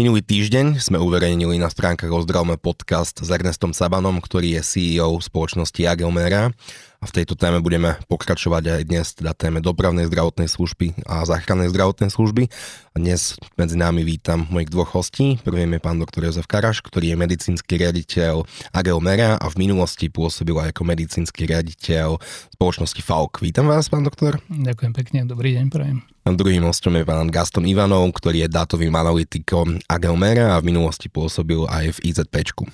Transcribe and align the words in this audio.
Minulý 0.00 0.24
týždeň 0.24 0.80
sme 0.80 0.96
uverejnili 0.96 1.60
na 1.60 1.68
stránkach 1.68 2.08
Ozdravme 2.08 2.56
podcast 2.56 3.20
s 3.20 3.28
Ernestom 3.28 3.76
Sabanom, 3.76 4.16
ktorý 4.16 4.56
je 4.56 4.62
CEO 4.64 5.20
spoločnosti 5.20 5.76
Agelmera 5.84 6.56
a 7.00 7.08
v 7.08 7.16
tejto 7.16 7.32
téme 7.32 7.64
budeme 7.64 7.96
pokračovať 8.12 8.76
aj 8.76 8.82
dnes, 8.84 9.06
teda 9.16 9.32
téme 9.32 9.64
dopravnej 9.64 10.04
zdravotnej 10.12 10.52
služby 10.52 11.08
a 11.08 11.24
záchrannej 11.24 11.72
zdravotnej 11.72 12.12
služby. 12.12 12.52
A 12.92 12.96
dnes 13.00 13.40
medzi 13.56 13.80
nami 13.80 14.04
vítam 14.04 14.44
mojich 14.52 14.68
dvoch 14.68 14.92
hostí. 14.92 15.40
Prvým 15.40 15.72
je 15.72 15.80
pán 15.80 15.96
doktor 15.96 16.28
Jozef 16.28 16.44
Karaš, 16.44 16.84
ktorý 16.84 17.16
je 17.16 17.16
medicínsky 17.16 17.80
riaditeľ 17.80 18.44
Agelmera 18.76 19.40
a 19.40 19.48
v 19.48 19.64
minulosti 19.64 20.12
pôsobil 20.12 20.52
aj 20.60 20.76
ako 20.76 20.82
medicínsky 20.84 21.48
riaditeľ 21.48 22.20
spoločnosti 22.52 23.00
FAUK. 23.00 23.40
Vítam 23.40 23.72
vás, 23.72 23.88
pán 23.88 24.04
doktor. 24.04 24.36
Ďakujem 24.52 24.92
pekne, 24.92 25.18
dobrý 25.24 25.56
deň, 25.56 25.66
prajem. 25.72 26.04
A 26.28 26.36
druhým 26.36 26.68
hostom 26.68 27.00
je 27.00 27.08
pán 27.08 27.32
Gaston 27.32 27.64
Ivanov, 27.64 28.12
ktorý 28.12 28.44
je 28.44 28.52
dátovým 28.52 28.92
analytikom 28.92 29.80
Agelmera 29.88 30.52
a 30.52 30.60
v 30.60 30.68
minulosti 30.68 31.08
pôsobil 31.08 31.64
aj 31.64 31.96
v 31.96 32.12
IZPčku. 32.12 32.68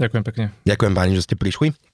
Ďakujem 0.00 0.24
pekne. 0.24 0.44
Ďakujem 0.64 0.94
páni, 0.96 1.12
že 1.20 1.28
ste 1.28 1.36
prišli. 1.36 1.91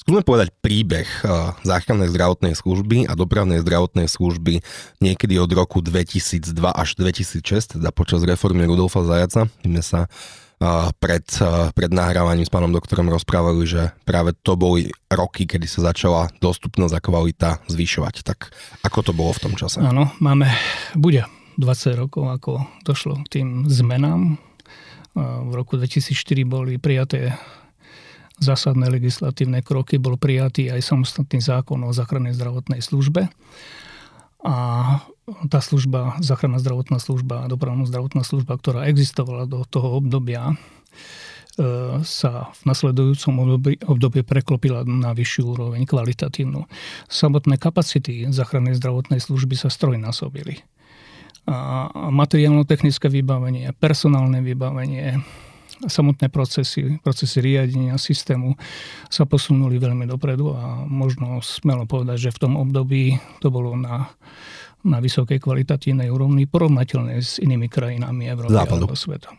Skúsme 0.00 0.26
povedať 0.26 0.50
príbeh 0.58 1.06
eh, 1.06 1.28
záchrannej 1.62 2.10
zdravotnej 2.10 2.54
služby 2.56 3.06
a 3.06 3.12
dopravnej 3.14 3.62
zdravotnej 3.62 4.08
služby 4.10 4.64
niekedy 4.98 5.34
od 5.38 5.50
roku 5.52 5.84
2002 5.84 6.50
až 6.66 6.88
2006, 6.98 7.78
teda 7.78 7.88
počas 7.94 8.24
reformy 8.24 8.66
Rudolfa 8.66 9.06
Zajaca. 9.06 9.46
Sme 9.62 9.82
sa 9.84 10.06
eh, 10.06 10.90
pred, 10.98 11.26
eh, 11.40 11.70
pred 11.74 11.90
nahrávaním 11.94 12.46
s 12.46 12.52
pánom 12.52 12.74
doktorom 12.74 13.06
rozprávali, 13.12 13.64
že 13.68 13.94
práve 14.02 14.34
to 14.42 14.58
boli 14.58 14.90
roky, 15.08 15.46
kedy 15.46 15.66
sa 15.70 15.92
začala 15.94 16.32
dostupnosť 16.42 16.94
a 16.96 17.00
kvalita 17.00 17.50
zvyšovať. 17.70 18.26
Tak 18.26 18.50
ako 18.82 18.98
to 19.06 19.12
bolo 19.14 19.30
v 19.36 19.42
tom 19.46 19.54
čase? 19.54 19.78
Áno, 19.82 20.10
máme, 20.18 20.50
bude 20.96 21.22
20 21.60 22.02
rokov, 22.02 22.24
ako 22.30 22.64
došlo 22.82 23.20
k 23.28 23.40
tým 23.40 23.48
zmenám. 23.68 24.40
V 25.18 25.52
roku 25.58 25.74
2004 25.74 26.46
boli 26.46 26.78
prijaté 26.78 27.34
zásadné 28.40 28.88
legislatívne 28.88 29.60
kroky 29.60 30.00
bol 30.00 30.16
prijatý 30.16 30.72
aj 30.72 30.80
samostatný 30.80 31.44
zákon 31.44 31.78
o 31.84 31.92
záchrannej 31.92 32.32
zdravotnej 32.34 32.80
službe. 32.80 33.28
A 34.40 34.54
tá 35.52 35.60
služba, 35.60 36.16
záchranná 36.24 36.56
zdravotná 36.58 36.96
služba 36.96 37.44
a 37.44 37.50
dopravná 37.52 37.84
zdravotná 37.84 38.24
služba, 38.24 38.56
ktorá 38.56 38.88
existovala 38.88 39.44
do 39.44 39.68
toho 39.68 40.00
obdobia, 40.00 40.50
e, 40.50 40.54
sa 42.02 42.48
v 42.56 42.60
nasledujúcom 42.64 43.34
období, 43.36 43.72
období 43.84 44.20
preklopila 44.24 44.82
na 44.88 45.12
vyššiu 45.12 45.42
úroveň 45.44 45.84
kvalitatívnu. 45.84 46.64
Samotné 47.12 47.60
kapacity 47.60 48.32
záchrannej 48.32 48.80
zdravotnej 48.80 49.20
služby 49.20 49.60
sa 49.60 49.68
strojnásobili. 49.68 50.64
A 51.44 51.88
materiálno-technické 52.08 53.12
vybavenie, 53.12 53.76
personálne 53.76 54.40
vybavenie, 54.40 55.20
samotné 55.86 56.28
procesy, 56.28 57.00
procesy 57.00 57.40
riadenia 57.40 57.96
systému 57.96 58.56
sa 59.08 59.24
posunuli 59.24 59.80
veľmi 59.80 60.04
dopredu 60.04 60.52
a 60.52 60.84
možno 60.84 61.40
smelo 61.40 61.88
povedať, 61.88 62.28
že 62.28 62.34
v 62.36 62.40
tom 62.42 62.52
období 62.60 63.16
to 63.40 63.48
bolo 63.48 63.72
na, 63.78 64.12
na 64.84 64.98
vysokej 65.00 65.40
kvalitatívnej 65.40 66.12
úrovni 66.12 66.44
porovnateľné 66.44 67.20
s 67.20 67.40
inými 67.40 67.72
krajinami 67.72 68.28
Európy 68.28 68.56
alebo 68.56 68.92
sveta. 68.92 69.32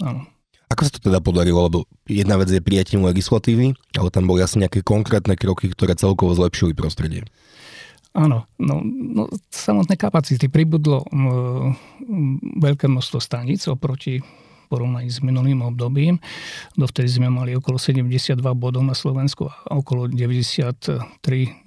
Áno. 0.00 0.24
Ako 0.66 0.82
sa 0.82 0.90
to 0.90 1.00
teda 1.12 1.22
podarilo? 1.22 1.62
Lebo 1.70 1.78
jedna 2.10 2.34
vec 2.36 2.50
je 2.50 2.58
prijatím 2.58 3.06
legislatívy, 3.06 3.76
ale 3.94 4.08
tam 4.10 4.26
boli 4.26 4.42
asi 4.42 4.58
nejaké 4.58 4.82
konkrétne 4.82 5.38
kroky, 5.38 5.70
ktoré 5.70 5.94
celkovo 5.94 6.34
zlepšili 6.34 6.74
prostredie. 6.74 7.22
Áno, 8.16 8.48
no, 8.56 8.80
no 8.82 9.28
samotné 9.52 9.94
kapacity. 10.00 10.48
Pribudlo 10.48 11.04
m, 11.12 11.76
veľké 12.58 12.88
množstvo 12.88 13.20
staníc 13.20 13.68
oproti 13.68 14.24
porovnaní 14.66 15.08
s 15.10 15.22
minulým 15.22 15.62
obdobím. 15.62 16.18
Dovtedy 16.74 17.08
sme 17.08 17.28
mali 17.30 17.54
okolo 17.54 17.78
72 17.78 18.38
bodov 18.54 18.82
na 18.82 18.94
Slovensku 18.94 19.46
a 19.48 19.78
okolo 19.78 20.10
93-92 20.10 21.66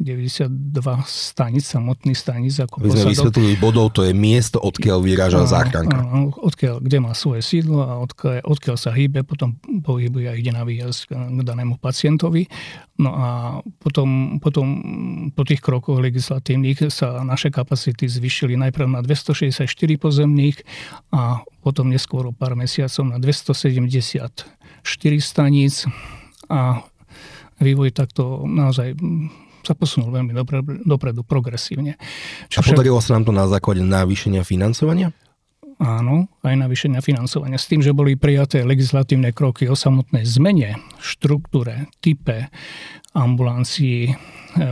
stanic, 1.08 1.64
samotných 1.64 2.18
stanic 2.18 2.54
ako 2.60 2.84
Vy 2.84 2.92
sme 2.94 3.16
vysvetlili 3.16 3.56
bodov, 3.58 3.96
to 3.96 4.04
je 4.04 4.12
miesto, 4.12 4.60
odkiaľ 4.60 5.00
vyráža 5.00 5.48
záchranka. 5.48 5.96
Odkiaľ, 6.40 6.84
kde 6.84 6.98
má 7.00 7.16
svoje 7.16 7.42
sídlo 7.46 7.84
a 7.86 8.00
odkiaľ, 8.04 8.44
odkiaľ 8.44 8.76
sa 8.76 8.92
hýbe, 8.92 9.24
potom 9.24 9.56
pohybuje 9.84 10.28
a 10.28 10.36
ide 10.36 10.52
na 10.52 10.68
výjazd 10.68 11.08
k 11.10 11.42
danému 11.42 11.80
pacientovi. 11.80 12.52
No 13.00 13.16
a 13.16 13.28
potom, 13.80 14.42
potom 14.44 14.68
po 15.32 15.48
tých 15.48 15.64
krokoch 15.64 16.04
legislatívnych 16.04 16.92
sa 16.92 17.24
naše 17.24 17.48
kapacity 17.48 18.12
zvyšili 18.12 18.60
najprv 18.60 18.92
na 18.92 19.00
264 19.00 19.64
pozemných 19.96 20.58
a 21.16 21.40
potom 21.64 21.88
neskôr 21.88 22.28
o 22.28 22.36
pár 22.36 22.60
mesiacov 22.60 22.89
na 23.06 23.22
274 23.22 24.42
staníc 25.22 25.86
a 26.50 26.82
vývoj 27.62 27.94
takto 27.94 28.50
naozaj 28.50 28.98
sa 29.62 29.76
posunul 29.78 30.10
veľmi 30.10 30.34
dopredu, 30.88 31.22
progresívne. 31.22 32.00
Čo 32.50 32.64
a 32.64 32.74
podarilo 32.74 32.98
sa 33.04 33.20
nám 33.20 33.30
to 33.30 33.34
na 33.36 33.46
základe 33.46 33.86
navýšenia 33.86 34.42
financovania? 34.42 35.14
Áno, 35.80 36.28
aj 36.44 36.60
navýšenia 36.60 37.00
financovania. 37.00 37.56
S 37.56 37.72
tým, 37.72 37.80
že 37.80 37.96
boli 37.96 38.20
prijaté 38.20 38.68
legislatívne 38.68 39.32
kroky 39.32 39.64
o 39.72 39.80
samotnej 39.80 40.28
zmene, 40.28 40.76
štruktúre, 41.00 41.88
type 42.04 42.52
ambulancií, 43.16 44.12
e, 44.12 44.14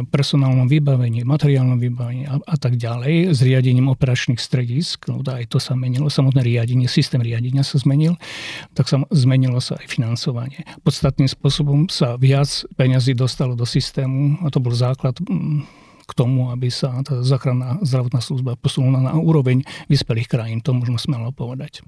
personálnom 0.04 0.68
vybavení, 0.68 1.24
materiálnom 1.24 1.80
vybavení 1.80 2.28
a, 2.28 2.44
a 2.44 2.56
tak 2.60 2.76
ďalej, 2.76 3.32
s 3.32 3.40
riadením 3.40 3.88
operačných 3.88 4.36
stredisk, 4.36 5.08
no 5.08 5.24
aj 5.24 5.48
to 5.48 5.64
sa 5.64 5.80
menilo, 5.80 6.12
samotné 6.12 6.44
riadenie, 6.44 6.92
systém 6.92 7.24
riadenia 7.24 7.64
sa 7.64 7.80
zmenil, 7.80 8.20
tak 8.76 8.92
sa 8.92 9.00
zmenilo 9.08 9.64
sa 9.64 9.80
aj 9.80 9.88
financovanie. 9.88 10.68
Podstatným 10.84 11.32
spôsobom 11.32 11.88
sa 11.88 12.20
viac 12.20 12.52
peňazí 12.76 13.16
dostalo 13.16 13.56
do 13.56 13.64
systému 13.64 14.44
a 14.44 14.52
to 14.52 14.60
bol 14.60 14.76
základ 14.76 15.16
k 16.08 16.12
tomu, 16.16 16.50
aby 16.50 16.72
sa 16.72 17.04
tá 17.04 17.20
záchranná 17.20 17.84
zdravotná 17.84 18.24
služba 18.24 18.56
posunula 18.56 19.04
na 19.04 19.14
úroveň 19.20 19.68
vyspelých 19.92 20.32
krajín. 20.32 20.64
To 20.64 20.72
možno 20.72 20.96
smelo 20.96 21.36
povedať. 21.36 21.84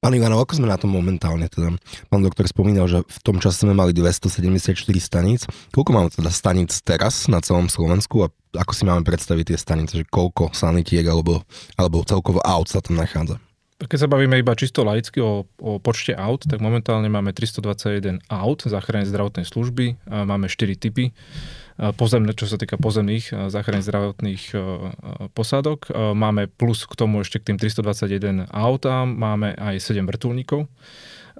Pán 0.00 0.16
Ivanov, 0.16 0.48
ako 0.48 0.64
sme 0.64 0.72
na 0.72 0.80
tom 0.80 0.96
momentálne? 0.96 1.44
Teda, 1.52 1.76
pán 2.08 2.24
doktor 2.24 2.48
spomínal, 2.48 2.88
že 2.88 3.04
v 3.04 3.18
tom 3.20 3.36
čase 3.36 3.68
sme 3.68 3.76
mali 3.76 3.92
274 3.92 4.72
staníc. 4.96 5.44
Koľko 5.76 5.90
máme 5.92 6.08
teda 6.08 6.32
staníc 6.32 6.80
teraz 6.80 7.28
na 7.28 7.44
celom 7.44 7.68
Slovensku 7.68 8.24
a 8.24 8.32
ako 8.56 8.72
si 8.72 8.88
máme 8.88 9.04
predstaviť 9.04 9.52
tie 9.52 9.58
stanice, 9.60 10.00
že 10.00 10.08
koľko 10.08 10.56
sanitiek 10.56 11.04
alebo, 11.04 11.44
alebo 11.76 12.00
celkovo 12.08 12.40
aut 12.40 12.72
sa 12.72 12.80
tam 12.80 12.96
nachádza? 12.96 13.36
Keď 13.76 13.98
sa 14.00 14.08
bavíme 14.08 14.40
iba 14.40 14.56
čisto 14.56 14.88
laicky 14.88 15.20
o, 15.20 15.44
o 15.60 15.76
počte 15.76 16.16
aut, 16.16 16.48
tak 16.48 16.64
momentálne 16.64 17.08
máme 17.12 17.36
321 17.36 18.24
aut 18.32 18.60
záchrannej 18.64 19.08
zdravotnej 19.08 19.44
služby, 19.44 20.00
máme 20.08 20.48
4 20.48 20.80
typy 20.80 21.12
pozemné, 21.96 22.36
čo 22.36 22.44
sa 22.44 22.60
týka 22.60 22.76
pozemných 22.76 23.48
záchranných 23.48 23.86
zdravotných 23.88 24.42
posádok. 25.32 25.88
Máme 26.12 26.52
plus 26.52 26.84
k 26.84 26.92
tomu 26.92 27.24
ešte 27.24 27.40
k 27.40 27.52
tým 27.52 27.56
321 27.56 28.52
autám, 28.52 29.08
máme 29.08 29.56
aj 29.56 29.80
7 29.80 30.04
vrtulníkov. 30.04 30.68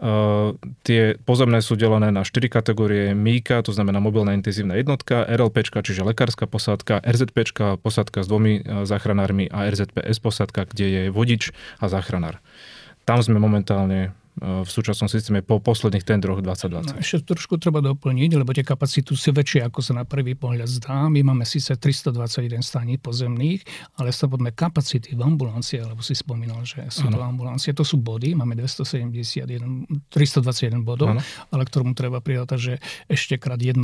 Uh, 0.00 0.56
tie 0.80 1.20
pozemné 1.28 1.60
sú 1.60 1.76
delené 1.76 2.08
na 2.08 2.24
4 2.24 2.48
kategórie 2.48 3.12
MIKA, 3.12 3.60
to 3.60 3.76
znamená 3.76 4.00
mobilná 4.00 4.32
intenzívna 4.32 4.80
jednotka, 4.80 5.28
RLP, 5.28 5.60
čiže 5.60 6.00
lekárska 6.00 6.48
posádka, 6.48 7.04
RZP, 7.04 7.52
posádka 7.84 8.24
s 8.24 8.26
dvomi 8.32 8.64
záchranármi 8.88 9.52
a 9.52 9.68
RZPS 9.68 10.24
posádka, 10.24 10.72
kde 10.72 10.86
je 10.88 11.02
vodič 11.12 11.52
a 11.84 11.92
záchranár. 11.92 12.40
Tam 13.04 13.20
sme 13.20 13.36
momentálne 13.36 14.16
v 14.38 14.70
súčasnom 14.70 15.10
systéme 15.10 15.42
po 15.44 15.58
posledných 15.60 16.06
tendroch 16.06 16.40
2020. 16.40 16.96
No, 16.96 17.02
ešte 17.02 17.34
trošku 17.34 17.60
treba 17.60 17.82
doplniť, 17.84 18.30
lebo 18.38 18.54
tie 18.56 18.64
kapacity 18.64 19.12
sú 19.12 19.34
väčšie, 19.36 19.66
ako 19.68 19.80
sa 19.84 19.92
na 20.00 20.04
prvý 20.08 20.38
pohľad 20.38 20.70
zdá. 20.70 21.10
My 21.10 21.20
máme 21.20 21.44
síce 21.44 21.74
321 21.76 22.62
staní 22.64 22.96
pozemných, 22.96 23.60
ale 24.00 24.14
samotné 24.14 24.56
kapacity 24.56 25.12
v 25.12 25.20
ambulancii, 25.20 25.82
alebo 25.82 26.00
si 26.00 26.16
spomínal, 26.16 26.62
že 26.64 26.86
sú 26.88 27.10
ano. 27.10 27.18
to 27.18 27.26
ambulancie, 27.26 27.74
to 27.76 27.84
sú 27.84 28.00
body, 28.00 28.32
máme 28.32 28.56
271, 28.56 30.08
321 30.08 30.86
bodov, 30.86 31.12
ano. 31.12 31.22
ale 31.52 31.62
k 31.66 31.70
tomu 31.74 31.92
treba 31.92 32.22
pridať, 32.22 32.56
že 32.56 32.74
ešte 33.10 33.36
krát 33.36 33.60
1,3, 33.60 33.76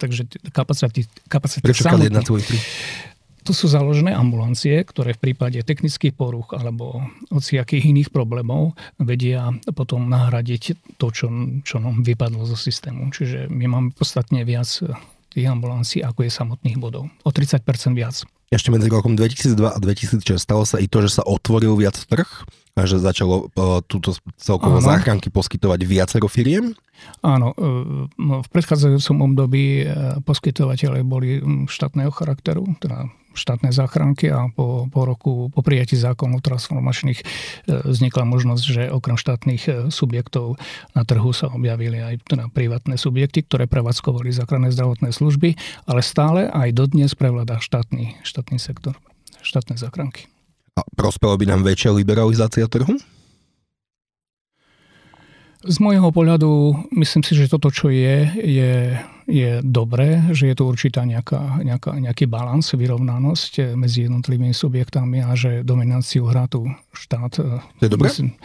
takže 0.00 0.22
kapacity, 0.54 1.04
kapacity 1.28 1.64
Prečo 1.66 1.84
krát 1.84 2.00
1,3? 2.00 3.13
To 3.44 3.52
sú 3.52 3.68
založené 3.68 4.16
ambulancie, 4.16 4.80
ktoré 4.80 5.12
v 5.12 5.30
prípade 5.30 5.60
technických 5.60 6.16
poruch 6.16 6.56
alebo 6.56 7.04
hociakých 7.28 7.92
iných 7.92 8.08
problémov 8.08 8.72
vedia 8.96 9.52
potom 9.76 10.08
nahradiť 10.08 10.96
to, 10.96 11.06
čo, 11.12 11.28
čo 11.60 11.76
nám 11.76 12.00
vypadlo 12.00 12.48
zo 12.48 12.56
systému. 12.56 13.12
Čiže 13.12 13.52
my 13.52 13.64
máme 13.68 13.88
podstatne 13.92 14.48
viac 14.48 14.68
tých 15.34 15.46
ambulancií, 15.50 16.00
ako 16.00 16.24
je 16.24 16.30
samotných 16.30 16.78
bodov. 16.80 17.10
O 17.26 17.30
30% 17.34 17.60
viac. 17.92 18.24
Ešte 18.54 18.70
medzi 18.70 18.86
rokom 18.86 19.18
2002 19.18 19.76
a 19.76 19.78
2006 19.82 20.38
stalo 20.38 20.62
sa 20.62 20.78
i 20.78 20.86
to, 20.86 21.02
že 21.02 21.20
sa 21.20 21.22
otvoril 21.26 21.74
viac 21.74 21.98
trh 21.98 22.28
že 22.74 22.98
začalo 22.98 23.54
uh, 23.54 23.78
túto 23.86 24.18
celkovo 24.34 24.82
Áno. 24.82 24.86
záchranky 24.86 25.30
poskytovať 25.30 25.80
viacero 25.86 26.26
firiem? 26.26 26.74
Áno, 27.22 27.52
e, 27.56 27.66
v 28.18 28.48
predchádzajúcom 28.52 29.16
období 29.32 29.82
e, 29.82 30.18
poskytovateľe 30.22 31.02
boli 31.04 31.40
štátneho 31.66 32.12
charakteru, 32.14 32.64
teda 32.78 33.10
štátne 33.34 33.74
záchranky 33.74 34.30
a 34.30 34.46
po, 34.54 34.86
po 34.86 35.02
roku, 35.02 35.50
po 35.50 35.60
prijatí 35.60 35.98
zákonov 35.98 36.44
transformačných 36.46 37.18
e, 37.18 37.24
vznikla 37.82 38.24
možnosť, 38.30 38.64
že 38.64 38.82
okrem 38.94 39.18
štátnych 39.18 39.90
subjektov 39.90 40.54
na 40.94 41.02
trhu 41.02 41.34
sa 41.34 41.50
objavili 41.50 41.98
aj 41.98 42.30
teda 42.30 42.46
privátne 42.52 42.94
subjekty, 42.94 43.42
ktoré 43.42 43.66
prevádzkovali 43.66 44.30
záchranné 44.30 44.70
zdravotné 44.70 45.10
služby, 45.10 45.58
ale 45.90 46.00
stále 46.00 46.46
aj 46.46 46.74
dodnes 46.74 47.12
prevláda 47.18 47.58
štátny, 47.58 48.22
štátny 48.22 48.58
sektor, 48.62 48.94
štátne 49.42 49.74
záchranky. 49.74 50.33
A 50.74 50.82
prospela 50.98 51.38
by 51.38 51.46
nám 51.46 51.62
väčšia 51.62 51.94
liberalizácia 51.94 52.66
trhu? 52.66 52.98
Z 55.64 55.80
môjho 55.80 56.12
pohľadu 56.12 56.76
myslím 56.92 57.24
si, 57.24 57.32
že 57.32 57.48
toto, 57.48 57.72
čo 57.72 57.88
je, 57.88 58.28
je, 58.36 58.72
je 59.24 59.50
dobré, 59.64 60.20
že 60.36 60.52
je 60.52 60.54
to 60.60 60.68
určitá 60.68 61.08
nejaká, 61.08 61.64
nejaká, 61.64 61.96
nejaký 61.96 62.28
balans, 62.28 62.68
vyrovnanosť 62.68 63.72
medzi 63.72 64.04
jednotlivými 64.04 64.52
subjektami 64.52 65.24
a 65.24 65.32
že 65.32 65.64
dominanciu 65.64 66.28
hrá 66.28 66.44
tu 66.52 66.68
štát. 66.92 67.32
To 67.40 67.80
je 67.80 67.88
dobré? 67.88 68.12
Myslím, 68.12 68.36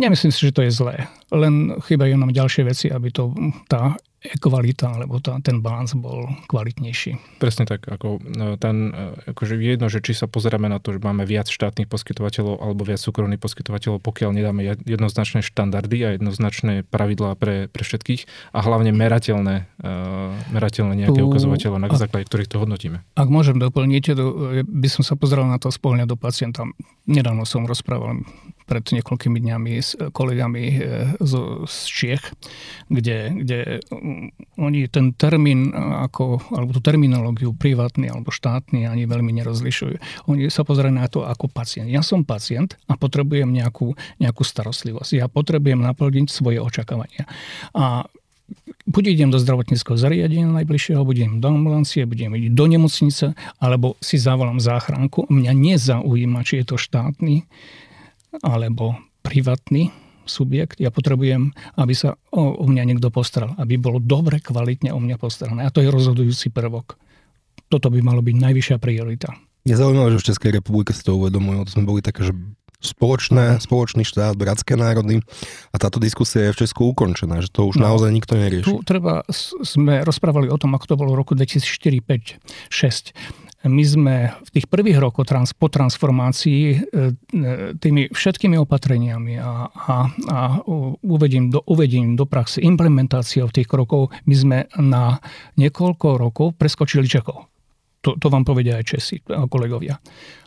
Nemyslím 0.00 0.32
si, 0.32 0.48
že 0.48 0.56
to 0.56 0.64
je 0.64 0.72
zlé. 0.72 1.04
Len 1.28 1.76
chýbajú 1.84 2.16
nám 2.16 2.32
ďalšie 2.32 2.64
veci, 2.64 2.86
aby 2.88 3.12
to 3.12 3.36
tá 3.68 3.92
kvalita, 4.18 4.98
alebo 4.98 5.22
tá, 5.22 5.38
ten 5.38 5.62
balans 5.62 5.94
bol 5.94 6.26
kvalitnejší. 6.50 7.38
Presne 7.38 7.70
tak. 7.70 7.86
Ako 7.86 8.18
no, 8.18 8.58
ten, 8.58 8.90
e, 8.90 9.30
akože 9.30 9.54
jedno, 9.62 9.86
že 9.86 10.02
či 10.02 10.10
sa 10.10 10.26
pozeráme 10.26 10.66
na 10.66 10.82
to, 10.82 10.98
že 10.98 10.98
máme 10.98 11.22
viac 11.22 11.46
štátnych 11.46 11.86
poskytovateľov 11.86 12.58
alebo 12.58 12.82
viac 12.82 12.98
súkromných 12.98 13.38
poskytovateľov, 13.38 14.02
pokiaľ 14.02 14.30
nedáme 14.34 14.66
jednoznačné 14.82 15.46
štandardy 15.46 15.98
a 16.02 16.08
jednoznačné 16.18 16.82
pravidlá 16.90 17.38
pre, 17.38 17.70
pre 17.70 17.82
všetkých 17.86 18.52
a 18.54 18.58
hlavne 18.58 18.90
merateľné, 18.90 19.70
merateľné 20.50 20.94
nejaké 21.06 21.20
tu, 21.22 21.28
ukazovateľe, 21.30 21.78
na 21.78 21.88
základe 21.94 22.26
ktorých 22.26 22.50
to 22.50 22.58
hodnotíme. 22.58 22.98
Ak 23.14 23.30
môžem 23.30 23.62
doplniť, 23.62 24.18
by 24.66 24.88
som 24.90 25.06
sa 25.06 25.14
pozeral 25.14 25.46
na 25.46 25.62
to 25.62 25.70
z 25.70 25.78
pohľadu 25.78 26.18
pacienta. 26.18 26.66
Nedávno 27.06 27.46
som 27.46 27.64
rozprával 27.64 28.26
pred 28.68 28.84
niekoľkými 28.84 29.40
dňami 29.40 29.72
s 29.80 29.96
kolegami 30.12 30.64
e, 30.68 30.76
z, 31.16 31.32
z 31.64 31.76
Čiech, 31.88 32.24
kde, 32.92 33.32
kde 33.40 33.58
mm, 33.88 34.60
oni 34.60 34.84
ten 34.92 35.16
termín, 35.16 35.72
ako, 35.74 36.44
alebo 36.52 36.76
tú 36.76 36.84
terminológiu 36.84 37.56
privátny 37.56 38.12
alebo 38.12 38.28
štátny 38.28 38.84
ani 38.84 39.08
veľmi 39.08 39.32
nerozlišujú. 39.40 40.28
Oni 40.28 40.52
sa 40.52 40.68
pozerajú 40.68 40.92
na 40.92 41.08
to 41.08 41.24
ako 41.24 41.48
pacient. 41.48 41.88
Ja 41.88 42.04
som 42.04 42.28
pacient 42.28 42.76
a 42.92 43.00
potrebujem 43.00 43.48
nejakú, 43.48 43.96
nejakú 44.20 44.44
starostlivosť. 44.44 45.16
Ja 45.16 45.26
potrebujem 45.32 45.80
naplniť 45.80 46.28
svoje 46.28 46.60
očakávania. 46.60 47.24
A 47.72 48.04
buď 48.88 49.16
idem 49.16 49.28
do 49.32 49.40
zdravotníckého 49.40 49.96
zariadenia 49.96 50.48
najbližšieho, 50.48 51.04
budem 51.04 51.40
do 51.40 51.48
ambulancie, 51.52 52.08
budem 52.08 52.36
ísť 52.36 52.52
do 52.52 52.64
nemocnice, 52.68 53.26
alebo 53.60 53.96
si 54.00 54.16
zavolám 54.20 54.60
záchranku. 54.60 55.28
Mňa 55.28 55.52
nezaujíma, 55.56 56.44
či 56.44 56.60
je 56.62 56.74
to 56.74 56.76
štátny 56.76 57.44
alebo 58.44 58.96
privátny 59.22 59.92
subjekt, 60.28 60.78
ja 60.78 60.92
potrebujem, 60.92 61.56
aby 61.80 61.94
sa 61.96 62.20
o, 62.30 62.60
o 62.60 62.64
mňa 62.68 62.84
niekto 62.84 63.08
postaral, 63.08 63.56
aby 63.56 63.80
bolo 63.80 63.98
dobre, 63.98 64.38
kvalitne 64.44 64.92
o 64.92 65.00
mňa 65.00 65.16
postarané. 65.16 65.64
A 65.64 65.72
to 65.72 65.80
je 65.80 65.88
rozhodujúci 65.88 66.52
prvok. 66.52 67.00
Toto 67.72 67.88
by 67.88 68.00
malo 68.04 68.20
byť 68.20 68.36
najvyššia 68.36 68.76
priorita. 68.76 69.32
Je 69.64 69.76
zaujímavé, 69.76 70.16
že 70.16 70.20
v 70.24 70.28
Českej 70.32 70.50
republike 70.60 70.92
si 70.96 71.04
to 71.04 71.16
uvedomujú. 71.16 71.64
To 71.68 71.74
sme 71.76 71.84
boli 71.84 72.00
také, 72.00 72.24
že 72.24 72.32
spoločné, 72.78 73.58
spoločný 73.58 74.06
štát, 74.06 74.38
bratské 74.38 74.78
národy 74.78 75.18
a 75.74 75.76
táto 75.82 75.98
diskusia 75.98 76.48
je 76.48 76.54
v 76.54 76.60
Česku 76.62 76.94
ukončená, 76.94 77.42
že 77.42 77.50
to 77.50 77.66
už 77.66 77.82
no, 77.82 77.90
naozaj 77.90 78.14
nikto 78.14 78.38
nerieši. 78.38 78.70
Tu 78.70 78.74
treba, 78.86 79.26
sme 79.66 80.06
rozprávali 80.06 80.46
o 80.46 80.54
tom, 80.54 80.78
ako 80.78 80.86
to 80.86 80.94
bolo 80.94 81.10
v 81.18 81.18
roku 81.18 81.34
2004, 81.34 82.38
5, 82.38 82.38
6 82.70 83.47
my 83.66 83.82
sme 83.82 84.14
v 84.46 84.50
tých 84.54 84.70
prvých 84.70 85.02
rokoch 85.02 85.26
trans, 85.26 85.50
po 85.50 85.66
transformácii 85.66 86.62
e, 86.70 86.76
e, 86.78 87.02
tými 87.74 88.14
všetkými 88.14 88.54
opatreniami 88.54 89.34
a, 89.42 89.66
a, 89.66 89.94
a 90.30 90.38
uvedím, 91.02 91.50
do, 91.50 91.66
uvedím 91.66 92.14
do 92.14 92.22
praxe 92.22 92.62
implementáciou 92.62 93.50
tých 93.50 93.66
krokov, 93.66 94.14
my 94.30 94.34
sme 94.38 94.58
na 94.78 95.18
niekoľko 95.58 96.06
rokov 96.22 96.54
preskočili 96.54 97.10
Čechov. 97.10 97.50
To, 98.06 98.14
to 98.14 98.30
vám 98.30 98.46
povedia 98.46 98.78
aj 98.78 98.94
Česi, 98.94 99.18
kolegovia. 99.26 99.98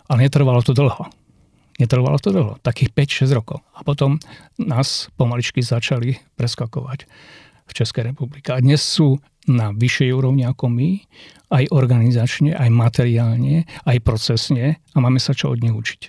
Ale 0.07 0.31
netrvalo 0.31 0.63
to 0.63 0.71
dlho. 0.71 1.11
Netrvalo 1.83 2.15
to 2.15 2.31
dlho, 2.31 2.53
takých 2.63 2.95
5-6 3.27 3.35
rokov. 3.35 3.59
A 3.75 3.83
potom 3.83 4.23
nás 4.55 5.11
pomaličky 5.19 5.59
začali 5.59 6.15
preskakovať 6.39 7.09
v 7.67 7.71
Českej 7.75 8.11
republike. 8.15 8.55
A 8.55 8.63
dnes 8.63 8.79
sú 8.79 9.19
na 9.49 9.73
vyššej 9.73 10.09
úrovni 10.13 10.45
ako 10.45 10.69
my, 10.69 10.89
aj 11.51 11.67
organizačne, 11.73 12.53
aj 12.55 12.69
materiálne, 12.69 13.65
aj 13.89 13.97
procesne 14.05 14.79
a 14.93 14.97
máme 15.01 15.17
sa 15.17 15.33
čo 15.33 15.51
od 15.51 15.59
nich 15.59 15.73
učiť. 15.73 16.01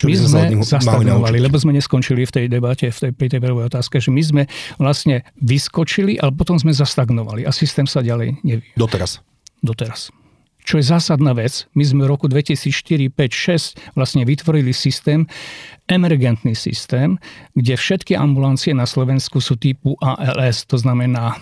Čo 0.00 0.08
my 0.08 0.16
sme 0.16 0.64
zastagnovali, 0.64 1.44
lebo 1.44 1.60
sme 1.60 1.76
neskončili 1.76 2.24
v 2.24 2.32
tej 2.32 2.46
debate, 2.48 2.88
v 2.88 3.12
tej, 3.12 3.36
tej 3.36 3.40
prvej 3.40 3.68
otázke, 3.68 4.00
že 4.00 4.08
my 4.08 4.22
sme 4.24 4.42
vlastne 4.80 5.28
vyskočili, 5.44 6.16
ale 6.16 6.32
potom 6.32 6.56
sme 6.56 6.72
zastagnovali 6.72 7.44
a 7.44 7.52
systém 7.52 7.84
sa 7.84 8.00
ďalej 8.00 8.40
nevyvíja. 8.40 8.80
Doteraz. 8.80 9.20
Doteraz. 9.60 10.08
Čo 10.64 10.80
je 10.80 10.84
zásadná 10.88 11.36
vec, 11.36 11.68
my 11.76 11.84
sme 11.84 12.00
v 12.08 12.16
roku 12.16 12.32
2004, 12.32 13.12
5, 13.12 13.92
6 13.92 13.96
vlastne 13.96 14.24
vytvorili 14.24 14.72
systém, 14.72 15.28
emergentný 15.88 16.56
systém, 16.56 17.20
kde 17.52 17.76
všetky 17.76 18.16
ambulancie 18.16 18.72
na 18.72 18.88
Slovensku 18.88 19.40
sú 19.40 19.56
typu 19.60 20.00
ALS, 20.00 20.64
to 20.64 20.80
znamená 20.80 21.36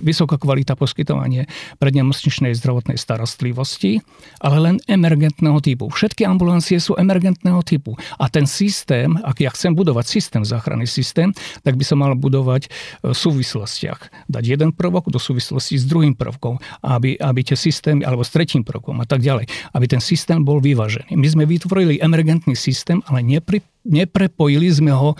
vysoká 0.00 0.38
kvalita 0.38 0.78
poskytovanie 0.78 1.50
prednemocničnej 1.82 2.54
zdravotnej 2.54 2.96
starostlivosti, 2.96 4.00
ale 4.40 4.56
len 4.60 4.76
emergentného 4.86 5.58
typu. 5.60 5.90
Všetky 5.90 6.24
ambulancie 6.24 6.78
sú 6.78 6.94
emergentného 6.94 7.60
typu. 7.66 7.98
A 8.18 8.30
ten 8.30 8.46
systém, 8.46 9.14
ak 9.20 9.42
ja 9.42 9.50
chcem 9.52 9.74
budovať 9.74 10.06
systém, 10.06 10.42
záchranný 10.46 10.86
systém, 10.86 11.34
tak 11.66 11.74
by 11.74 11.84
som 11.84 12.00
mal 12.00 12.14
budovať 12.14 12.66
e, 12.66 12.68
v 13.10 13.16
súvislostiach. 13.16 14.30
Dať 14.30 14.44
jeden 14.44 14.70
prvok 14.72 15.10
do 15.10 15.18
súvislosti 15.18 15.80
s 15.80 15.84
druhým 15.84 16.14
prvkom, 16.14 16.58
aby, 16.84 17.18
aby 17.18 17.40
tie 17.42 17.58
systémy, 17.58 18.06
alebo 18.06 18.22
s 18.22 18.30
tretím 18.30 18.62
prvkom 18.62 19.02
a 19.02 19.06
tak 19.06 19.20
ďalej, 19.20 19.48
aby 19.74 19.86
ten 19.90 20.00
systém 20.00 20.40
bol 20.42 20.62
vyvážený. 20.62 21.16
My 21.16 21.28
sme 21.28 21.44
vytvorili 21.44 22.00
emergentný 22.00 22.54
systém, 22.54 23.02
ale 23.10 23.24
nepri, 23.24 23.60
neprepojili 23.84 24.68
sme 24.70 24.92
ho 24.94 25.16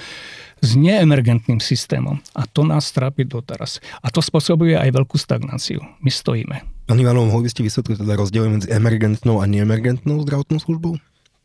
s 0.65 0.73
neemergentným 0.75 1.61
systémom. 1.61 2.19
A 2.33 2.49
to 2.49 2.65
nás 2.65 2.89
trápi 2.91 3.29
doteraz. 3.29 3.85
A 4.01 4.09
to 4.09 4.25
spôsobuje 4.25 4.75
aj 4.75 4.89
veľkú 4.91 5.21
stagnáciu. 5.21 5.85
My 6.01 6.09
stojíme. 6.09 6.65
Pán 6.85 7.01
Ivanov, 7.01 7.29
mohli 7.29 7.49
by 7.49 7.51
ste 7.53 7.65
vysvetliť 7.65 7.97
teda 8.01 8.15
rozdiel 8.17 8.49
medzi 8.49 8.69
emergentnou 8.73 9.41
a 9.41 9.49
neemergentnou 9.49 10.21
zdravotnou 10.25 10.61
službou? 10.61 10.97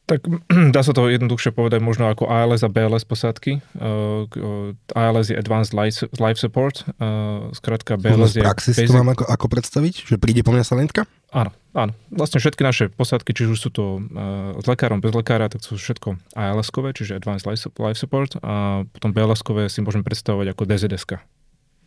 Tak 0.10 0.26
dá 0.76 0.82
sa 0.82 0.92
to 0.96 1.06
jednoduchšie 1.12 1.54
povedať 1.54 1.80
možno 1.84 2.10
ako 2.10 2.28
ALS 2.28 2.66
a 2.66 2.70
BLS 2.72 3.06
posádky. 3.06 3.62
Uh, 3.78 4.74
ALS 4.98 5.30
je 5.30 5.38
Advanced 5.38 5.76
Life, 5.76 6.02
Life 6.18 6.42
Support, 6.42 6.88
uh, 6.98 7.52
skrátka 7.54 7.96
BLS 8.00 8.40
je... 8.40 8.44
V 8.44 8.50
praxi 8.50 8.72
si 8.74 8.90
to 8.90 8.98
mám 8.98 9.14
ako, 9.14 9.28
ako 9.30 9.46
predstaviť? 9.48 10.10
Že 10.10 10.16
príde 10.18 10.42
po 10.42 10.52
mňa 10.56 10.66
salentka? 10.66 11.06
Áno, 11.30 11.54
áno. 11.78 11.94
Vlastne 12.10 12.42
všetky 12.42 12.62
naše 12.66 12.86
posádky, 12.90 13.38
či 13.38 13.46
už 13.46 13.58
sú 13.62 13.70
to 13.70 14.02
uh, 14.02 14.58
s 14.58 14.66
lekárom, 14.66 14.98
bez 14.98 15.14
lekára, 15.14 15.46
tak 15.46 15.62
sú 15.62 15.78
všetko 15.78 16.18
ALS-kové, 16.34 16.90
čiže 16.98 17.22
Advanced 17.22 17.46
Life, 17.46 17.70
Support 18.02 18.42
a 18.42 18.86
potom 18.90 19.14
BLS-kové 19.14 19.70
si 19.70 19.86
môžeme 19.86 20.02
predstavovať 20.02 20.58
ako 20.58 20.64
DZS-ka. 20.66 21.18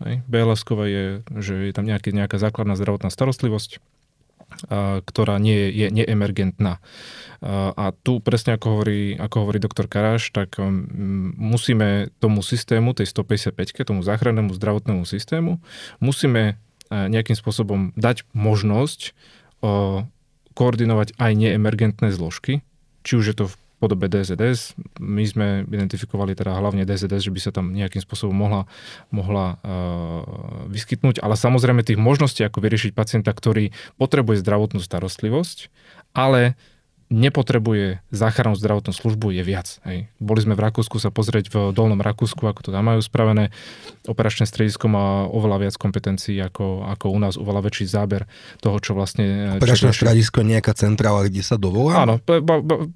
BLS-kové 0.02 0.86
je, 0.90 1.04
že 1.38 1.54
je 1.70 1.72
tam 1.74 1.86
nejaký, 1.86 2.10
nejaká 2.10 2.34
základná 2.38 2.74
zdravotná 2.74 3.10
starostlivosť, 3.10 3.78
ktorá 5.06 5.38
nie 5.38 5.54
je, 5.54 5.68
je 5.70 5.86
neemergentná. 6.02 6.82
A 7.42 7.84
tu 8.02 8.22
presne 8.22 8.54
ako 8.54 8.66
hovorí, 8.78 9.14
ako 9.18 9.46
hovorí 9.46 9.58
doktor 9.58 9.90
Karáš, 9.90 10.30
tak 10.30 10.58
um, 10.62 10.86
musíme 11.34 12.14
tomu 12.22 12.42
systému, 12.44 12.94
tej 12.94 13.10
155 13.10 13.58
tomu 13.82 14.06
záchrannému 14.06 14.54
zdravotnému 14.54 15.02
systému, 15.02 15.58
musíme 15.98 16.62
nejakým 17.08 17.36
spôsobom 17.36 17.96
dať 17.96 18.28
možnosť 18.36 19.16
koordinovať 20.52 21.16
aj 21.16 21.32
neemergentné 21.32 22.12
zložky, 22.12 22.60
či 23.02 23.12
už 23.16 23.24
je 23.32 23.36
to 23.38 23.44
v 23.48 23.54
podobe 23.82 24.06
DZS. 24.06 24.78
My 25.02 25.26
sme 25.26 25.66
identifikovali 25.66 26.38
teda 26.38 26.54
hlavne 26.54 26.86
DZS, 26.86 27.26
že 27.26 27.34
by 27.34 27.40
sa 27.42 27.50
tam 27.50 27.74
nejakým 27.74 27.98
spôsobom 27.98 28.30
mohla, 28.30 28.70
mohla 29.10 29.58
uh, 29.58 30.22
vyskytnúť, 30.70 31.18
ale 31.18 31.34
samozrejme 31.34 31.82
tých 31.82 31.98
možností, 31.98 32.46
ako 32.46 32.62
vyriešiť 32.62 32.94
pacienta, 32.94 33.34
ktorý 33.34 33.74
potrebuje 33.98 34.38
zdravotnú 34.46 34.78
starostlivosť, 34.78 35.66
ale 36.14 36.54
nepotrebuje 37.12 38.00
záchrannú 38.08 38.56
zdravotnú 38.56 38.96
službu, 38.96 39.36
je 39.36 39.42
viac. 39.44 39.68
Hej. 39.84 40.08
Boli 40.16 40.40
sme 40.40 40.56
v 40.56 40.64
Rakúsku 40.64 40.96
sa 40.96 41.12
pozrieť 41.12 41.52
v 41.52 41.56
Dolnom 41.76 42.00
Rakúsku, 42.00 42.40
ako 42.48 42.64
to 42.64 42.70
tam 42.72 42.88
majú 42.88 43.04
spravené. 43.04 43.52
Operačné 44.08 44.48
stredisko 44.48 44.88
má 44.88 45.28
oveľa 45.28 45.68
viac 45.68 45.74
kompetencií 45.76 46.40
ako, 46.40 46.88
ako 46.88 47.12
u 47.12 47.18
nás, 47.20 47.36
oveľa 47.36 47.68
väčší 47.68 47.86
záber 47.86 48.24
toho, 48.64 48.80
čo 48.80 48.96
vlastne... 48.96 49.60
Operačné 49.60 49.92
stredisko 49.92 50.40
je 50.40 50.56
nejaká 50.56 50.72
centrála, 50.72 51.28
kde 51.28 51.44
sa 51.44 51.60
dovolá? 51.60 52.02
Áno, 52.02 52.16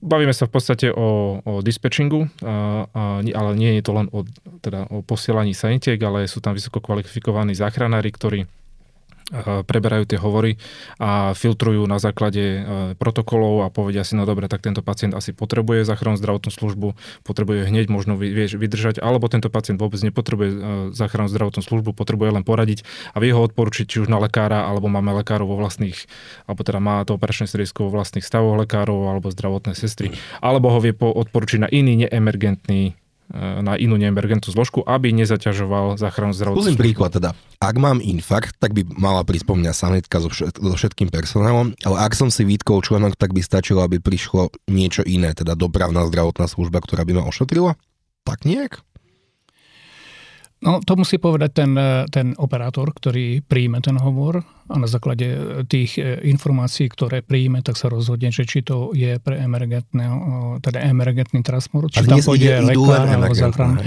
bavíme 0.01 0.33
sa 0.33 0.49
v 0.49 0.53
podstate 0.57 0.89
o, 0.89 1.39
o 1.45 1.53
dispečingu, 1.61 2.27
a, 2.41 2.89
a, 2.89 3.03
ale 3.21 3.51
nie 3.55 3.77
je 3.79 3.83
to 3.85 3.93
len 3.93 4.09
o, 4.11 4.25
teda 4.65 4.89
o 4.89 5.05
posielaní 5.05 5.53
sanitiek, 5.53 6.01
ale 6.01 6.25
sú 6.25 6.41
tam 6.41 6.57
vysoko 6.57 6.81
kvalifikovaní 6.81 7.53
záchranári, 7.53 8.09
ktorí 8.11 8.49
preberajú 9.67 10.07
tie 10.07 10.19
hovory 10.23 10.55
a 11.03 11.35
filtrujú 11.35 11.83
na 11.91 11.99
základe 11.99 12.45
e, 12.47 12.61
protokolov 12.95 13.67
a 13.67 13.75
povedia 13.75 14.07
si, 14.07 14.15
no 14.15 14.23
dobre, 14.23 14.47
tak 14.47 14.63
tento 14.63 14.87
pacient 14.87 15.19
asi 15.19 15.35
potrebuje 15.35 15.83
záchrannú 15.83 16.15
zdravotnú 16.15 16.55
službu, 16.55 16.95
potrebuje 17.27 17.67
hneď 17.67 17.91
možno 17.91 18.15
vieš, 18.15 18.55
vydržať, 18.55 19.03
alebo 19.03 19.27
tento 19.27 19.51
pacient 19.51 19.83
vôbec 19.83 19.99
nepotrebuje 19.99 20.51
e, 20.51 20.59
záchrannú 20.95 21.27
zdravotnú 21.27 21.63
službu, 21.67 21.91
potrebuje 21.91 22.39
len 22.39 22.45
poradiť 22.47 22.87
a 23.15 23.19
vie 23.19 23.35
ho 23.35 23.43
odporučiť 23.43 23.85
či 23.91 23.97
už 24.07 24.09
na 24.09 24.23
lekára, 24.23 24.63
alebo 24.71 24.87
máme 24.87 25.11
lekárov 25.19 25.51
vo 25.51 25.59
vlastných, 25.59 26.07
alebo 26.47 26.63
teda 26.63 26.79
má 26.79 27.03
to 27.03 27.19
operačné 27.19 27.51
stredisko 27.51 27.91
vo 27.91 27.99
vlastných 27.99 28.23
stavoch 28.23 28.63
lekárov 28.63 29.11
alebo 29.11 29.35
zdravotné 29.35 29.75
sestry, 29.75 30.15
alebo 30.39 30.71
ho 30.71 30.79
vie 30.79 30.95
odporučiť 30.95 31.67
na 31.67 31.69
iný 31.75 32.07
neemergentný 32.07 32.95
na 33.35 33.75
inú 33.75 33.99
neemergentnú 33.99 34.55
zložku, 34.55 34.87
aby 34.87 35.11
nezaťažoval 35.11 35.99
záchranu 35.99 36.31
zdravotnú 36.31 36.63
Skúsim 36.63 36.79
príklad 36.79 37.11
teda. 37.11 37.35
Ak 37.59 37.75
mám 37.75 37.99
infarkt, 37.99 38.55
tak 38.63 38.71
by 38.71 38.87
mala 38.95 39.27
prísť 39.27 39.47
po 39.51 39.59
mňa 39.59 39.73
sanitka 39.75 40.23
so, 40.23 40.31
všet, 40.31 40.63
so 40.63 40.77
všetkým 40.79 41.11
personálom, 41.11 41.75
ale 41.83 41.97
ak 42.07 42.15
som 42.15 42.31
si 42.31 42.47
výtkol 42.47 42.87
členok, 42.87 43.19
tak 43.19 43.35
by 43.35 43.43
stačilo, 43.43 43.83
aby 43.83 43.99
prišlo 43.99 44.55
niečo 44.71 45.03
iné, 45.03 45.35
teda 45.35 45.59
dopravná 45.59 46.07
zdravotná 46.07 46.47
služba, 46.47 46.79
ktorá 46.79 47.03
by 47.03 47.19
ma 47.19 47.23
ošetrila? 47.27 47.75
Tak 48.23 48.47
nejak? 48.47 48.83
No, 50.67 50.83
to 50.83 50.99
musí 50.99 51.23
povedať 51.23 51.51
ten, 51.63 51.71
e, 51.79 52.11
ten 52.11 52.35
operátor, 52.35 52.91
ktorý 52.91 53.39
príjme 53.47 53.79
ten 53.79 53.95
hovor 54.03 54.43
a 54.67 54.75
na 54.75 54.91
základe 54.91 55.27
e, 55.31 55.39
tých 55.63 56.03
e, 56.03 56.27
informácií, 56.27 56.91
ktoré 56.91 57.23
príjme, 57.23 57.63
tak 57.63 57.79
sa 57.79 57.87
rozhodne, 57.87 58.35
že 58.35 58.43
či 58.43 58.67
to 58.67 58.91
je 58.91 59.23
pre 59.23 59.39
emergentné, 59.39 60.05
teda 60.67 60.83
emergentný 60.83 61.47
transport, 61.47 61.95
či 61.95 62.03
tam 62.03 62.19
pôjde 62.19 62.67
lekár 62.67 63.07
alebo 63.07 63.31
záchranný. 63.31 63.87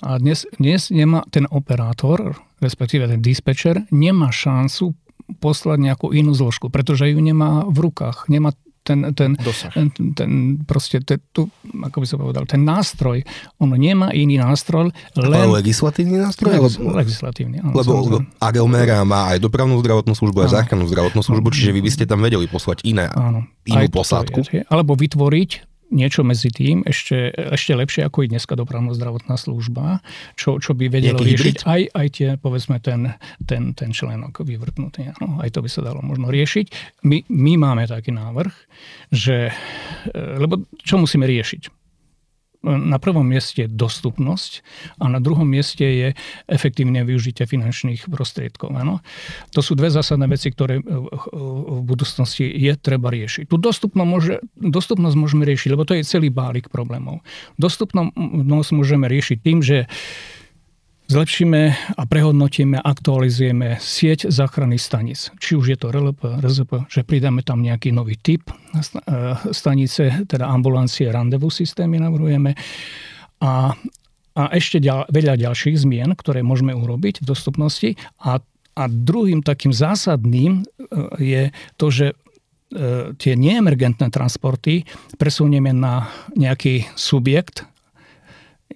A 0.00 0.16
dnes, 0.20 0.44
dnes 0.60 0.92
nemá 0.92 1.24
ten 1.32 1.48
operátor, 1.48 2.36
respektíve 2.60 3.08
ten 3.08 3.24
dispečer, 3.24 3.88
nemá 3.88 4.28
šancu 4.28 4.92
poslať 5.40 5.78
nejakú 5.80 6.12
inú 6.12 6.36
zložku, 6.36 6.68
pretože 6.68 7.08
ju 7.08 7.20
nemá 7.20 7.64
v 7.64 7.88
rukách. 7.88 8.28
Nemá 8.28 8.52
ten, 8.80 9.12
ten, 9.12 9.36
ten, 9.36 9.86
ten 10.16 10.30
proste, 10.64 11.04
ten, 11.04 11.20
tu, 11.30 11.46
ako 11.68 11.96
by 12.00 12.06
som 12.08 12.18
povedal, 12.18 12.44
ten 12.48 12.64
nástroj, 12.64 13.20
on 13.60 13.70
nemá 13.76 14.10
iný 14.16 14.40
nástroj, 14.40 14.88
len... 15.20 15.36
Ale 15.36 15.60
legislatívny 15.60 16.16
nástroj? 16.16 16.56
Legis, 16.56 16.80
lebo, 16.80 16.96
legislatívny, 16.96 17.56
áno. 17.60 17.76
Lebo 17.76 18.24
Agelmera 18.40 19.04
má 19.04 19.30
aj 19.36 19.38
dopravnú 19.44 19.76
zdravotnú 19.84 20.16
službu, 20.16 20.48
aj 20.48 20.50
záchrannú 20.64 20.88
zdravotnú 20.88 21.20
službu, 21.20 21.52
čiže 21.52 21.70
vy 21.76 21.80
by 21.84 21.90
ste 21.92 22.04
tam 22.08 22.24
vedeli 22.24 22.48
poslať 22.48 22.82
iné, 22.88 23.12
áno. 23.12 23.44
inú 23.68 23.84
aj 23.84 23.92
posádku. 23.92 24.38
Je, 24.48 24.64
alebo 24.66 24.96
vytvoriť 24.96 25.69
niečo 25.90 26.22
medzi 26.22 26.48
tým, 26.54 26.86
ešte, 26.86 27.34
ešte 27.34 27.72
lepšie 27.74 28.06
ako 28.06 28.24
je 28.24 28.32
dneska 28.34 28.54
dopravná 28.54 28.94
zdravotná 28.94 29.34
služba, 29.34 30.00
čo, 30.38 30.62
čo 30.62 30.72
by 30.72 30.86
vedelo 30.86 31.18
riešiť 31.18 31.66
aj, 31.66 31.82
aj 31.92 32.06
tie, 32.14 32.28
povedzme, 32.38 32.78
ten, 32.78 33.14
ten, 33.42 33.74
ten 33.74 33.90
členok 33.90 34.42
vyvrtnutý. 34.46 35.12
No, 35.18 35.42
aj 35.42 35.50
to 35.50 35.60
by 35.60 35.68
sa 35.68 35.82
dalo 35.82 36.00
možno 36.00 36.30
riešiť. 36.30 36.66
My, 37.02 37.26
my 37.26 37.52
máme 37.58 37.84
taký 37.90 38.14
návrh, 38.14 38.54
že, 39.10 39.50
e, 40.10 40.20
lebo 40.38 40.64
čo 40.80 40.96
musíme 40.96 41.26
riešiť? 41.26 41.79
Na 42.60 43.00
prvom 43.00 43.24
mieste 43.24 43.64
dostupnosť 43.64 44.60
a 45.00 45.08
na 45.08 45.16
druhom 45.16 45.48
mieste 45.48 45.84
je 45.84 46.08
efektívne 46.44 47.00
využitie 47.08 47.48
finančných 47.48 48.12
prostriedkov. 48.12 48.76
Ano? 48.76 49.00
To 49.56 49.64
sú 49.64 49.72
dve 49.72 49.88
zásadné 49.88 50.28
veci, 50.28 50.52
ktoré 50.52 50.84
v 50.84 51.80
budúcnosti 51.80 52.44
je 52.44 52.76
treba 52.76 53.08
riešiť. 53.08 53.48
Tu 53.48 53.56
môže, 53.96 54.44
dostupnosť 54.60 55.16
môžeme 55.16 55.48
riešiť, 55.48 55.68
lebo 55.72 55.88
to 55.88 55.96
je 55.96 56.04
celý 56.04 56.28
bálik 56.28 56.68
problémov. 56.68 57.24
Dostupnosť 57.56 58.70
môžeme 58.76 59.08
riešiť 59.08 59.38
tým, 59.40 59.58
že 59.64 59.88
zlepšíme 61.10 61.60
a 61.98 62.02
prehodnotíme, 62.06 62.78
aktualizujeme 62.78 63.82
sieť 63.82 64.30
záchranných 64.30 64.82
staníc. 64.82 65.20
Či 65.42 65.58
už 65.58 65.66
je 65.74 65.78
to 65.78 65.90
RLP, 65.90 66.38
RZP, 66.38 66.86
že 66.86 67.02
pridáme 67.02 67.42
tam 67.42 67.66
nejaký 67.66 67.90
nový 67.90 68.14
typ 68.14 68.46
e, 68.46 68.54
stanice, 69.50 70.22
teda 70.30 70.46
ambulancie, 70.46 71.10
randevu 71.10 71.50
systémy 71.50 71.98
navrhujeme. 71.98 72.54
A, 73.42 73.74
a 74.38 74.42
ešte 74.54 74.78
ďal, 74.78 75.10
veľa 75.10 75.34
ďalších 75.34 75.82
zmien, 75.82 76.14
ktoré 76.14 76.46
môžeme 76.46 76.70
urobiť 76.70 77.26
v 77.26 77.28
dostupnosti. 77.28 77.90
A, 78.22 78.38
a 78.78 78.84
druhým 78.86 79.42
takým 79.42 79.74
zásadným 79.74 80.62
e, 80.62 80.64
je 81.18 81.42
to, 81.74 81.86
že 81.90 82.06
e, 82.10 82.14
tie 83.18 83.34
neemergentné 83.34 84.14
transporty 84.14 84.86
presunieme 85.18 85.74
na 85.74 86.06
nejaký 86.38 86.86
subjekt, 86.94 87.66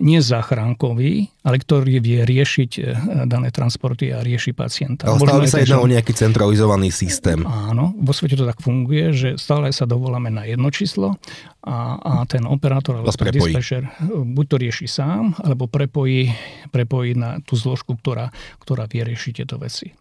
nie 0.02 0.18
záchrankový, 0.18 1.30
ale 1.46 1.56
ktorý 1.62 2.02
vie 2.02 2.26
riešiť 2.26 2.70
e, 2.78 2.82
dané 3.30 3.54
transporty 3.54 4.10
a 4.10 4.26
rieši 4.26 4.50
pacienta. 4.50 5.06
Ale 5.06 5.22
stále 5.22 5.46
sa 5.46 5.62
jedná 5.62 5.78
o 5.78 5.86
nejaký 5.86 6.10
centralizovaný 6.10 6.90
systém. 6.90 7.46
Áno, 7.46 7.94
vo 8.02 8.10
svete 8.10 8.34
to 8.34 8.42
tak 8.42 8.58
funguje, 8.58 9.14
že 9.14 9.28
stále 9.38 9.70
sa 9.70 9.86
dovoláme 9.86 10.34
na 10.34 10.50
jedno 10.50 10.66
číslo 10.74 11.14
a, 11.62 11.98
a 12.02 12.12
ten 12.26 12.42
operátor 12.42 12.98
alebo 12.98 13.14
ten 13.14 13.30
dispečer 13.30 13.86
buď 14.10 14.44
to 14.50 14.56
rieši 14.58 14.86
sám, 14.90 15.38
alebo 15.38 15.70
prepojí, 15.70 16.32
prepojí 16.74 17.14
na 17.14 17.38
tú 17.42 17.54
zložku, 17.54 17.94
ktorá, 17.94 18.34
ktorá 18.58 18.90
vie 18.90 19.06
riešiť 19.06 19.32
tieto 19.42 19.62
veci. 19.62 19.94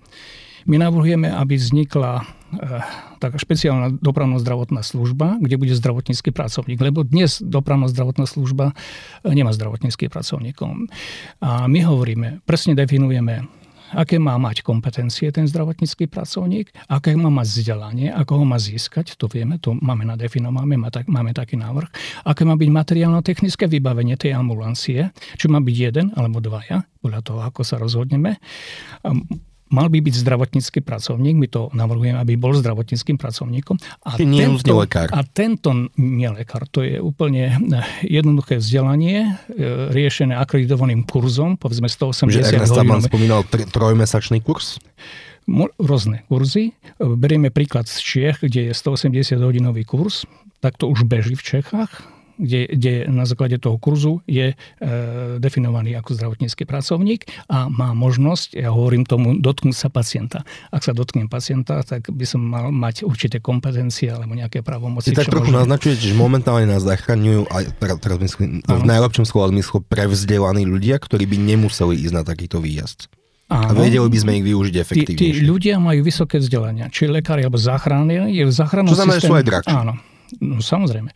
My 0.65 0.79
navrhujeme, 0.79 1.27
aby 1.27 1.59
vznikla 1.59 2.23
taká 3.19 3.37
špeciálna 3.39 3.99
dopravná 4.01 4.37
zdravotná 4.39 4.83
služba, 4.83 5.37
kde 5.39 5.55
bude 5.57 5.73
zdravotnícky 5.75 6.31
pracovník, 6.31 6.79
lebo 6.81 7.03
dnes 7.03 7.41
dopravná 7.41 7.87
zdravotná 7.89 8.25
služba 8.25 8.73
eh, 8.73 9.33
nemá 9.33 9.53
zdravotníckých 9.53 10.11
pracovníkov. 10.11 10.89
A 11.41 11.65
my 11.67 11.79
hovoríme, 11.83 12.43
presne 12.45 12.75
definujeme, 12.77 13.45
aké 13.93 14.17
má 14.17 14.35
mať 14.41 14.65
kompetencie 14.65 15.29
ten 15.29 15.45
zdravotnícky 15.45 16.09
pracovník, 16.09 16.73
aké 16.89 17.13
má 17.13 17.29
mať 17.29 17.47
vzdelanie, 17.47 18.09
ako 18.09 18.41
ho 18.41 18.45
má 18.45 18.57
získať, 18.57 19.13
to 19.15 19.29
vieme, 19.29 19.61
to 19.61 19.77
máme 19.77 20.03
nadefinované, 20.03 20.75
máme, 20.75 20.89
tak, 20.89 21.05
máme 21.05 21.31
taký 21.31 21.61
návrh, 21.61 21.89
aké 22.25 22.41
má 22.43 22.57
byť 22.57 22.69
materiálno-technické 22.73 23.69
vybavenie 23.69 24.17
tej 24.17 24.33
ambulancie, 24.33 25.13
či 25.37 25.45
má 25.45 25.61
byť 25.61 25.75
jeden 25.77 26.09
alebo 26.17 26.41
dvaja, 26.41 26.89
podľa 27.05 27.21
toho, 27.21 27.39
ako 27.45 27.61
sa 27.61 27.77
rozhodneme 27.77 28.41
mal 29.71 29.87
by 29.87 29.99
byť 30.03 30.15
zdravotnícky 30.19 30.79
pracovník, 30.83 31.35
my 31.39 31.47
to 31.47 31.61
navrhujeme, 31.71 32.19
aby 32.19 32.35
bol 32.35 32.53
zdravotníckým 32.53 33.15
pracovníkom. 33.15 33.79
A 34.05 34.19
tento, 34.19 34.73
lekár. 34.77 35.09
a 35.09 35.21
tento 35.23 35.89
nie 35.97 36.29
lekár, 36.29 36.67
to 36.69 36.83
je 36.83 36.99
úplne 36.99 37.57
jednoduché 38.05 38.59
vzdelanie, 38.59 39.39
e, 39.49 39.89
riešené 39.93 40.35
akreditovaným 40.37 41.07
kurzom, 41.07 41.57
povedzme 41.57 41.89
180 41.89 42.29
Že 42.29 42.41
Ernest 42.59 43.07
spomínal 43.09 43.41
trojmesačný 43.47 44.43
kurz? 44.43 44.77
rôzne 45.75 46.23
kurzy. 46.31 46.71
Berieme 47.03 47.51
príklad 47.51 47.91
z 47.91 47.99
Čiech, 47.99 48.47
kde 48.47 48.71
je 48.71 48.73
180 48.73 49.43
hodinový 49.43 49.83
kurz, 49.83 50.23
tak 50.63 50.79
to 50.79 50.87
už 50.87 51.03
beží 51.03 51.35
v 51.35 51.43
Čechách 51.43 52.12
kde, 52.37 52.69
kde 52.73 52.93
na 53.09 53.23
základe 53.29 53.57
toho 53.61 53.77
kurzu 53.77 54.21
je 54.25 54.53
e, 54.53 54.55
definovaný 55.37 55.97
ako 55.99 56.17
zdravotnícky 56.17 56.65
pracovník 56.65 57.29
a 57.49 57.69
má 57.69 57.93
možnosť, 57.93 58.57
ja 58.57 58.73
hovorím 58.73 59.05
tomu, 59.05 59.37
dotknúť 59.37 59.75
sa 59.77 59.89
pacienta. 59.93 60.41
Ak 60.73 60.81
sa 60.81 60.91
dotknem 60.91 61.29
pacienta, 61.29 61.81
tak 61.85 62.09
by 62.09 62.25
som 62.25 62.41
mal 62.41 62.73
mať 62.73 63.05
určité 63.05 63.37
kompetencie 63.37 64.09
alebo 64.09 64.33
nejaké 64.33 64.65
právomoci. 64.65 65.13
Ty 65.13 65.25
tak 65.25 65.33
trochu 65.33 65.53
môžem... 65.53 65.59
naznačujete, 65.65 66.03
že 66.09 66.15
momentálne 66.17 66.65
nás 66.69 66.81
zachraňujú 66.83 67.49
aj 67.49 67.63
teraz, 67.77 67.97
teraz 68.01 68.17
myslím, 68.21 68.61
v 68.65 68.85
najlepšom 68.85 69.25
slova 69.25 69.53
zmyslu 69.53 69.85
prevzdelaní 69.85 70.65
ľudia, 70.65 70.97
ktorí 70.97 71.29
by 71.29 71.37
nemuseli 71.37 71.99
ísť 72.03 72.13
na 72.13 72.23
takýto 72.25 72.57
výjazd. 72.63 73.09
Áno. 73.51 73.69
A 73.69 73.71
vedeli 73.75 74.07
by 74.07 74.17
sme 74.17 74.31
ich 74.39 74.45
využiť 74.49 74.75
efektívne. 74.81 75.19
Tí, 75.19 75.29
tí 75.29 75.43
ľudia 75.45 75.77
majú 75.77 76.01
vysoké 76.01 76.41
vzdelania, 76.41 76.89
či 76.89 77.05
lekári 77.05 77.45
alebo 77.45 77.59
záchranní, 77.59 78.33
je 78.33 78.43
v 78.47 78.53
záchrannom 78.53 78.95
Čo 78.95 78.97
znamená, 79.03 79.19
systéme... 79.19 79.29
sú 79.29 79.33
aj 79.37 79.45
drahší. 79.45 79.69
Áno, 79.69 79.93
No 80.41 80.63
samozrejme. 80.63 81.11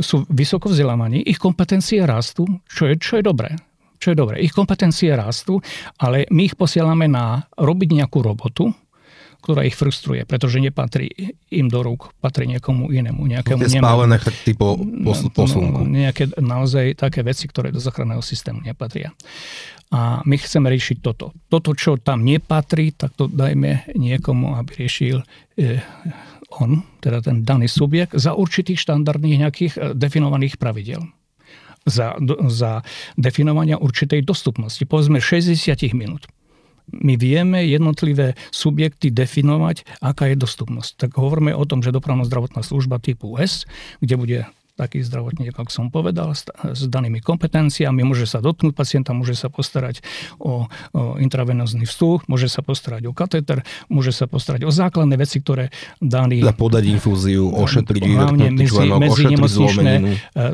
Sú 0.00 0.24
vysoko 0.30 0.70
vzdelaní, 0.70 1.20
ich 1.26 1.36
kompetencie 1.36 2.00
rastú, 2.06 2.46
čo 2.70 2.88
je, 2.88 2.94
čo 2.96 3.20
je 3.20 3.24
dobré. 3.26 3.50
Čo 3.96 4.12
je 4.12 4.16
dobré. 4.16 4.36
Ich 4.44 4.52
kompetencie 4.52 5.12
rastú, 5.16 5.60
ale 5.96 6.28
my 6.28 6.52
ich 6.52 6.56
posielame 6.56 7.08
na 7.08 7.48
robiť 7.56 7.88
nejakú 7.96 8.20
robotu, 8.20 8.68
ktorá 9.46 9.62
ich 9.62 9.78
frustruje, 9.78 10.26
pretože 10.26 10.58
nepatrí 10.58 11.06
im 11.54 11.70
do 11.70 11.78
rúk, 11.86 12.10
patrí 12.18 12.50
niekomu 12.50 12.90
inému. 12.90 13.30
Nejakému 13.30 13.62
Tie 13.62 13.78
spálené 13.78 14.18
chrbty 14.18 14.58
po 14.58 14.74
posunku. 15.30 15.86
No, 15.86 15.86
nejaké 15.86 16.34
naozaj 16.34 16.98
také 16.98 17.22
veci, 17.22 17.46
ktoré 17.46 17.70
do 17.70 17.78
záchranného 17.78 18.18
systému 18.26 18.66
nepatria. 18.66 19.14
A 19.94 20.18
my 20.26 20.34
chceme 20.34 20.66
riešiť 20.66 20.98
toto. 20.98 21.30
Toto, 21.46 21.78
čo 21.78 21.94
tam 21.94 22.26
nepatrí, 22.26 22.90
tak 22.90 23.14
to 23.14 23.30
dajme 23.30 23.86
niekomu, 23.94 24.58
aby 24.58 24.82
riešil 24.82 25.22
e, 25.54 25.78
on, 26.58 26.82
teda 26.98 27.22
ten 27.22 27.46
daný 27.46 27.70
subjekt, 27.70 28.18
za 28.18 28.34
určitých 28.34 28.82
štandardných 28.82 29.46
nejakých 29.46 29.72
e, 29.78 29.80
definovaných 29.94 30.58
pravidel. 30.58 31.06
Za, 31.86 32.18
za 32.50 32.82
definovania 33.14 33.78
určitej 33.78 34.26
dostupnosti, 34.26 34.82
povedzme 34.82 35.22
60 35.22 35.54
minút 35.94 36.26
my 36.92 37.14
vieme 37.18 37.66
jednotlivé 37.66 38.38
subjekty 38.54 39.10
definovať, 39.10 39.86
aká 39.98 40.30
je 40.30 40.36
dostupnosť. 40.38 41.06
Tak 41.06 41.10
hovoríme 41.18 41.52
o 41.54 41.64
tom, 41.66 41.82
že 41.82 41.94
dopravná 41.94 42.22
zdravotná 42.22 42.62
služba 42.62 43.02
typu 43.02 43.34
S, 43.38 43.66
kde 43.98 44.14
bude 44.14 44.38
taký 44.76 45.00
zdravotník, 45.00 45.56
ako 45.56 45.72
som 45.72 45.86
povedal, 45.88 46.36
s, 46.36 46.44
danými 46.84 47.24
kompetenciami, 47.24 48.04
môže 48.04 48.28
sa 48.28 48.44
dotknúť 48.44 48.76
pacienta, 48.76 49.16
môže 49.16 49.32
sa 49.32 49.48
postarať 49.48 50.04
o, 50.36 50.68
o 50.92 51.16
intravenózny 51.16 51.88
vstup, 51.88 52.28
môže 52.28 52.52
sa 52.52 52.60
postarať 52.60 53.08
o 53.08 53.16
katéter, 53.16 53.64
môže 53.88 54.12
sa 54.12 54.28
postarať 54.28 54.68
o 54.68 54.70
základné 54.70 55.16
veci, 55.16 55.40
ktoré 55.40 55.72
daný... 55.98 56.44
Za 56.44 56.52
podať 56.52 56.92
infúziu, 56.92 57.48
ošetriť 57.56 58.02
hlavne 58.04 58.52
medzi, 58.52 58.68
členok, 58.68 59.00
medzi 59.00 59.24
nemocničné 59.24 59.92
e, 59.96 60.04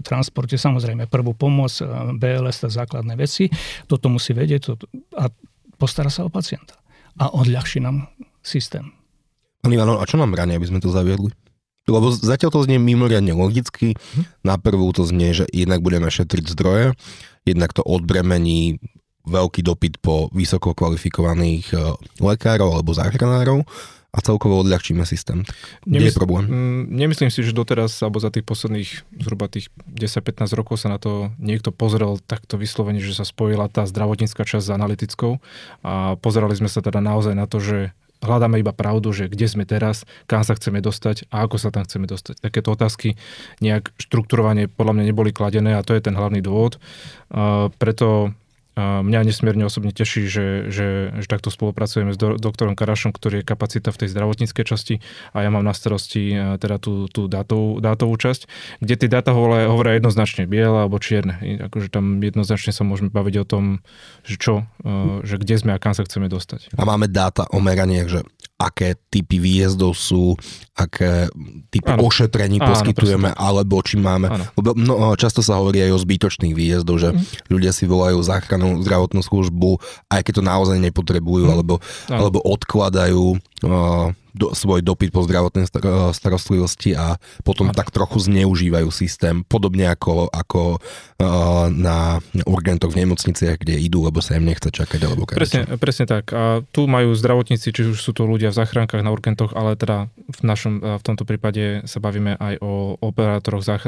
transporte, 0.06 0.54
samozrejme 0.54 1.10
prvú 1.10 1.34
pomoc, 1.34 1.74
e, 1.82 2.14
BLS, 2.14 2.70
základné 2.70 3.18
veci. 3.18 3.50
Toto 3.90 4.06
musí 4.06 4.30
vedieť 4.38 4.60
to, 4.62 4.78
a 5.18 5.26
postará 5.82 6.06
sa 6.14 6.22
o 6.22 6.30
pacienta. 6.30 6.78
A 7.18 7.34
odľahší 7.34 7.82
nám 7.82 8.06
systém. 8.46 8.94
Pán 9.58 9.74
Ivano, 9.74 9.98
a 9.98 10.06
čo 10.06 10.14
nám 10.14 10.30
bráni, 10.30 10.54
aby 10.54 10.70
sme 10.70 10.78
to 10.78 10.94
zaviedli? 10.94 11.34
Lebo 11.90 12.14
zatiaľ 12.14 12.54
to 12.54 12.62
znie 12.62 12.78
mimoriadne 12.78 13.34
logicky. 13.34 13.98
Na 14.46 14.54
prvú 14.54 14.94
to 14.94 15.02
znie, 15.02 15.34
že 15.34 15.50
jednak 15.50 15.82
budeme 15.82 16.06
šetriť 16.06 16.46
zdroje, 16.54 16.94
jednak 17.42 17.74
to 17.74 17.82
odbremení 17.82 18.78
veľký 19.26 19.66
dopyt 19.66 19.98
po 20.02 20.30
vysoko 20.34 20.74
kvalifikovaných 20.74 21.66
e, 21.74 21.78
lekárov 22.18 22.74
alebo 22.74 22.90
záchranárov 22.90 23.62
a 24.12 24.18
celkovo 24.20 24.60
odľahčíme 24.60 25.08
systém. 25.08 25.40
Nemysl- 25.88 26.12
je 26.12 26.20
problém? 26.20 26.44
Nemyslím 26.92 27.32
si, 27.32 27.40
že 27.40 27.56
doteraz, 27.56 27.96
alebo 28.04 28.20
za 28.20 28.28
tých 28.28 28.44
posledných 28.44 29.08
zhruba 29.24 29.48
tých 29.48 29.72
10-15 29.88 30.52
rokov 30.52 30.84
sa 30.84 30.92
na 30.92 31.00
to 31.00 31.32
niekto 31.40 31.72
pozrel 31.72 32.20
takto 32.20 32.60
vyslovene, 32.60 33.00
že 33.00 33.16
sa 33.16 33.24
spojila 33.24 33.72
tá 33.72 33.88
zdravotnícka 33.88 34.44
časť 34.44 34.68
s 34.68 34.74
analytickou 34.76 35.40
a 35.80 36.20
pozerali 36.20 36.52
sme 36.52 36.68
sa 36.68 36.84
teda 36.84 37.00
naozaj 37.00 37.32
na 37.32 37.48
to, 37.48 37.56
že 37.56 37.96
hľadáme 38.22 38.60
iba 38.60 38.70
pravdu, 38.70 39.10
že 39.10 39.26
kde 39.26 39.48
sme 39.50 39.64
teraz, 39.66 40.06
kam 40.30 40.46
sa 40.46 40.54
chceme 40.54 40.78
dostať 40.84 41.26
a 41.32 41.48
ako 41.48 41.56
sa 41.58 41.74
tam 41.74 41.88
chceme 41.88 42.06
dostať. 42.06 42.38
Takéto 42.38 42.70
otázky 42.76 43.18
nejak 43.58 43.90
štrukturovanie 43.98 44.70
podľa 44.70 44.92
mňa 45.00 45.04
neboli 45.10 45.34
kladené 45.34 45.74
a 45.74 45.82
to 45.82 45.96
je 45.96 46.04
ten 46.04 46.14
hlavný 46.14 46.38
dôvod. 46.38 46.78
Uh, 47.32 47.72
preto 47.80 48.30
Mňa 48.72 49.28
nesmierne 49.28 49.68
osobne 49.68 49.92
teší, 49.92 50.24
že, 50.32 50.46
že, 50.72 51.12
že 51.12 51.26
takto 51.28 51.52
spolupracujeme 51.52 52.16
s 52.16 52.18
do, 52.18 52.40
doktorom 52.40 52.72
Karašom, 52.72 53.12
ktorý 53.12 53.44
je 53.44 53.48
kapacita 53.48 53.92
v 53.92 54.00
tej 54.00 54.08
zdravotníckej 54.16 54.64
časti 54.64 54.94
a 55.36 55.44
ja 55.44 55.52
mám 55.52 55.60
na 55.60 55.76
starosti 55.76 56.32
e, 56.32 56.56
teda 56.56 56.80
tú, 56.80 57.04
tú 57.12 57.28
dátovú, 57.28 57.84
dátovú 57.84 58.16
časť, 58.16 58.48
kde 58.80 58.94
tie 58.96 59.08
dáta 59.12 59.36
hovoria 59.36 60.00
jednoznačne 60.00 60.48
biele 60.48 60.88
alebo 60.88 60.96
čierne. 60.96 61.36
Akože 61.68 61.92
tam 61.92 62.16
jednoznačne 62.24 62.72
sa 62.72 62.80
môžeme 62.80 63.12
baviť 63.12 63.34
o 63.40 63.48
tom, 63.48 63.64
že 64.24 64.40
čo, 64.40 64.64
e, 64.88 65.20
že 65.20 65.36
kde 65.36 65.54
sme 65.60 65.76
a 65.76 65.78
kam 65.82 65.92
sa 65.92 66.08
chceme 66.08 66.32
dostať. 66.32 66.72
A 66.72 66.88
máme 66.88 67.12
dáta 67.12 67.44
o 67.52 67.60
meraniach, 67.60 68.08
že 68.08 68.24
aké 68.62 68.94
typy 69.10 69.42
výjazdov 69.42 69.98
sú, 69.98 70.38
aké 70.78 71.26
typy 71.74 71.98
ano. 71.98 72.06
ošetrení 72.06 72.62
ano, 72.62 72.70
poskytujeme, 72.70 73.34
ano, 73.34 73.38
alebo 73.42 73.82
či 73.82 73.98
máme... 73.98 74.30
Lebo 74.54 74.78
no, 74.78 75.18
často 75.18 75.42
sa 75.42 75.58
hovorí 75.58 75.82
aj 75.82 75.98
o 75.98 76.02
zbytočných 76.02 76.54
výjazdoch, 76.54 76.98
že 77.02 77.10
mm. 77.10 77.50
ľudia 77.50 77.74
si 77.74 77.90
volajú 77.90 78.22
záchranu 78.22 78.80
zdravotnú 78.86 79.20
službu, 79.20 79.82
aj 80.06 80.22
keď 80.22 80.32
to 80.38 80.44
naozaj 80.46 80.78
nepotrebujú, 80.78 81.50
mm. 81.50 81.52
alebo, 81.52 81.74
alebo 82.06 82.38
odkladajú 82.46 83.36
uh, 83.66 84.14
do, 84.32 84.56
svoj 84.56 84.80
dopyt 84.80 85.12
po 85.12 85.20
zdravotnej 85.22 85.68
starostlivosti 86.16 86.96
a 86.96 87.20
potom 87.44 87.68
a. 87.68 87.76
tak 87.76 87.92
trochu 87.92 88.16
zneužívajú 88.24 88.88
systém, 88.88 89.44
podobne 89.44 89.92
ako, 89.92 90.32
ako 90.32 90.80
uh, 90.80 91.68
na 91.68 92.24
urgentoch 92.48 92.96
v 92.96 93.04
nemocniciach, 93.04 93.60
kde 93.60 93.76
idú, 93.76 94.08
lebo 94.08 94.24
sa 94.24 94.40
im 94.40 94.48
nechce 94.48 94.72
čakať. 94.72 95.00
Alebo 95.04 95.28
presne, 95.28 95.68
presne 95.76 96.08
tak. 96.08 96.32
A 96.32 96.64
tu 96.72 96.88
majú 96.88 97.12
zdravotníci, 97.12 97.68
či 97.76 97.92
už 97.92 98.00
sú 98.00 98.16
to 98.16 98.24
ľudia 98.24 98.48
v 98.48 98.56
záchrankách 98.56 99.04
na 99.04 99.12
urgentoch, 99.12 99.52
ale 99.52 99.76
teda 99.76 100.08
v, 100.08 100.40
našom, 100.40 100.80
v 100.80 101.02
tomto 101.04 101.28
prípade 101.28 101.84
sa 101.84 102.00
bavíme 102.00 102.40
aj 102.40 102.54
o 102.64 102.96
operátoroch 103.04 103.60
zách, 103.60 103.84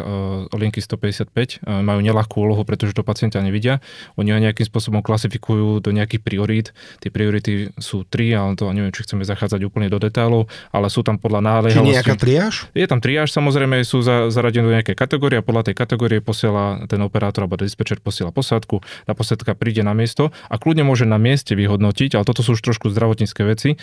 o 0.52 0.56
linky 0.56 0.84
155. 0.84 1.64
Majú 1.64 2.00
nelahkú 2.04 2.36
úlohu, 2.44 2.68
pretože 2.68 2.92
to 2.92 3.00
pacienta 3.00 3.40
nevidia. 3.40 3.80
Oni 4.20 4.30
ho 4.30 4.38
nejakým 4.38 4.68
spôsobom 4.68 5.00
klasifikujú 5.00 5.80
do 5.80 5.90
nejakých 5.90 6.20
priorít. 6.20 6.66
Tie 7.00 7.08
priority 7.08 7.72
sú 7.80 8.04
tri, 8.04 8.36
ale 8.36 8.58
to 8.60 8.68
neviem, 8.68 8.92
či 8.92 9.08
chceme 9.08 9.24
zachádzať 9.24 9.60
úplne 9.64 9.88
do 9.88 9.96
detailu 9.96 10.33
materiálov, 10.34 10.50
ale 10.74 10.86
sú 10.90 11.00
tam 11.06 11.16
podľa 11.16 11.40
náliehavosti. 11.40 11.94
Či 11.94 11.98
nejaká 12.02 12.16
triáž? 12.18 12.54
Je 12.74 12.86
tam 12.86 12.98
triáž, 12.98 13.30
samozrejme 13.30 13.86
sú 13.86 14.02
za, 14.02 14.28
zaradené 14.34 14.66
do 14.66 14.74
nejaké 14.74 14.98
kategórie 14.98 15.38
a 15.38 15.44
podľa 15.46 15.70
tej 15.70 15.74
kategórie 15.78 16.18
posiela 16.18 16.82
ten 16.90 16.98
operátor 17.02 17.46
alebo 17.46 17.60
dispečer 17.60 18.02
posiela 18.02 18.34
posádku, 18.34 18.82
tá 19.06 19.12
posádka 19.14 19.54
príde 19.54 19.86
na 19.86 19.94
miesto 19.94 20.34
a 20.50 20.54
kľudne 20.58 20.82
môže 20.82 21.06
na 21.06 21.20
mieste 21.20 21.54
vyhodnotiť, 21.54 22.18
ale 22.18 22.26
toto 22.26 22.42
sú 22.42 22.58
už 22.58 22.62
trošku 22.64 22.90
zdravotnícke 22.90 23.42
veci, 23.46 23.78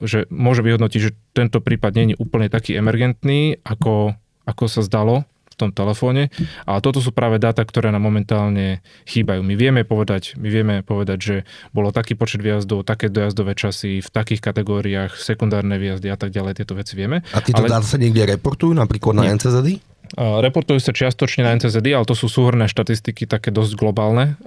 že 0.00 0.18
môže 0.32 0.60
vyhodnotiť, 0.64 1.00
že 1.00 1.10
tento 1.36 1.60
prípad 1.60 1.90
nie 1.96 2.04
je 2.14 2.18
úplne 2.20 2.48
taký 2.48 2.78
emergentný, 2.78 3.60
ako, 3.66 4.16
ako 4.48 4.64
sa 4.70 4.80
zdalo 4.80 5.28
v 5.56 5.64
tom 5.64 5.70
telefóne. 5.72 6.28
A 6.68 6.84
toto 6.84 7.00
sú 7.00 7.16
práve 7.16 7.40
dáta, 7.40 7.64
ktoré 7.64 7.88
nám 7.88 8.04
momentálne 8.04 8.84
chýbajú. 9.08 9.40
My 9.40 9.56
vieme 9.56 9.88
povedať, 9.88 10.36
my 10.36 10.52
vieme 10.52 10.74
povedať, 10.84 11.18
že 11.18 11.36
bolo 11.72 11.96
taký 11.96 12.12
počet 12.12 12.44
výjazdov, 12.44 12.84
také 12.84 13.08
dojazdové 13.08 13.56
časy 13.56 14.04
v 14.04 14.08
takých 14.12 14.44
kategóriách, 14.44 15.16
sekundárne 15.16 15.80
výjazdy 15.80 16.12
a 16.12 16.20
tak 16.20 16.36
ďalej, 16.36 16.60
tieto 16.60 16.76
veci 16.76 16.92
vieme. 16.92 17.24
A 17.32 17.40
tieto 17.40 17.64
ale... 17.64 17.72
dáta 17.72 17.88
sa 17.88 17.96
niekde 17.96 18.28
reportujú, 18.36 18.76
napríklad 18.76 19.16
na 19.16 19.32
NCZD? 19.32 19.96
Reportujú 20.16 20.78
sa 20.78 20.94
čiastočne 20.94 21.42
na 21.42 21.58
NCZD, 21.58 21.90
ale 21.90 22.06
to 22.06 22.14
sú 22.14 22.30
súhrné 22.30 22.70
štatistiky 22.70 23.26
také 23.26 23.50
dosť 23.50 23.74
globálne. 23.74 24.38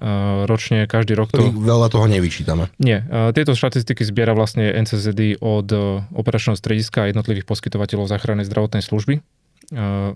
Ročne, 0.48 0.88
každý 0.88 1.20
rok 1.20 1.36
to... 1.36 1.52
Veľa 1.52 1.92
toho 1.92 2.08
nevyčítame. 2.08 2.72
Nie. 2.80 3.04
Tieto 3.36 3.60
štatistiky 3.60 4.08
zbiera 4.08 4.32
vlastne 4.32 4.72
NCZD 4.72 5.44
od 5.44 5.68
operačného 6.16 6.56
strediska 6.56 7.04
a 7.04 7.12
jednotlivých 7.12 7.44
poskytovateľov 7.44 8.08
záchrannej 8.08 8.48
zdravotnej 8.48 8.80
služby. 8.80 9.20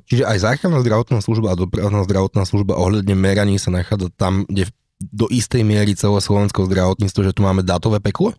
Čiže 0.09 0.23
aj 0.25 0.37
záchranná 0.41 0.81
zdravotná 0.81 1.21
služba 1.21 1.53
a 1.53 1.59
dopravná 1.59 2.01
zdravotná 2.05 2.43
služba 2.45 2.73
ohľadne 2.77 3.13
meraní 3.13 3.61
sa 3.61 3.69
nachádza 3.69 4.09
tam, 4.17 4.49
kde 4.49 4.73
do 5.03 5.27
istej 5.27 5.67
miery 5.67 5.93
celé 5.97 6.19
slovenského 6.23 6.65
zdravotníctvo, 6.65 7.21
že 7.27 7.35
tu 7.35 7.41
máme 7.43 7.61
dátové 7.65 7.99
peklo? 7.99 8.31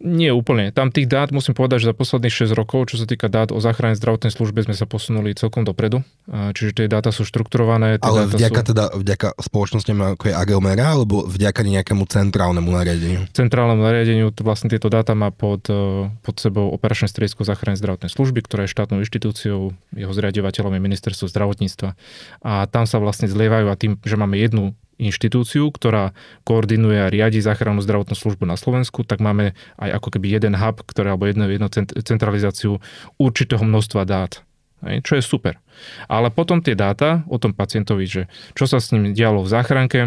Nie 0.00 0.32
úplne. 0.32 0.72
Tam 0.72 0.88
tých 0.88 1.12
dát 1.12 1.28
musím 1.28 1.52
povedať, 1.52 1.84
že 1.84 1.92
za 1.92 1.96
posledných 1.96 2.32
6 2.32 2.56
rokov, 2.56 2.88
čo 2.88 2.96
sa 2.96 3.04
týka 3.04 3.28
dát 3.28 3.52
o 3.52 3.60
záchrane 3.60 3.92
zdravotnej 3.92 4.32
službe, 4.32 4.64
sme 4.64 4.72
sa 4.72 4.88
posunuli 4.88 5.36
celkom 5.36 5.68
dopredu. 5.68 6.00
Čiže 6.24 6.72
tie 6.72 6.86
dáta 6.88 7.12
sú 7.12 7.28
štrukturované. 7.28 8.00
Ale 8.00 8.24
vďaka, 8.24 8.60
sú... 8.64 8.68
teda, 8.72 8.84
vďaka 8.96 9.28
spoločnostiam 9.36 10.16
ako 10.16 10.32
je 10.32 10.34
Ageomera, 10.34 10.96
alebo 10.96 11.28
vďaka 11.28 11.60
nejakému 11.60 12.08
centrálnemu 12.08 12.68
nariadeniu? 12.72 13.20
Centrálnemu 13.36 13.82
nariadeniu 13.84 14.32
vlastne 14.40 14.72
tieto 14.72 14.88
dáta 14.88 15.12
má 15.12 15.28
pod, 15.28 15.68
e, 15.68 16.08
pod 16.24 16.36
sebou 16.40 16.72
operačné 16.72 17.12
stredisko 17.12 17.44
záchrany 17.44 17.76
zdravotnej 17.76 18.08
služby, 18.08 18.40
ktoré 18.48 18.64
je 18.64 18.72
štátnou 18.72 19.04
inštitúciou, 19.04 19.76
jeho 19.92 20.12
zriadovateľom 20.16 20.72
je 20.78 20.80
ministerstvo 20.80 21.28
zdravotníctva. 21.28 21.92
A 22.40 22.64
tam 22.72 22.88
sa 22.88 22.96
vlastne 22.96 23.28
zlievajú 23.28 23.68
a 23.68 23.76
tým, 23.76 24.00
že 24.00 24.16
máme 24.16 24.40
jednu 24.40 24.72
inštitúciu, 25.00 25.72
ktorá 25.72 26.12
koordinuje 26.44 27.00
a 27.00 27.08
riadi 27.08 27.40
záchrannú 27.40 27.80
zdravotnú 27.80 28.12
službu 28.12 28.44
na 28.44 28.60
Slovensku, 28.60 29.02
tak 29.02 29.24
máme 29.24 29.56
aj 29.80 29.90
ako 29.96 30.08
keby 30.16 30.36
jeden 30.36 30.54
hub, 30.54 30.84
ktorý, 30.84 31.16
alebo 31.16 31.24
jednu, 31.24 31.48
jednu 31.48 31.68
centralizáciu 32.04 32.78
určitého 33.16 33.64
množstva 33.64 34.02
dát. 34.04 34.44
Čo 34.80 35.20
je 35.20 35.24
super. 35.24 35.60
Ale 36.08 36.32
potom 36.32 36.64
tie 36.64 36.72
dáta 36.72 37.24
o 37.28 37.36
tom 37.36 37.52
pacientovi, 37.52 38.04
že 38.08 38.22
čo 38.56 38.64
sa 38.64 38.80
s 38.80 38.92
ním 38.96 39.12
dialo 39.12 39.44
v 39.44 39.52
záchranke, 39.52 40.00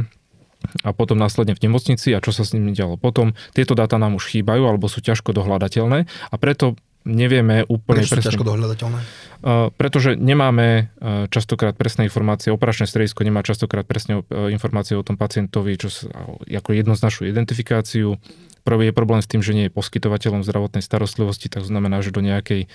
a 0.88 0.96
potom 0.96 1.20
následne 1.20 1.60
v 1.60 1.64
nemocnici 1.68 2.16
a 2.16 2.24
čo 2.24 2.32
sa 2.32 2.48
s 2.48 2.56
ním 2.56 2.72
dialo 2.72 2.96
potom. 2.96 3.36
Tieto 3.52 3.76
dáta 3.76 4.00
nám 4.00 4.16
už 4.16 4.32
chýbajú 4.32 4.64
alebo 4.64 4.88
sú 4.88 5.04
ťažko 5.04 5.36
dohľadateľné 5.36 6.08
a 6.08 6.36
preto 6.40 6.80
nevieme 7.04 7.68
úplne 7.68 8.04
Prečo 8.04 8.20
presne. 8.20 8.28
ťažko 8.32 8.44
dohľadateľné? 8.44 9.00
Uh, 9.44 9.68
pretože 9.76 10.16
nemáme 10.16 10.88
uh, 11.00 11.28
častokrát 11.28 11.76
presné 11.76 12.08
informácie, 12.08 12.48
operačné 12.48 12.88
stredisko 12.88 13.28
nemá 13.28 13.44
častokrát 13.44 13.84
presne 13.84 14.24
uh, 14.24 14.48
informácie 14.48 14.96
o 14.96 15.04
tom 15.04 15.20
pacientovi, 15.20 15.76
čo 15.76 15.92
sa, 15.92 16.08
ako 16.48 16.72
jednoznačnú 16.72 17.28
identifikáciu. 17.28 18.16
Prvý 18.64 18.88
je 18.88 18.96
problém 18.96 19.20
s 19.20 19.28
tým, 19.28 19.44
že 19.44 19.52
nie 19.52 19.68
je 19.68 19.76
poskytovateľom 19.76 20.48
zdravotnej 20.48 20.80
starostlivosti, 20.80 21.52
tak 21.52 21.68
znamená, 21.68 22.00
že 22.00 22.16
do 22.16 22.24
nejakej, 22.24 22.72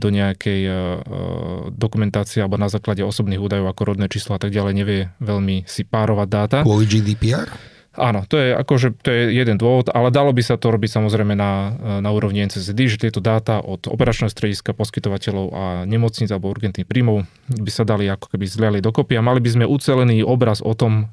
do 0.00 0.08
nejakej 0.08 0.60
uh, 0.64 0.72
dokumentácie 1.76 2.40
alebo 2.40 2.56
na 2.56 2.72
základe 2.72 3.04
osobných 3.04 3.40
údajov 3.40 3.68
ako 3.68 3.82
rodné 3.92 4.08
číslo 4.08 4.32
a 4.36 4.40
tak 4.40 4.56
ďalej 4.56 4.72
nevie 4.72 5.00
veľmi 5.20 5.68
si 5.68 5.84
párovať 5.84 6.28
dáta. 6.32 6.58
Kvôli 6.64 6.88
GDPR? 6.88 7.75
Áno, 7.96 8.28
to 8.28 8.36
je 8.36 8.52
akože 8.52 9.00
to 9.00 9.08
je 9.08 9.22
jeden 9.32 9.56
dôvod, 9.56 9.88
ale 9.90 10.12
dalo 10.12 10.30
by 10.30 10.44
sa 10.44 10.60
to 10.60 10.68
robiť 10.68 11.00
samozrejme 11.00 11.32
na, 11.32 11.72
na 12.04 12.10
úrovni 12.12 12.44
NCSD, 12.44 12.80
že 12.92 13.02
tieto 13.08 13.24
dáta 13.24 13.64
od 13.64 13.88
operačného 13.88 14.28
strediska, 14.28 14.76
poskytovateľov 14.76 15.46
a 15.52 15.64
nemocníc 15.88 16.28
alebo 16.28 16.52
urgentných 16.52 16.84
príjmov 16.84 17.24
by 17.48 17.70
sa 17.72 17.88
dali 17.88 18.06
ako 18.06 18.36
keby 18.36 18.44
zliali 18.44 18.78
dokopy 18.84 19.16
a 19.16 19.24
mali 19.24 19.40
by 19.40 19.50
sme 19.50 19.64
ucelený 19.64 20.20
obraz 20.22 20.60
o 20.60 20.76
tom, 20.76 21.08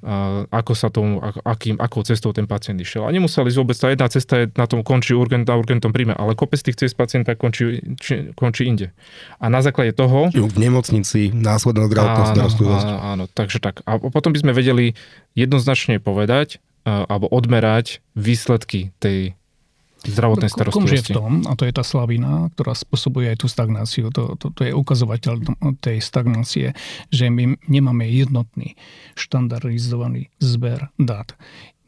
ako 0.51 0.73
sa 0.75 0.91
tomu, 0.91 1.23
akým, 1.23 1.79
akou 1.79 2.03
cestou 2.03 2.35
ten 2.35 2.45
pacient 2.45 2.77
išiel. 2.77 3.07
A 3.07 3.13
nemuseli 3.15 3.47
ísť 3.47 3.59
vôbec, 3.59 3.77
tá 3.79 3.87
jedna 3.87 4.07
cesta 4.11 4.43
je, 4.43 4.45
na 4.53 4.67
tom 4.67 4.83
končí 4.83 5.15
urgent, 5.15 5.47
na 5.47 5.55
urgentnom 5.55 5.95
príjme, 5.95 6.13
ale 6.17 6.35
kopec 6.35 6.59
tých 6.59 6.75
cest 6.75 6.99
pacienta 6.99 7.39
končí, 7.39 7.79
či, 8.01 8.35
končí 8.35 8.67
inde. 8.67 8.91
A 9.39 9.47
na 9.47 9.63
základe 9.63 9.95
toho... 9.95 10.27
V 10.33 10.59
nemocnici, 10.59 11.31
následná 11.31 11.87
zdravotná 11.87 12.35
starostlivosť. 12.35 12.87
Áno, 12.89 12.99
áno, 12.99 13.23
takže 13.31 13.63
tak. 13.63 13.79
A 13.87 13.97
potom 13.97 14.35
by 14.35 14.39
sme 14.43 14.51
vedeli 14.51 14.97
jednoznačne 15.37 16.03
povedať, 16.03 16.59
alebo 16.83 17.31
odmerať 17.31 18.03
výsledky 18.15 18.91
tej 18.99 19.35
zdravotnej 20.03 20.51
starostlivosti. 20.51 20.99
je 20.99 21.15
v 21.15 21.15
tom, 21.15 21.31
a 21.47 21.55
to 21.55 21.63
je 21.63 21.73
tá 21.73 21.83
slavina, 21.83 22.51
ktorá 22.51 22.75
spôsobuje 22.75 23.31
aj 23.31 23.37
tú 23.39 23.47
stagnáciu, 23.47 24.11
to, 24.11 24.35
to, 24.35 24.51
to 24.51 24.61
je 24.67 24.75
ukazovateľ 24.75 25.33
tej 25.79 26.03
stagnácie, 26.03 26.75
že 27.07 27.31
my 27.31 27.55
nemáme 27.71 28.03
jednotný 28.11 28.75
štandardizovaný 29.15 30.27
zber 30.43 30.91
dát. 30.99 31.31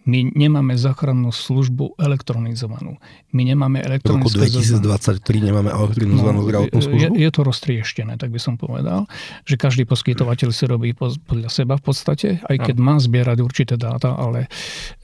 My 0.05 0.29
nemáme 0.29 0.77
záchrannú 0.77 1.33
službu 1.33 1.97
elektronizovanú. 1.97 3.01
My 3.33 3.41
nemáme 3.41 3.81
elektronické... 3.81 4.37
V 4.37 4.53
roku 4.53 5.17
2023 5.17 5.47
nemáme 5.49 5.73
elektronizovanú 5.73 6.39
no, 6.41 6.45
zdravotnú 6.45 6.79
službu? 6.79 7.17
Je, 7.17 7.25
je 7.25 7.29
to 7.33 7.41
roztrieštené, 7.41 8.13
tak 8.21 8.29
by 8.29 8.37
som 8.37 8.55
povedal, 8.55 9.09
že 9.49 9.57
každý 9.57 9.89
poskytovateľ 9.89 10.49
si 10.53 10.63
robí 10.69 10.93
podľa 10.97 11.49
seba 11.49 11.81
v 11.81 11.83
podstate, 11.83 12.27
aj 12.45 12.57
keď 12.69 12.75
má 12.77 13.01
zbierať 13.01 13.37
určité 13.41 13.73
dáta, 13.81 14.13
ale 14.13 14.45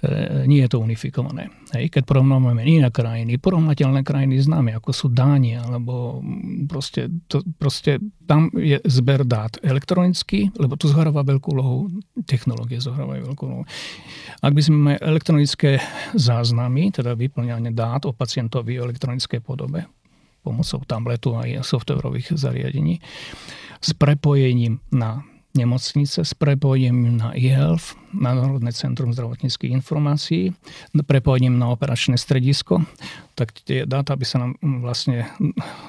e, 0.05 0.45
nie 0.45 0.61
je 0.61 0.69
to 0.69 0.77
unifikované. 0.77 1.49
Hej, 1.73 1.89
keď 1.89 2.03
porovnávame 2.05 2.61
iné 2.61 2.93
krajiny, 2.93 3.41
porovnateľné 3.41 4.05
krajiny 4.05 4.37
známe, 4.37 4.77
ako 4.77 4.91
sú 4.93 5.07
Dánia, 5.09 5.65
alebo 5.65 6.21
proste, 6.69 7.09
to, 7.25 7.41
proste 7.57 7.97
tam 8.31 8.47
je 8.55 8.79
zber 8.87 9.27
dát 9.27 9.59
elektronický, 9.59 10.55
lebo 10.55 10.79
tu 10.79 10.87
zohráva 10.87 11.19
veľkú 11.19 11.51
úlohu, 11.51 11.91
technológie 12.23 12.79
zohrávajú 12.79 13.27
veľkú 13.27 13.43
úlohu. 13.43 13.67
Ak 14.39 14.55
by 14.55 14.61
sme 14.63 14.75
máme 14.79 14.95
elektronické 15.03 15.83
záznamy, 16.15 16.95
teda 16.95 17.11
vyplňanie 17.19 17.75
dát 17.75 18.07
o 18.07 18.15
pacientovi 18.15 18.79
v 18.79 18.87
elektronickej 18.87 19.43
podobe 19.43 19.83
pomocou 20.39 20.79
tabletu 20.87 21.35
a 21.35 21.43
softwarových 21.59 22.39
zariadení 22.39 23.03
s 23.83 23.91
prepojením 23.99 24.79
na 24.95 25.27
nemocnice 25.53 26.23
s 26.23 26.33
prepojením 26.33 27.17
na 27.17 27.35
e-health, 27.35 27.95
na 28.15 28.35
Národné 28.35 28.71
centrum 28.71 29.11
zdravotníckých 29.15 29.71
informácií, 29.71 30.51
prepojením 31.03 31.59
na 31.59 31.71
operačné 31.71 32.15
stredisko, 32.19 32.83
tak 33.35 33.55
tie 33.63 33.87
dáta 33.87 34.15
by 34.15 34.25
sa 34.27 34.37
nám 34.43 34.59
vlastne 34.83 35.27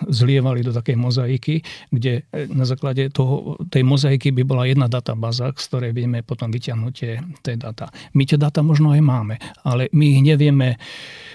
zlievali 0.07 0.63
do 0.63 0.71
takej 0.71 0.97
mozaiky, 0.99 1.55
kde 1.91 2.23
na 2.51 2.65
základe 2.65 3.11
toho, 3.11 3.59
tej 3.71 3.83
mozaiky 3.83 4.31
by 4.31 4.43
bola 4.47 4.67
jedna 4.67 4.87
databáza, 4.87 5.51
z 5.55 5.67
ktorej 5.69 5.93
vieme 5.95 6.23
potom 6.23 6.51
vyťahnuť 6.51 6.93
tie, 6.95 7.13
tie 7.43 7.55
dáta. 7.59 7.91
My 8.15 8.23
tie 8.27 8.39
dáta 8.39 8.63
možno 8.63 8.95
aj 8.95 9.03
máme, 9.03 9.35
ale 9.67 9.91
my 9.91 10.05
ich 10.19 10.23
nevieme 10.23 10.79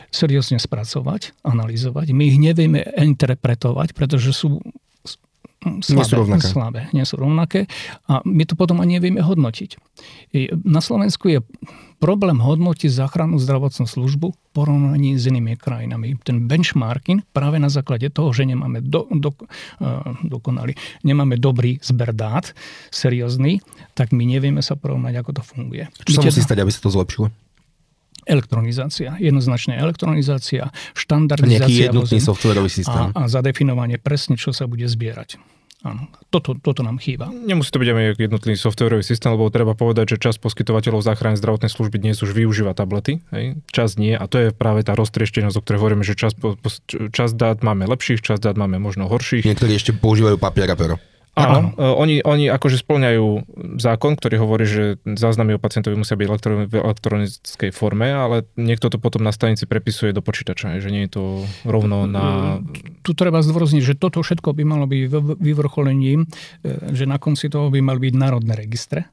seriózne 0.07 0.57
spracovať, 0.57 1.35
analyzovať, 1.43 2.15
my 2.15 2.23
ich 2.31 2.39
nevieme 2.39 2.79
interpretovať, 2.95 3.91
pretože 3.91 4.31
sú 4.31 4.63
slabé, 5.81 5.97
nie 5.97 6.05
sú 6.05 6.15
rovnaké. 6.17 6.47
slabé, 6.47 6.81
nie 6.93 7.05
sú 7.05 7.15
rovnaké 7.19 7.61
a 8.07 8.21
my 8.25 8.43
to 8.47 8.53
potom 8.55 8.79
ani 8.83 8.97
nevieme 8.97 9.21
hodnotiť. 9.21 9.69
Na 10.67 10.81
Slovensku 10.83 11.31
je 11.31 11.39
problém 11.97 12.37
hodnotiť 12.37 12.93
záchrannú 12.93 13.41
zdravotnú 13.41 13.89
službu 13.89 14.27
v 14.29 14.37
porovnaní 14.53 15.17
s 15.17 15.25
inými 15.25 15.57
krajinami. 15.57 16.17
Ten 16.21 16.45
benchmarking 16.45 17.25
práve 17.33 17.57
na 17.57 17.73
základe 17.73 18.13
toho, 18.13 18.29
že 18.33 18.45
nemáme 18.45 18.85
do, 18.85 19.09
do, 19.09 19.33
uh, 19.33 20.05
dokonalý, 20.21 20.77
nemáme 21.01 21.41
dobrý 21.41 21.81
zber 21.81 22.13
dát, 22.13 22.53
seriózny, 22.93 23.65
tak 23.97 24.13
my 24.13 24.23
nevieme 24.29 24.61
sa 24.61 24.77
porovnať, 24.77 25.13
ako 25.25 25.41
to 25.41 25.43
funguje. 25.43 25.89
Čo 26.05 26.21
sa 26.21 26.29
musí 26.29 26.41
stať, 26.45 26.61
aby 26.61 26.69
sa 26.69 26.81
to 26.85 26.93
zlepšilo? 26.93 27.33
Elektronizácia, 28.27 29.15
jednoznačne 29.23 29.79
elektronizácia, 29.79 30.67
štandardizácia. 30.93 31.63
Nejaký 31.63 31.75
jednotný 31.87 32.19
softwarový 32.19 32.67
systém. 32.67 33.15
A, 33.15 33.23
a 33.23 33.31
zadefinovanie 33.31 33.97
presne, 33.97 34.35
čo 34.35 34.51
sa 34.51 34.67
bude 34.67 34.83
zbierať. 34.83 35.39
Áno, 35.85 36.09
toto, 36.33 36.57
toto 36.57 36.81
nám 36.81 36.97
chýba. 36.97 37.29
Nemusí 37.29 37.69
to 37.69 37.77
byť 37.77 37.89
aj 37.93 38.17
jednotný 38.17 38.57
softwarový 38.57 39.05
systém, 39.05 39.29
lebo 39.29 39.53
treba 39.53 39.77
povedať, 39.77 40.17
že 40.17 40.25
časť 40.25 40.41
poskytovateľov 40.41 41.05
záchrannej 41.05 41.37
zdravotnej 41.37 41.69
služby 41.69 42.01
dnes 42.01 42.17
už 42.17 42.33
využíva 42.33 42.73
tablety, 42.73 43.21
hej? 43.29 43.61
čas 43.69 43.93
nie 43.93 44.17
a 44.17 44.25
to 44.25 44.41
je 44.41 44.49
práve 44.49 44.81
tá 44.81 44.97
roztrieštenosť, 44.97 45.53
o 45.53 45.61
ktorej 45.61 45.79
hovoríme, 45.85 46.01
že 46.01 46.17
čas, 46.17 46.33
čas 47.13 47.29
dát 47.37 47.61
máme 47.61 47.85
lepších, 47.85 48.25
čas 48.25 48.41
dát 48.41 48.57
máme 48.57 48.81
možno 48.81 49.05
horších. 49.05 49.45
Niektorí 49.45 49.77
ešte 49.77 49.93
používajú 49.93 50.41
papier 50.41 50.65
a 50.65 50.73
pero. 50.73 50.97
Áno, 51.37 51.77
e, 51.77 51.85
oni, 51.85 52.15
oni 52.25 52.49
akože 52.49 52.81
splňajú 52.81 53.25
zákon, 53.77 54.17
ktorý 54.17 54.41
hovorí, 54.41 54.65
že 54.65 54.83
záznamy 55.05 55.55
o 55.55 55.61
pacientovi 55.61 55.93
musia 55.93 56.17
byť 56.17 56.27
v 56.65 56.73
elektronickej 56.81 57.69
forme, 57.69 58.09
ale 58.09 58.49
niekto 58.57 58.89
to 58.89 58.97
potom 58.97 59.21
na 59.21 59.29
stanici 59.29 59.69
prepisuje 59.69 60.17
do 60.17 60.25
počítača, 60.25 60.81
že 60.81 60.89
nie 60.89 61.05
je 61.05 61.21
to 61.21 61.23
rovno 61.61 62.09
na... 62.09 62.57
Tu 63.05 63.13
treba 63.13 63.45
zdôrazniť, 63.45 63.83
že 63.85 63.93
toto 63.93 64.25
všetko 64.25 64.57
by 64.57 64.63
malo 64.65 64.89
byť 64.89 65.01
vyvrcholením, 65.37 66.25
e, 66.25 66.97
že 66.97 67.05
na 67.05 67.21
konci 67.21 67.53
toho 67.53 67.69
by 67.69 67.85
mali 67.85 68.09
byť 68.09 68.13
národné 68.17 68.57
registre, 68.57 69.05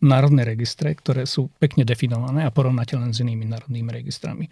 národné 0.00 0.48
registre, 0.48 0.96
ktoré 0.96 1.28
sú 1.28 1.52
pekne 1.60 1.84
definované 1.84 2.48
a 2.48 2.50
porovnateľné 2.50 3.12
s 3.12 3.20
inými 3.20 3.44
národnými 3.44 3.90
registrami. 3.92 4.48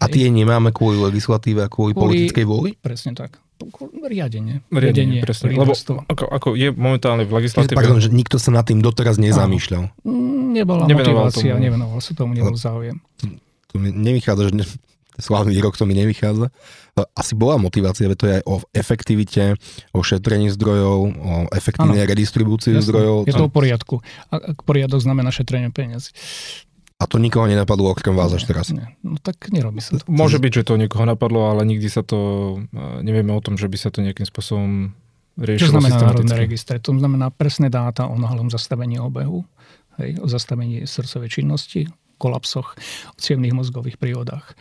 A 0.00 0.08
tie 0.08 0.32
nemáme 0.32 0.72
kvôli 0.72 0.96
legislatíve 0.96 1.60
a 1.60 1.68
kvôli, 1.68 1.92
kvôli 1.92 2.26
politickej 2.26 2.44
vôli? 2.48 2.70
Presne 2.80 3.12
tak 3.12 3.36
riadenie. 4.08 4.64
Riadenie, 4.72 5.20
presne. 5.20 5.52
Lebo 5.52 5.76
ako, 6.08 6.24
ako 6.32 6.48
je 6.56 6.72
momentálne 6.72 7.28
v 7.28 7.32
legislatíve... 7.36 7.76
Pardon, 7.76 8.00
že 8.00 8.08
nikto 8.08 8.40
sa 8.40 8.50
nad 8.54 8.64
tým 8.64 8.80
doteraz 8.80 9.20
nezamýšľal. 9.20 9.92
Mm, 10.04 10.56
nebola 10.56 10.88
nevenoval 10.88 11.28
motivácia, 11.28 11.54
tomu. 11.54 11.64
nevenoval 11.64 11.98
sa 12.00 12.12
tomu, 12.16 12.32
nebol 12.32 12.56
záujem. 12.56 12.96
To 13.70 13.74
mi 13.76 13.92
nevychádza, 13.92 14.42
že 14.50 14.52
ne, 14.56 14.64
slávny 15.26 15.52
výrok 15.52 15.76
to 15.76 15.84
mi 15.84 15.92
nevychádza. 15.92 16.48
Asi 17.16 17.32
bola 17.32 17.56
motivácia, 17.56 18.10
to 18.12 18.28
je 18.28 18.34
aj 18.40 18.44
o 18.44 18.60
efektivite, 18.76 19.56
o 19.94 20.00
šetrení 20.04 20.52
zdrojov, 20.52 20.98
o 21.06 21.32
efektívnej 21.54 22.04
redistribúcii 22.04 22.76
zdrojov. 22.82 23.24
Je 23.24 23.32
to 23.36 23.48
o 23.48 23.52
poriadku. 23.52 24.04
A 24.28 24.52
poriadok 24.52 25.00
znamená 25.00 25.32
šetrenie 25.32 25.72
peniazy. 25.72 26.12
A 27.00 27.08
to 27.08 27.16
nikoho 27.16 27.48
nenapadlo 27.48 27.96
okrem 27.96 28.12
vás 28.12 28.28
až 28.36 28.44
teraz. 28.44 28.68
Nie. 28.76 28.92
No 29.00 29.16
tak 29.16 29.48
nerobí 29.48 29.80
sa 29.80 29.96
to. 29.96 30.04
Môže 30.04 30.36
byť, 30.36 30.52
že 30.60 30.62
to 30.68 30.76
niekoho 30.76 31.08
napadlo, 31.08 31.48
ale 31.48 31.64
nikdy 31.64 31.88
sa 31.88 32.04
to, 32.04 32.60
nevieme 33.00 33.32
o 33.32 33.40
tom, 33.40 33.56
že 33.56 33.72
by 33.72 33.76
sa 33.80 33.88
to 33.88 34.04
nejakým 34.04 34.28
spôsobom 34.28 34.92
riešilo 35.40 35.64
Čo 35.64 35.74
znamená 35.80 35.96
národné 35.96 36.34
registre? 36.36 36.76
To 36.84 36.92
znamená 36.92 37.32
presné 37.32 37.72
dáta 37.72 38.04
o 38.04 38.20
náhlom 38.20 38.52
zastavení 38.52 39.00
obehu, 39.00 39.48
hej, 39.96 40.20
o 40.20 40.28
zastavení 40.28 40.84
srdcovej 40.84 41.40
činnosti, 41.40 41.88
kolapsoch, 42.20 42.76
o 43.16 43.18
cievných 43.18 43.56
mozgových 43.56 43.96
príhodách, 43.96 44.52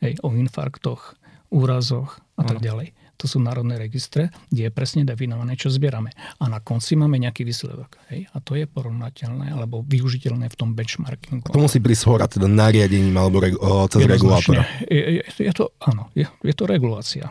hej, 0.00 0.16
o 0.24 0.32
infarktoch, 0.32 1.20
úrazoch 1.52 2.16
a 2.40 2.48
tak 2.48 2.64
ďalej 2.64 2.96
to 3.16 3.30
sú 3.30 3.38
národné 3.38 3.78
registre, 3.78 4.34
kde 4.50 4.68
je 4.68 4.72
presne 4.74 5.06
definované, 5.06 5.54
čo 5.54 5.70
zbierame. 5.70 6.10
A 6.42 6.50
na 6.50 6.58
konci 6.58 6.98
máme 6.98 7.16
nejaký 7.22 7.46
výsledok. 7.46 7.96
Hej? 8.10 8.26
A 8.34 8.42
to 8.42 8.58
je 8.58 8.66
porovnateľné 8.66 9.54
alebo 9.54 9.86
využiteľné 9.86 10.50
v 10.50 10.56
tom 10.58 10.74
benchmarkingu. 10.74 11.54
To 11.54 11.62
musí 11.62 11.78
prísť 11.78 12.04
hora, 12.10 12.26
teda 12.26 12.50
nariadením 12.50 13.14
alebo 13.14 13.38
regu- 13.38 13.60
o, 13.62 13.86
cez 13.86 14.02
regulátora. 14.04 14.66
Je, 14.90 15.20
je, 15.20 15.22
je, 15.22 15.52
to, 15.54 15.70
áno, 15.82 16.10
je, 16.18 16.26
je 16.26 16.54
to 16.54 16.64
regulácia. 16.66 17.30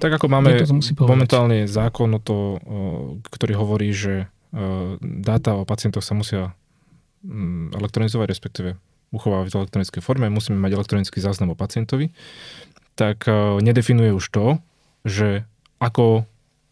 Tak 0.00 0.16
ako 0.16 0.26
máme 0.32 0.64
momentálne 1.04 1.68
zákon, 1.68 2.08
o 2.16 2.20
to, 2.20 2.58
ktorý 3.28 3.52
hovorí, 3.56 3.92
že 3.92 4.32
dáta 5.00 5.52
o 5.56 5.68
pacientoch 5.68 6.00
sa 6.00 6.16
musia 6.16 6.56
mm, 7.20 7.76
elektronizovať, 7.76 8.26
respektíve 8.32 8.70
uchovávať 9.12 9.52
v 9.52 9.58
elektronickej 9.64 10.02
forme, 10.04 10.28
musíme 10.28 10.60
mať 10.60 10.72
elektronický 10.76 11.20
záznam 11.20 11.52
o 11.52 11.56
pacientovi, 11.56 12.12
tak 12.92 13.24
nedefinuje 13.64 14.12
už 14.12 14.24
to, 14.28 14.60
že 15.06 15.46
ako, 15.78 16.26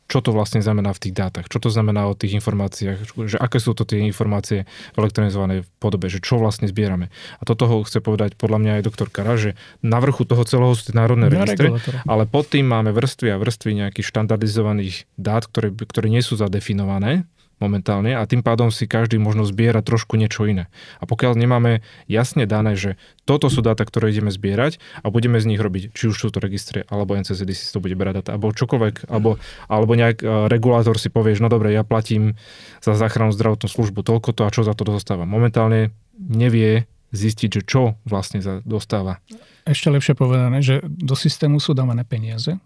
čo 0.06 0.22
to 0.22 0.30
vlastne 0.30 0.62
znamená 0.62 0.94
v 0.94 1.02
tých 1.02 1.14
dátach, 1.18 1.46
čo 1.50 1.58
to 1.58 1.66
znamená 1.70 2.06
o 2.06 2.14
tých 2.14 2.38
informáciách, 2.38 2.98
že 3.26 3.36
aké 3.38 3.58
sú 3.58 3.74
to 3.74 3.82
tie 3.82 4.02
informácie 4.06 4.66
v 4.94 4.96
elektronizovanej 4.98 5.66
podobe, 5.82 6.06
že 6.06 6.22
čo 6.22 6.38
vlastne 6.38 6.70
zbierame. 6.70 7.10
A 7.38 7.42
toto 7.42 7.66
ho 7.66 7.82
chce 7.82 7.98
povedať 7.98 8.38
podľa 8.38 8.58
mňa 8.62 8.72
aj 8.78 8.86
doktor 8.86 9.10
Kara, 9.10 9.34
že 9.34 9.58
na 9.82 9.98
vrchu 9.98 10.22
toho 10.26 10.42
celého 10.46 10.74
sú 10.78 10.90
tie 10.90 10.96
národné 10.98 11.26
registre, 11.30 11.74
ale 12.06 12.26
pod 12.26 12.50
tým 12.50 12.66
máme 12.66 12.94
vrstvy 12.94 13.34
a 13.34 13.40
vrstvy 13.42 13.70
nejakých 13.86 14.06
štandardizovaných 14.06 15.06
dát, 15.18 15.46
ktoré, 15.46 15.74
ktoré 15.74 16.06
nie 16.06 16.22
sú 16.22 16.38
zadefinované 16.38 17.26
momentálne 17.56 18.12
a 18.12 18.22
tým 18.28 18.44
pádom 18.44 18.68
si 18.68 18.84
každý 18.84 19.16
možno 19.16 19.48
zbiera 19.48 19.80
trošku 19.80 20.20
niečo 20.20 20.44
iné. 20.44 20.68
A 21.00 21.08
pokiaľ 21.08 21.38
nemáme 21.40 21.80
jasne 22.04 22.44
dané, 22.44 22.76
že 22.76 23.00
toto 23.24 23.48
sú 23.48 23.64
dáta, 23.64 23.88
ktoré 23.88 24.12
ideme 24.12 24.28
zbierať 24.28 24.76
a 25.00 25.08
budeme 25.08 25.40
z 25.40 25.48
nich 25.48 25.60
robiť, 25.60 25.96
či 25.96 26.12
už 26.12 26.16
sú 26.16 26.28
to 26.28 26.38
registre, 26.38 26.84
alebo 26.92 27.16
NCSD 27.16 27.50
si 27.56 27.72
to 27.72 27.80
bude 27.80 27.96
brať 27.96 28.22
data, 28.22 28.30
alebo 28.36 28.52
čokoľvek, 28.52 29.08
alebo, 29.08 29.40
alebo 29.66 29.92
nejak 29.96 30.18
uh, 30.20 30.46
regulátor 30.52 31.00
si 31.00 31.08
povie, 31.08 31.32
že 31.32 31.42
no 31.42 31.48
dobre, 31.48 31.72
ja 31.72 31.82
platím 31.82 32.36
za 32.84 32.92
záchranu 32.92 33.32
zdravotnú 33.32 33.68
službu 33.72 34.04
toľko 34.04 34.36
to 34.36 34.42
a 34.44 34.52
čo 34.52 34.62
za 34.62 34.76
to 34.76 34.84
dostávam. 34.84 35.26
Momentálne 35.26 35.96
nevie 36.16 36.84
zistiť, 37.16 37.48
že 37.48 37.62
čo 37.64 37.82
vlastne 38.04 38.44
dostáva. 38.66 39.24
Ešte 39.64 39.88
lepšie 39.90 40.14
povedané, 40.14 40.60
že 40.60 40.84
do 40.84 41.16
systému 41.16 41.58
sú 41.58 41.72
dávané 41.72 42.04
peniaze, 42.04 42.60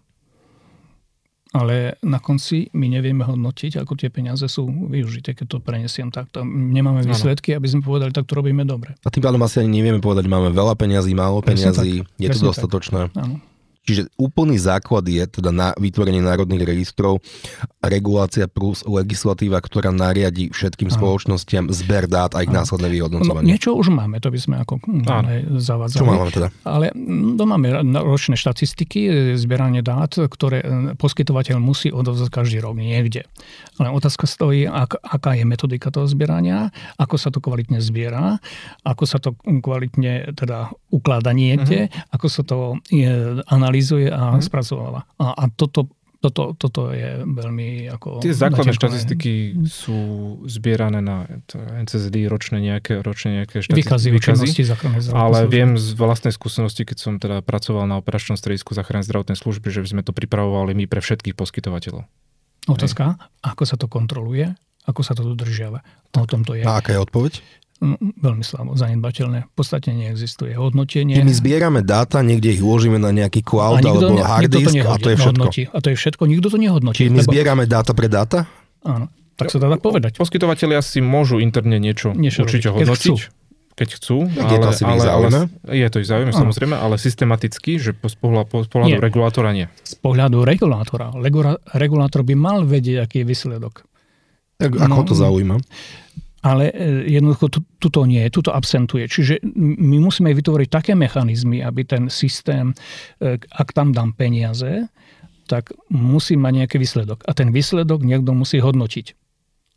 ale 1.51 1.99
na 1.99 2.23
konci 2.23 2.71
my 2.71 2.87
nevieme 2.87 3.27
hodnotiť, 3.27 3.83
ako 3.83 3.99
tie 3.99 4.07
peniaze 4.07 4.47
sú 4.47 4.71
využité, 4.87 5.35
keď 5.35 5.45
to 5.51 5.57
prenesiem 5.59 6.07
takto. 6.07 6.47
Nemáme 6.47 7.03
výsledky, 7.03 7.51
aby 7.51 7.67
sme 7.67 7.83
povedali, 7.83 8.15
tak 8.15 8.23
to 8.23 8.39
robíme 8.39 8.63
dobre. 8.63 8.95
A 9.03 9.11
tým 9.11 9.23
pádom 9.23 9.43
asi 9.43 9.59
ani 9.59 9.83
nevieme 9.83 9.99
povedať, 9.99 10.31
máme 10.31 10.55
veľa 10.55 10.79
peňazí, 10.79 11.11
málo 11.11 11.43
peňazí, 11.43 12.07
je 12.15 12.29
to 12.31 12.39
dostatočné. 12.39 13.11
Áno. 13.19 13.43
Čiže 13.81 14.13
úplný 14.13 14.61
základ 14.61 15.09
je 15.09 15.25
teda 15.25 15.49
na 15.49 15.73
vytvorenie 15.73 16.21
národných 16.21 16.69
registrov, 16.69 17.17
regulácia 17.81 18.45
plus 18.45 18.85
legislatíva, 18.85 19.57
ktorá 19.57 19.89
nariadi 19.89 20.53
všetkým 20.53 20.93
Áno. 20.93 20.97
spoločnostiam 21.01 21.65
zber 21.73 22.05
dát 22.05 22.37
a 22.37 22.45
ich 22.45 22.53
následné 22.53 22.93
vyhodnocovanie. 22.93 23.49
No, 23.49 23.51
niečo 23.57 23.73
už 23.73 23.89
máme, 23.89 24.21
to 24.21 24.29
by 24.29 24.37
sme 24.37 24.55
ako 24.61 24.77
zavádzali. 25.57 25.97
Čo 25.97 26.05
máme 26.05 26.29
teda? 26.29 26.47
Ale 26.61 26.93
to 27.35 27.43
máme 27.49 27.67
ročné 28.05 28.37
štatistiky, 28.37 29.33
zbieranie 29.33 29.81
dát, 29.81 30.13
ktoré 30.13 30.61
e, 30.61 30.65
poskytovateľ 30.93 31.57
musí 31.57 31.89
odovzdať 31.89 32.29
každý 32.29 32.61
rok 32.61 32.77
niekde. 32.77 33.25
Ale 33.81 33.89
otázka 33.97 34.29
stojí, 34.29 34.69
ak, 34.69 35.01
aká 35.01 35.33
je 35.33 35.45
metodika 35.49 35.89
toho 35.89 36.05
zbierania, 36.05 36.69
ako 37.01 37.17
sa 37.17 37.33
to 37.33 37.41
kvalitne 37.41 37.81
zbiera, 37.81 38.37
ako 38.85 39.03
sa 39.09 39.17
to 39.17 39.33
kvalitne 39.41 40.37
teda 40.37 40.69
ukláda 40.93 41.33
niekde, 41.33 41.89
uh-huh. 41.89 42.13
ako 42.13 42.27
sa 42.29 42.41
to 42.45 42.57
je, 42.93 43.41
analýzuje 43.71 44.11
a 44.11 44.35
hmm. 44.35 44.43
spracováva. 44.43 45.07
A, 45.15 45.31
a 45.31 45.43
toto 45.47 45.87
toto, 46.21 46.53
toto 46.53 46.93
je 46.93 47.25
veľmi 47.25 47.89
ako... 47.89 48.21
Tie 48.21 48.29
základné 48.29 48.77
štatistiky 48.77 49.57
sú 49.65 49.97
zbierané 50.45 51.01
na 51.01 51.25
NCSD 51.81 52.29
ročné 52.29 52.61
nejaké, 52.61 53.01
ročné 53.01 53.41
nejaké 53.41 53.65
štatistiky. 53.65 54.13
Vykazy, 54.13 54.45
vykazy 54.45 54.45
ale 55.17 55.49
viem 55.49 55.81
z 55.81 55.97
vlastnej 55.97 56.29
skúsenosti, 56.29 56.85
keď 56.85 56.97
som 57.01 57.17
teda 57.17 57.41
pracoval 57.41 57.89
na 57.89 57.97
operačnom 57.97 58.37
stredisku 58.37 58.77
záchrannej 58.77 59.09
zdravotnej 59.09 59.33
služby, 59.33 59.73
že 59.73 59.81
sme 59.89 60.05
to 60.05 60.13
pripravovali 60.13 60.77
my 60.77 60.85
pre 60.85 61.01
všetkých 61.01 61.33
poskytovateľov. 61.33 62.05
Otázka, 62.69 63.17
ako 63.41 63.63
sa 63.65 63.81
to 63.81 63.89
kontroluje, 63.89 64.45
ako 64.85 65.01
sa 65.01 65.17
to 65.17 65.25
dodržiava. 65.25 65.81
O 66.13 66.29
tom 66.29 66.45
to 66.45 66.53
je. 66.53 66.61
A 66.61 66.77
aká 66.77 66.93
je 66.93 67.01
odpoveď? 67.01 67.41
Veľmi 68.21 68.45
slabo, 68.45 68.77
zanedbateľné. 68.77 69.49
V 69.49 69.53
podstate 69.57 69.89
neexistuje 69.89 70.53
hodnotenie. 70.53 71.17
Keď 71.17 71.25
my 71.25 71.33
zbierame 71.33 71.81
dáta, 71.81 72.21
niekde 72.21 72.53
ich 72.53 72.61
uložíme 72.61 73.01
na 73.01 73.09
nejaký 73.09 73.41
cloud 73.41 73.81
alebo 73.81 74.13
ne, 74.13 74.21
hard 74.21 74.53
disk 74.53 74.77
to 74.77 74.85
a 74.85 74.95
to 75.01 75.09
je 75.09 75.17
všetko. 75.17 75.41
Hodnotí. 75.41 75.63
A 75.73 75.77
to 75.81 75.87
je 75.89 75.97
všetko, 75.97 76.23
nikto 76.29 76.47
to 76.53 76.57
nehodnotí. 76.61 76.97
Čiže 77.01 77.11
my 77.11 77.21
lebo... 77.25 77.29
zbierame 77.33 77.63
dáta 77.65 77.91
pre 77.97 78.05
dáta? 78.05 78.45
Áno, 78.85 79.09
tak 79.33 79.49
sa 79.49 79.57
dá 79.57 79.73
tak 79.73 79.81
povedať. 79.81 80.21
Poskytovateľia 80.21 80.85
si 80.85 81.01
môžu 81.01 81.41
interne 81.41 81.81
niečo, 81.81 82.13
niečo 82.13 82.45
určite 82.45 82.69
robiť. 82.69 82.85
hodnotiť. 82.85 83.17
Keď 83.17 83.17
chcú 83.17 83.39
keď 83.71 83.89
chcú. 83.97 84.17
Ale, 84.29 84.51
je 84.51 84.57
to 84.61 84.67
asi 84.69 84.83
ale, 84.85 85.03
ale, 85.09 85.27
je 85.73 85.87
to 85.89 85.97
ich 86.03 86.07
záujem, 86.11 86.29
samozrejme, 86.29 86.77
ale 86.77 87.01
systematicky, 87.01 87.81
že 87.81 87.97
z 87.97 88.15
pohľadu, 88.19 88.67
z 88.67 88.69
pohľadu 88.69 88.93
nie. 88.93 89.01
regulátora 89.01 89.49
nie. 89.57 89.65
Z 89.81 89.97
pohľadu 89.97 90.45
regulátora. 90.45 91.09
Regulátor 91.73 92.21
by 92.21 92.35
mal 92.37 92.61
vedieť, 92.61 93.01
aký 93.01 93.23
je 93.23 93.25
výsledok. 93.25 93.81
Tak, 94.61 94.77
ako 94.77 95.01
no, 95.01 95.07
to 95.09 95.13
zaujíma? 95.17 95.57
Ale 96.41 96.73
e, 96.73 97.05
jednoducho 97.13 97.53
tuto 97.77 98.01
nie, 98.09 98.25
tuto 98.33 98.49
absentuje. 98.53 99.05
Čiže 99.05 99.45
my 99.57 100.01
musíme 100.01 100.33
vytvoriť 100.33 100.69
také 100.69 100.93
mechanizmy, 100.97 101.61
aby 101.61 101.85
ten 101.85 102.09
systém, 102.09 102.73
e, 103.21 103.37
ak 103.37 103.73
tam 103.77 103.93
dám 103.93 104.17
peniaze, 104.17 104.89
tak 105.45 105.69
musí 105.93 106.33
mať 106.39 106.65
nejaký 106.65 106.77
výsledok. 106.81 107.27
A 107.29 107.31
ten 107.37 107.53
výsledok 107.53 108.01
niekto 108.01 108.33
musí 108.33 108.57
hodnotiť. 108.57 109.20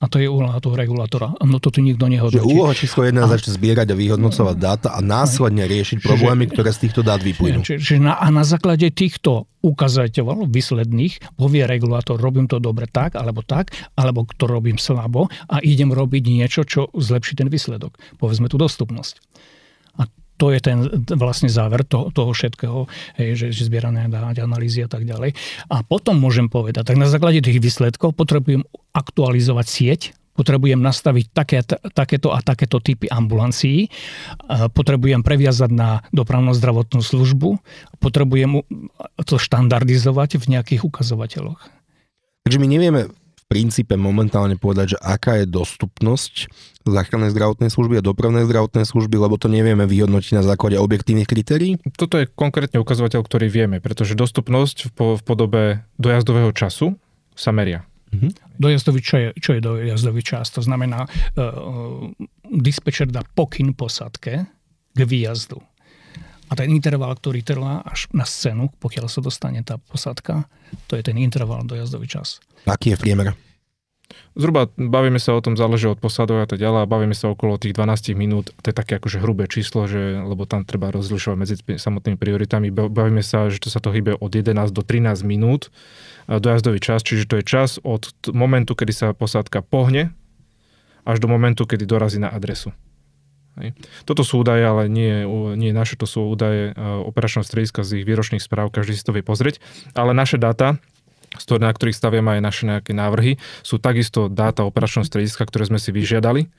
A 0.03 0.11
to 0.11 0.19
je 0.19 0.27
úloha 0.27 0.59
toho 0.59 0.75
regulátora. 0.75 1.39
No 1.47 1.63
to 1.63 1.71
tu 1.71 1.79
nikto 1.79 2.11
nehodnotí. 2.11 2.43
Že 2.43 2.51
úloha 2.51 2.75
číslo 2.75 3.07
jedna 3.07 3.25
a... 3.25 3.31
začne 3.31 3.55
zbierať 3.55 3.95
a 3.95 3.97
vyhodnocovať 3.97 4.57
dáta 4.59 4.89
a 4.93 5.01
následne 5.01 5.65
riešiť 5.65 6.03
problémy, 6.03 6.51
ktoré 6.51 6.75
z 6.75 6.89
týchto 6.89 7.01
dát 7.07 7.23
vyplynú. 7.23 7.63
Čiže 7.63 8.03
na, 8.03 8.19
a 8.19 8.27
na 8.29 8.43
základe 8.43 8.91
týchto 8.91 9.47
ukazateľov 9.65 10.51
výsledných 10.51 11.39
povie 11.39 11.65
regulátor, 11.65 12.21
robím 12.21 12.51
to 12.51 12.61
dobre 12.61 12.85
tak, 12.91 13.17
alebo 13.17 13.41
tak, 13.47 13.73
alebo 13.97 14.29
to 14.29 14.45
robím 14.45 14.77
slabo 14.77 15.31
a 15.49 15.63
idem 15.65 15.95
robiť 15.95 16.23
niečo, 16.27 16.67
čo 16.69 16.93
zlepší 16.93 17.41
ten 17.41 17.49
výsledok. 17.49 17.97
Povedzme 18.21 18.51
tú 18.53 18.61
dostupnosť 18.61 19.25
to 20.37 20.51
je 20.51 20.59
ten 20.59 20.79
vlastne 21.15 21.47
záver 21.47 21.87
toho, 21.87 22.11
toho 22.11 22.35
všetkého, 22.35 22.91
hej, 23.19 23.39
že, 23.39 23.47
že 23.55 23.71
zbierané 23.71 24.11
dáť, 24.11 24.43
analýzy 24.43 24.83
a 24.83 24.91
tak 24.91 25.07
ďalej. 25.07 25.35
A 25.71 25.87
potom 25.87 26.19
môžem 26.19 26.51
povedať, 26.51 26.91
tak 26.91 26.99
na 26.99 27.07
základe 27.07 27.41
tých 27.41 27.63
výsledkov 27.63 28.19
potrebujem 28.19 28.67
aktualizovať 28.95 29.67
sieť, 29.67 30.03
potrebujem 30.35 30.83
nastaviť 30.83 31.27
také, 31.31 31.63
takéto 31.95 32.35
a 32.35 32.43
takéto 32.43 32.83
typy 32.83 33.07
ambulancií, 33.07 33.89
potrebujem 34.75 35.23
previazať 35.23 35.71
na 35.71 36.03
dopravnú 36.11 36.51
zdravotnú 36.59 37.01
službu, 37.01 37.63
potrebujem 38.03 38.67
to 39.23 39.39
štandardizovať 39.39 40.43
v 40.43 40.59
nejakých 40.59 40.83
ukazovateľoch. 40.83 41.71
Takže 42.45 42.59
my 42.61 42.67
nevieme 42.67 43.01
princípe 43.55 43.95
momentálne 43.95 44.59
povedať, 44.59 44.99
že 44.99 44.99
aká 44.99 45.39
je 45.39 45.47
dostupnosť 45.47 46.51
záchrannej 46.83 47.31
zdravotnej 47.31 47.71
služby 47.71 48.03
a 48.03 48.03
dopravnej 48.03 48.43
zdravotnej 48.51 48.83
služby, 48.83 49.15
lebo 49.15 49.39
to 49.39 49.47
nevieme 49.47 49.87
vyhodnotiť 49.87 50.33
na 50.35 50.43
základe 50.43 50.75
objektívnych 50.75 51.31
kritérií? 51.31 51.79
Toto 51.95 52.19
je 52.19 52.27
konkrétne 52.27 52.83
ukazovateľ, 52.83 53.23
ktorý 53.23 53.47
vieme, 53.47 53.79
pretože 53.79 54.19
dostupnosť 54.19 54.91
v, 54.91 55.23
podobe 55.23 55.87
dojazdového 56.03 56.51
času 56.51 56.99
sa 57.39 57.55
meria. 57.55 57.87
Mm-hmm. 58.11 58.59
Dojazdový, 58.59 59.01
čo 59.07 59.17
je, 59.23 59.29
čo 59.39 59.51
je 59.55 59.61
dojazdový 59.63 60.23
čas? 60.27 60.51
To 60.55 60.63
znamená, 60.63 61.07
uh, 61.07 62.11
dispečer 62.51 63.07
dá 63.07 63.23
pokyn 63.23 63.71
posadke 63.75 64.51
k 64.95 64.99
výjazdu. 64.99 65.63
A 66.49 66.53
ten 66.55 66.69
interval, 66.71 67.17
ktorý 67.17 67.41
trvá 67.41 67.81
až 67.85 68.07
na 68.13 68.29
scénu, 68.29 68.69
pokiaľ 68.79 69.07
sa 69.09 69.25
dostane 69.25 69.65
tá 69.65 69.81
posadka, 69.81 70.45
to 70.87 70.95
je 70.95 71.03
ten 71.03 71.17
interval 71.17 71.65
dojazdový 71.65 72.07
čas. 72.07 72.43
Aký 72.69 72.93
je 72.93 73.01
priemer? 73.01 73.33
Zhruba 74.35 74.69
bavíme 74.75 75.23
sa 75.23 75.33
o 75.33 75.41
tom, 75.41 75.55
záleží 75.55 75.87
od 75.87 75.97
posadov 75.97 76.43
a 76.43 76.47
tak 76.47 76.59
ďalej, 76.59 76.91
bavíme 76.91 77.17
sa 77.17 77.31
okolo 77.31 77.57
tých 77.57 77.73
12 77.73 78.19
minút, 78.19 78.51
to 78.61 78.67
je 78.71 78.77
také 78.77 78.99
akože 78.99 79.23
hrubé 79.23 79.47
číslo, 79.47 79.87
že, 79.87 80.21
lebo 80.21 80.45
tam 80.45 80.67
treba 80.67 80.91
rozlišovať 80.91 81.37
medzi 81.39 81.55
samotnými 81.63 82.19
prioritami. 82.19 82.69
Bavíme 82.71 83.23
sa, 83.23 83.49
že 83.49 83.63
to 83.63 83.71
sa 83.71 83.79
to 83.79 83.95
hýbe 83.95 84.19
od 84.19 84.31
11 84.35 84.75
do 84.75 84.83
13 84.83 85.23
minút 85.25 85.71
dojazdový 86.27 86.83
čas, 86.83 87.07
čiže 87.07 87.31
to 87.31 87.41
je 87.41 87.45
čas 87.47 87.79
od 87.81 88.11
momentu, 88.35 88.75
kedy 88.75 88.93
sa 88.93 89.07
posádka 89.15 89.63
pohne, 89.63 90.13
až 91.05 91.21
do 91.21 91.29
momentu, 91.29 91.69
kedy 91.69 91.85
dorazí 91.85 92.19
na 92.19 92.33
adresu. 92.33 92.73
Hej. 93.55 93.71
Toto 94.03 94.27
sú 94.27 94.43
údaje, 94.43 94.67
ale 94.67 94.91
nie, 94.91 95.23
nie 95.55 95.71
naše, 95.71 95.95
to 95.95 96.11
sú 96.11 96.27
údaje 96.27 96.75
operačného 96.79 97.47
strediska 97.47 97.87
z 97.87 98.03
ich 98.03 98.07
výročných 98.09 98.43
správ, 98.43 98.75
každý 98.75 98.99
si 98.99 99.07
to 99.07 99.15
vie 99.15 99.23
pozrieť. 99.23 99.63
Ale 99.95 100.11
naše 100.11 100.43
dáta, 100.43 100.83
na 101.51 101.71
ktorých 101.71 101.95
staviame 101.95 102.39
aj 102.39 102.43
naše 102.43 102.63
nejaké 102.67 102.93
návrhy, 102.95 103.39
sú 103.63 103.79
takisto 103.79 104.27
dáta 104.27 104.67
operačného 104.67 105.07
strediska, 105.07 105.47
ktoré 105.47 105.71
sme 105.71 105.79
si 105.79 105.95
vyžiadali 105.95 106.51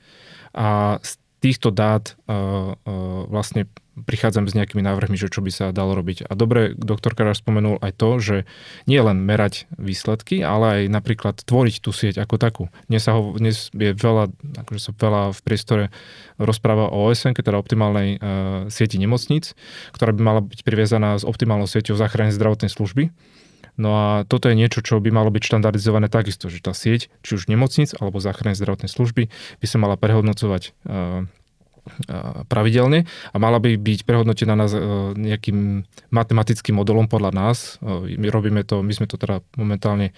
a 0.56 0.96
z 1.04 1.20
týchto 1.44 1.68
dát 1.68 2.16
uh, 2.26 2.72
uh, 2.72 3.28
vlastne 3.28 3.68
prichádzam 4.04 4.44
s 4.44 4.52
nejakými 4.52 4.84
návrhmi, 4.84 5.16
že 5.16 5.32
čo 5.32 5.40
by 5.40 5.48
sa 5.48 5.66
dalo 5.72 5.96
robiť. 5.96 6.28
A 6.28 6.36
dobre, 6.36 6.76
doktor 6.76 7.16
Karáš 7.16 7.40
spomenul 7.40 7.80
aj 7.80 7.92
to, 7.96 8.20
že 8.20 8.36
nie 8.84 9.00
len 9.00 9.24
merať 9.24 9.64
výsledky, 9.80 10.44
ale 10.44 10.84
aj 10.84 10.92
napríklad 10.92 11.40
tvoriť 11.40 11.76
tú 11.80 11.96
sieť 11.96 12.20
ako 12.20 12.36
takú. 12.36 12.64
Dnes, 12.92 13.00
sa 13.00 13.16
ho, 13.16 13.32
dnes 13.32 13.72
je 13.72 13.90
veľa, 13.96 14.28
akože 14.66 14.80
sa 14.80 14.92
veľa 14.92 15.32
v 15.32 15.40
priestore 15.40 15.84
rozpráva 16.36 16.92
o 16.92 17.08
OSN, 17.08 17.32
teda 17.32 17.56
optimálnej 17.56 18.20
uh, 18.20 18.68
sieti 18.68 19.00
nemocníc, 19.00 19.56
ktorá 19.96 20.12
by 20.12 20.20
mala 20.20 20.40
byť 20.44 20.60
priviazaná 20.60 21.16
s 21.16 21.24
optimálnou 21.24 21.64
sieťou 21.64 21.96
záchrany 21.96 22.34
zdravotnej 22.36 22.68
služby. 22.68 23.08
No 23.76 23.92
a 23.92 24.08
toto 24.24 24.48
je 24.48 24.56
niečo, 24.56 24.80
čo 24.80 25.00
by 25.00 25.12
malo 25.12 25.28
byť 25.28 25.52
štandardizované 25.52 26.08
takisto, 26.08 26.48
že 26.48 26.64
tá 26.64 26.72
sieť, 26.72 27.12
či 27.20 27.36
už 27.36 27.48
nemocnic 27.52 27.92
alebo 28.00 28.24
záchrannej 28.24 28.56
zdravotnej 28.56 28.88
služby, 28.88 29.28
by 29.60 29.66
sa 29.68 29.76
mala 29.76 30.00
prehodnocovať 30.00 30.72
uh, 30.88 31.28
pravidelne 32.50 33.06
a 33.32 33.36
mala 33.38 33.62
by 33.62 33.78
byť 33.78 34.04
prehodnotená 34.04 34.54
na 34.58 34.66
nejakým 35.14 35.86
matematickým 36.10 36.76
modelom 36.76 37.06
podľa 37.06 37.30
nás. 37.32 37.78
My 38.18 38.28
robíme 38.28 38.66
to, 38.66 38.82
my 38.82 38.92
sme 38.92 39.06
to 39.06 39.16
teda 39.18 39.42
momentálne 39.54 40.10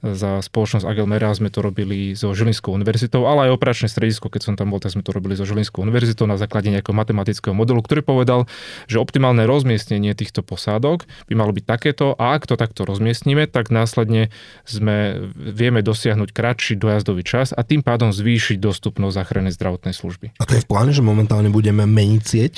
za 0.00 0.40
spoločnosť 0.40 0.88
Agelmera 0.88 1.28
sme 1.36 1.52
to 1.52 1.60
robili 1.60 2.16
so 2.16 2.32
Žilinskou 2.32 2.72
univerzitou, 2.72 3.28
ale 3.28 3.52
aj 3.52 3.60
operačné 3.60 3.92
stredisko, 3.92 4.32
keď 4.32 4.42
som 4.48 4.54
tam 4.56 4.72
bol, 4.72 4.80
tak 4.80 4.96
sme 4.96 5.04
to 5.04 5.12
robili 5.12 5.36
so 5.36 5.44
Žilinskou 5.44 5.84
univerzitou 5.84 6.24
na 6.24 6.40
základe 6.40 6.72
nejakého 6.72 6.96
matematického 6.96 7.52
modelu, 7.52 7.84
ktorý 7.84 8.00
povedal, 8.00 8.48
že 8.88 8.96
optimálne 8.96 9.44
rozmiestnenie 9.44 10.16
týchto 10.16 10.40
posádok 10.40 11.04
by 11.28 11.34
malo 11.36 11.52
byť 11.52 11.64
takéto 11.68 12.16
a 12.16 12.32
ak 12.32 12.48
to 12.48 12.56
takto 12.56 12.88
rozmiestnime, 12.88 13.44
tak 13.44 13.68
následne 13.68 14.32
sme, 14.64 15.28
vieme 15.36 15.84
dosiahnuť 15.84 16.32
kratší 16.32 16.80
dojazdový 16.80 17.20
čas 17.20 17.52
a 17.52 17.60
tým 17.60 17.84
pádom 17.84 18.08
zvýšiť 18.08 18.56
dostupnosť 18.56 19.14
záchrannej 19.20 19.52
zdravotnej 19.52 19.92
služby. 19.92 20.32
A 20.40 20.48
to 20.48 20.56
je 20.56 20.64
v 20.64 20.68
pláne, 20.68 20.96
že 20.96 21.04
momentálne 21.10 21.50
budeme 21.50 21.84
meniť 21.84 22.22
sieť? 22.22 22.54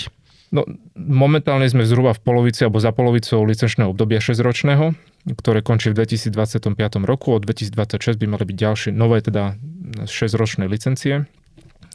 No, 0.52 0.68
momentálne 0.94 1.64
sme 1.64 1.88
zhruba 1.88 2.12
v 2.12 2.20
polovici 2.20 2.60
alebo 2.60 2.76
za 2.76 2.92
polovicou 2.92 3.40
licenčného 3.40 3.88
obdobia 3.88 4.20
6-ročného, 4.20 4.92
ktoré 5.40 5.64
končí 5.64 5.88
v 5.88 6.04
2025 6.04 6.76
roku. 7.08 7.32
Od 7.32 7.40
2026 7.40 8.20
by 8.20 8.26
mali 8.28 8.44
byť 8.44 8.56
ďalšie 8.60 8.90
nové 8.92 9.24
teda 9.24 9.56
6-ročné 10.04 10.68
licencie 10.68 11.24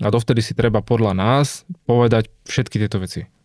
a 0.01 0.07
dovtedy 0.09 0.41
si 0.41 0.57
treba 0.57 0.81
podľa 0.81 1.13
nás 1.13 1.69
povedať 1.85 2.33
všetky 2.49 2.81
tieto 2.81 2.97
veci 2.97 3.36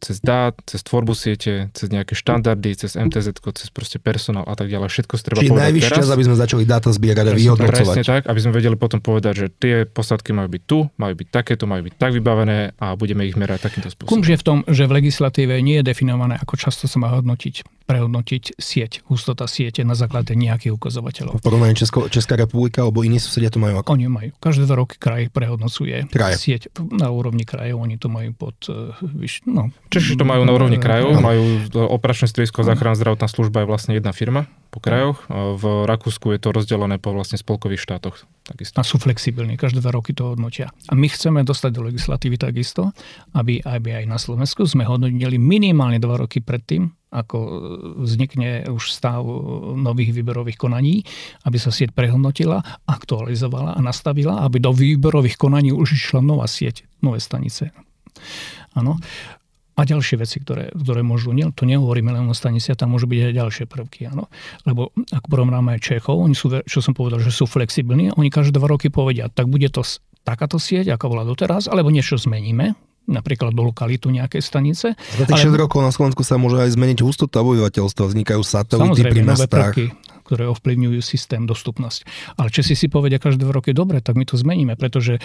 cez 0.00 0.16
dát, 0.24 0.56
cez 0.64 0.80
tvorbu 0.80 1.12
siete, 1.12 1.68
cez 1.76 1.92
nejaké 1.92 2.16
štandardy, 2.16 2.72
cez 2.72 2.96
MTZ, 2.96 3.36
cez 3.36 3.68
proste 3.68 4.00
personál 4.00 4.48
a 4.48 4.56
tak 4.56 4.72
ďalej. 4.72 4.88
Všetko 4.88 5.12
si 5.20 5.22
treba 5.22 5.40
Čiže 5.44 5.50
povedať 5.52 5.66
najvyšší 5.68 5.90
teraz. 5.92 5.98
čas, 6.00 6.08
aby 6.08 6.24
sme 6.24 6.36
začali 6.40 6.62
dáta 6.64 6.88
zbierať 6.90 7.26
a 7.28 7.32
vyhodnocovať. 7.36 7.76
Presne 7.76 8.02
tak, 8.02 8.22
aby 8.24 8.40
sme 8.40 8.52
vedeli 8.56 8.76
potom 8.80 9.00
povedať, 9.04 9.34
že 9.36 9.46
tie 9.52 9.76
posadky 9.84 10.32
majú 10.32 10.48
byť 10.48 10.62
tu, 10.64 10.78
majú 10.96 11.14
byť 11.20 11.28
takéto, 11.28 11.68
majú 11.68 11.82
byť 11.86 11.94
tak 12.00 12.10
vybavené 12.16 12.72
a 12.80 12.96
budeme 12.96 13.28
ich 13.28 13.36
merať 13.36 13.68
takýmto 13.68 13.92
spôsobom. 13.92 14.10
Kumž 14.16 14.28
je 14.32 14.38
v 14.40 14.44
tom, 14.44 14.58
že 14.64 14.88
v 14.88 14.92
legislatíve 15.04 15.52
nie 15.60 15.78
je 15.80 15.84
definované, 15.84 16.40
ako 16.40 16.56
často 16.56 16.88
sa 16.88 16.96
má 16.96 17.12
hodnotiť, 17.12 17.84
prehodnotiť 17.84 18.56
sieť, 18.56 19.04
hustota 19.04 19.44
siete 19.44 19.84
na 19.84 19.92
základe 19.92 20.32
nejakých 20.32 20.80
ukazovateľov. 20.80 21.36
V 21.36 21.44
porovnaní 21.44 21.76
Česko, 21.76 22.08
Česká 22.08 22.40
republika 22.40 22.80
alebo 22.80 23.04
iní 23.04 23.20
susedia 23.20 23.52
to 23.52 23.60
majú 23.60 23.84
ako? 23.84 23.92
Oni 23.92 24.08
majú. 24.08 24.32
Každé 24.40 24.64
dva 24.64 24.80
roky 24.80 24.96
kraj 24.96 25.28
prehodnocuje 25.28 26.08
Kraje. 26.08 26.40
sieť 26.40 26.72
na 26.88 27.12
úrovni 27.12 27.44
krajov. 27.44 27.84
Oni 27.84 28.00
to 28.00 28.08
majú 28.08 28.32
pod... 28.32 28.56
Uh, 28.70 28.96
vyš, 29.02 29.44
no, 29.44 29.74
Češi 29.90 30.14
to 30.14 30.22
majú 30.22 30.46
na 30.46 30.54
úrovni 30.54 30.78
krajov, 30.78 31.18
majú 31.18 31.66
operačné 31.74 32.30
stredisko 32.30 32.62
záchranná 32.62 32.94
zdravotná 32.94 33.26
služba 33.26 33.62
je 33.62 33.66
vlastne 33.66 33.92
jedna 33.98 34.14
firma 34.14 34.46
po 34.70 34.78
krajoch. 34.78 35.26
V 35.58 35.64
Rakúsku 35.82 36.30
je 36.30 36.38
to 36.38 36.54
rozdelené 36.54 37.02
po 37.02 37.10
vlastne 37.10 37.34
spolkových 37.34 37.82
štátoch. 37.82 38.22
Takisto. 38.46 38.78
a 38.78 38.86
sú 38.86 39.02
flexibilní, 39.02 39.58
každé 39.58 39.82
dva 39.82 39.94
roky 39.94 40.14
to 40.14 40.34
hodnotia. 40.34 40.70
A 40.86 40.94
my 40.94 41.10
chceme 41.10 41.42
dostať 41.42 41.70
do 41.74 41.86
legislatívy 41.90 42.38
takisto, 42.38 42.94
aby, 43.34 43.58
aby 43.66 44.02
aj 44.02 44.04
na 44.06 44.18
Slovensku 44.18 44.62
sme 44.62 44.86
hodnotili 44.86 45.42
minimálne 45.42 45.98
dva 45.98 46.22
roky 46.22 46.38
predtým, 46.38 46.90
ako 47.10 47.38
vznikne 48.06 48.70
už 48.70 48.94
stav 48.94 49.26
nových 49.74 50.14
výberových 50.14 50.54
konaní, 50.54 51.02
aby 51.42 51.58
sa 51.58 51.74
sieť 51.74 51.90
prehodnotila, 51.90 52.62
aktualizovala 52.86 53.74
a 53.74 53.80
nastavila, 53.82 54.46
aby 54.46 54.62
do 54.62 54.70
výberových 54.70 55.34
konaní 55.34 55.74
už 55.74 55.98
išla 55.98 56.22
nová 56.22 56.46
sieť, 56.46 56.86
nové 57.02 57.18
stanice. 57.18 57.74
Áno. 58.78 58.98
A 59.78 59.86
ďalšie 59.86 60.20
veci, 60.20 60.42
ktoré, 60.42 60.74
ktoré 60.74 61.00
môžu, 61.00 61.30
nie, 61.32 61.46
to 61.54 61.64
nehovoríme 61.64 62.12
len 62.12 62.26
o 62.28 62.34
stanici, 62.36 62.74
tam 62.76 62.92
môžu 62.92 63.06
byť 63.06 63.20
aj 63.30 63.32
ďalšie 63.32 63.64
prvky. 63.70 64.10
Áno. 64.10 64.28
Lebo 64.66 64.92
ak 65.08 65.24
porovnáme 65.30 65.78
Čechov, 65.80 66.20
oni 66.20 66.36
sú, 66.36 66.52
čo 66.66 66.78
som 66.84 66.92
povedal, 66.92 67.22
že 67.22 67.32
sú 67.32 67.48
flexibilní, 67.48 68.12
oni 68.12 68.28
každé 68.28 68.58
dva 68.58 68.68
roky 68.68 68.92
povedia, 68.92 69.30
tak 69.32 69.48
bude 69.48 69.70
to 69.72 69.80
takáto 70.26 70.60
sieť, 70.60 70.92
ako 70.92 71.16
bola 71.16 71.24
doteraz, 71.24 71.70
alebo 71.70 71.88
niečo 71.88 72.20
zmeníme, 72.20 72.76
napríklad 73.08 73.56
do 73.56 73.66
lokalitu 73.66 74.12
nejakej 74.12 74.42
stanice. 74.44 74.86
Za 74.94 75.24
tých 75.24 75.38
Ale- 75.40 75.56
6 75.56 75.56
rokov 75.56 75.80
na 75.80 75.90
Slovensku 75.90 76.22
sa 76.22 76.36
môže 76.36 76.60
aj 76.60 76.76
zmeniť 76.76 76.98
hustota 77.00 77.40
obyvateľstva, 77.40 78.04
vznikajú 78.12 78.42
satelity 78.44 79.00
pri 79.02 79.22
mestách. 79.24 79.74
prvky, 79.74 79.84
ktoré 80.28 80.46
ovplyvňujú 80.52 81.00
systém, 81.02 81.42
dostupnosť. 81.48 82.06
Ale 82.38 82.52
Česi 82.54 82.76
si 82.76 82.86
povedia 82.86 83.18
každé 83.18 83.42
dva 83.42 83.58
roky, 83.58 83.74
dobre, 83.74 83.98
tak 84.04 84.14
my 84.14 84.28
to 84.28 84.38
zmeníme, 84.38 84.78
pretože 84.78 85.18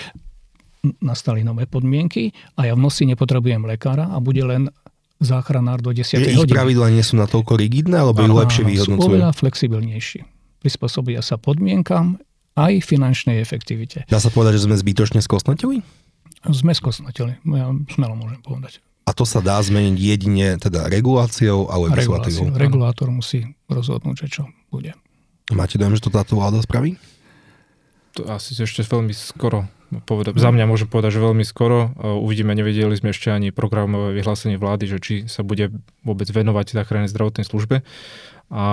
nastali 0.99 1.41
nové 1.41 1.65
podmienky 1.65 2.29
a 2.55 2.67
ja 2.67 2.73
v 2.73 2.81
noci 2.81 3.05
nepotrebujem 3.05 3.63
lekára 3.63 4.09
a 4.09 4.17
bude 4.19 4.41
len 4.41 4.69
záchranár 5.17 5.79
do 5.79 5.95
10. 5.95 6.19
Že 6.19 6.31
ich 6.31 6.37
hodiny. 6.37 6.55
pravidla 6.55 6.87
nie 6.91 7.03
sú 7.03 7.15
natoľko 7.15 7.55
rigidné, 7.55 7.97
alebo 8.03 8.19
ich 8.21 8.31
Áno, 8.31 8.41
lepšie 8.43 8.63
áno, 8.63 8.69
Sú 8.69 8.73
vyhodnocujú? 8.75 9.09
oveľa 9.15 9.29
flexibilnejší. 9.31 10.19
Prispôsobia 10.59 11.21
sa 11.23 11.39
podmienkam 11.39 12.19
aj 12.55 12.83
finančnej 12.83 13.39
efektivite. 13.39 14.03
Dá 14.07 14.19
sa 14.19 14.27
povedať, 14.27 14.59
že 14.59 14.67
sme 14.67 14.75
zbytočne 14.75 15.19
skosnatili? 15.23 15.79
Sme 16.45 16.75
skosnateli, 16.75 17.39
ja 17.41 17.73
smelo 17.89 18.13
môžem 18.13 18.41
povedať. 18.43 18.83
A 19.05 19.13
to 19.13 19.21
sa 19.21 19.37
dá 19.37 19.61
zmeniť 19.61 19.95
jedine 20.01 20.47
teda 20.57 20.89
reguláciou 20.89 21.69
a 21.69 21.77
legislatívou. 21.77 22.49
Regulátor 22.57 23.13
musí 23.13 23.45
rozhodnúť, 23.69 24.25
že 24.25 24.41
čo 24.41 24.43
bude. 24.73 24.97
Máte 25.53 25.77
dojem, 25.77 25.93
že 25.93 26.01
to 26.01 26.09
táto 26.09 26.33
vláda 26.33 26.57
spraví? 26.57 26.97
To 28.17 28.25
asi 28.25 28.57
ešte 28.57 28.81
veľmi 28.81 29.13
skoro. 29.13 29.69
Povedať, 30.05 30.35
za 30.41 30.49
mňa 30.49 30.65
môžem 30.65 30.89
povedať, 30.89 31.17
že 31.17 31.21
veľmi 31.21 31.45
skoro. 31.45 31.93
Uvidíme, 32.01 32.57
nevedeli 32.57 32.97
sme 32.97 33.13
ešte 33.13 33.29
ani 33.29 33.53
programové 33.53 34.17
vyhlásenie 34.17 34.57
vlády, 34.57 34.89
že 34.89 34.97
či 34.97 35.13
sa 35.29 35.45
bude 35.45 35.71
vôbec 36.01 36.25
venovať 36.27 36.73
záchrannej 36.73 37.09
zdravotnej 37.13 37.45
službe. 37.45 37.85
A 38.49 38.63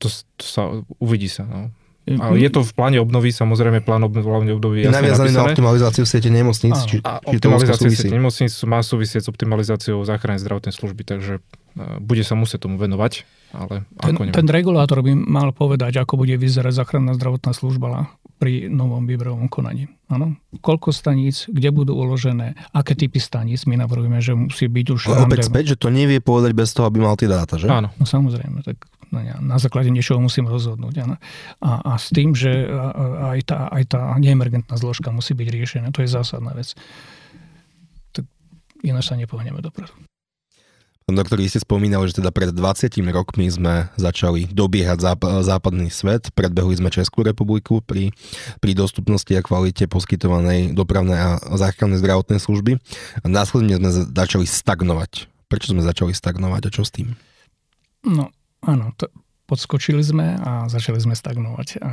to, 0.00 0.06
to 0.36 0.44
sa 0.44 0.84
uvidí 1.00 1.28
sa. 1.28 1.44
No. 1.48 1.60
Ale 2.02 2.34
je 2.42 2.50
to 2.50 2.66
v 2.66 2.72
pláne 2.74 2.98
obnovy, 2.98 3.30
samozrejme 3.30 3.78
plán 3.86 4.02
ob- 4.02 4.18
pláne 4.18 4.50
obnovy 4.50 4.82
Je 4.82 4.90
jasne 4.90 5.06
naviazaný 5.06 5.30
na 5.38 5.46
optimalizáciu 5.46 6.02
siete 6.02 6.34
nemocníc, 6.34 6.74
Áno. 6.74 6.90
či, 6.90 6.96
A 6.98 7.22
či 7.22 7.38
optimalizácia 7.38 7.86
siete 7.94 8.10
nemocníc 8.10 8.52
má 8.66 8.82
súvisieť 8.82 9.22
s 9.22 9.28
optimalizáciou 9.30 10.02
záchrannej 10.02 10.42
zdravotnej 10.42 10.74
služby, 10.74 11.06
takže 11.06 11.38
uh, 11.38 12.02
bude 12.02 12.26
sa 12.26 12.34
musieť 12.34 12.66
tomu 12.66 12.74
venovať, 12.74 13.22
ale 13.54 13.86
Ten, 13.86 14.18
ako 14.18 14.20
neviem. 14.26 14.34
ten 14.34 14.48
regulátor 14.50 14.98
by 14.98 15.14
mal 15.14 15.54
povedať, 15.54 16.02
ako 16.02 16.18
bude 16.18 16.34
vyzerať 16.34 16.74
záchranná 16.74 17.14
zdravotná 17.14 17.54
služba 17.54 18.10
pri 18.42 18.66
novom 18.66 19.06
výberovom 19.06 19.46
konaní. 19.46 19.86
Áno? 20.12 20.36
Koľko 20.60 20.92
staníc, 20.92 21.48
kde 21.48 21.72
budú 21.72 21.96
uložené, 21.96 22.52
aké 22.76 22.92
typy 22.92 23.16
staníc, 23.16 23.64
my 23.64 23.80
navrhujeme, 23.80 24.20
že 24.20 24.36
musí 24.36 24.68
byť 24.68 24.86
už... 24.92 25.00
Ale 25.08 25.24
opäť 25.24 25.48
späť, 25.48 25.64
že 25.72 25.76
to 25.80 25.88
nevie 25.88 26.20
povedať 26.20 26.52
bez 26.52 26.76
toho, 26.76 26.84
aby 26.84 27.00
mal 27.00 27.16
tie 27.16 27.32
dáta, 27.32 27.56
že? 27.56 27.72
Áno, 27.72 27.88
No 27.96 28.04
samozrejme, 28.04 28.60
tak 28.60 28.82
na, 29.12 29.56
základe 29.60 29.92
niečoho 29.92 30.20
musím 30.20 30.48
rozhodnúť. 30.48 30.94
Áno. 31.04 31.16
A, 31.60 31.70
a 31.84 31.92
s 32.00 32.12
tým, 32.12 32.32
že 32.36 32.68
aj 33.32 33.40
tá, 33.44 33.68
aj 33.72 33.84
tá 33.88 34.00
neemergentná 34.16 34.76
zložka 34.76 35.12
musí 35.12 35.32
byť 35.32 35.48
riešená, 35.48 35.88
to 35.92 36.04
je 36.04 36.08
zásadná 36.08 36.52
vec. 36.56 36.72
Tak 38.12 38.24
ináč 38.84 39.12
sa 39.12 39.16
nepohneme 39.16 39.60
dopredu. 39.64 39.92
Doktor, 41.10 41.42
vy 41.42 41.50
ste 41.50 41.60
spomínali, 41.60 42.06
že 42.06 42.22
teda 42.22 42.30
pred 42.30 42.54
20 42.54 42.88
rokmi 43.10 43.50
sme 43.50 43.90
začali 43.98 44.46
dobiehať 44.48 44.98
záp- 45.02 45.42
západný 45.42 45.90
svet, 45.90 46.30
predbehli 46.32 46.78
sme 46.78 46.94
Českú 46.94 47.26
republiku 47.26 47.82
pri, 47.82 48.14
pri 48.62 48.72
dostupnosti 48.72 49.30
a 49.34 49.42
kvalite 49.42 49.90
poskytovanej 49.90 50.72
dopravnej 50.72 51.18
a 51.18 51.30
záchrannej 51.58 51.98
zdravotnej 51.98 52.38
služby 52.38 52.78
a 53.22 53.26
následne 53.26 53.82
sme 53.82 53.90
za- 53.90 54.08
začali 54.08 54.46
stagnovať. 54.46 55.26
Prečo 55.50 55.74
sme 55.74 55.82
začali 55.84 56.14
stagnovať 56.14 56.62
a 56.68 56.70
čo 56.70 56.82
s 56.86 56.94
tým? 56.94 57.18
No, 58.06 58.30
áno, 58.62 58.94
to, 58.96 59.10
podskočili 59.52 60.00
sme 60.00 60.40
a 60.40 60.64
začali 60.72 60.96
sme 60.96 61.12
stagnovať. 61.12 61.68
E, 61.68 61.76
e, 61.76 61.84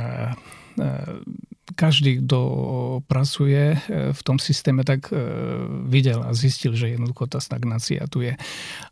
každý, 1.76 2.24
kto 2.24 2.40
pracuje 3.04 3.76
e, 3.76 4.16
v 4.16 4.20
tom 4.24 4.40
systéme, 4.40 4.80
tak 4.80 5.12
videl 5.84 6.24
a 6.24 6.32
zistil, 6.32 6.72
že 6.72 6.96
jednoducho 6.96 7.28
tá 7.28 7.36
stagnácia 7.36 8.08
tu 8.08 8.24
je. 8.24 8.32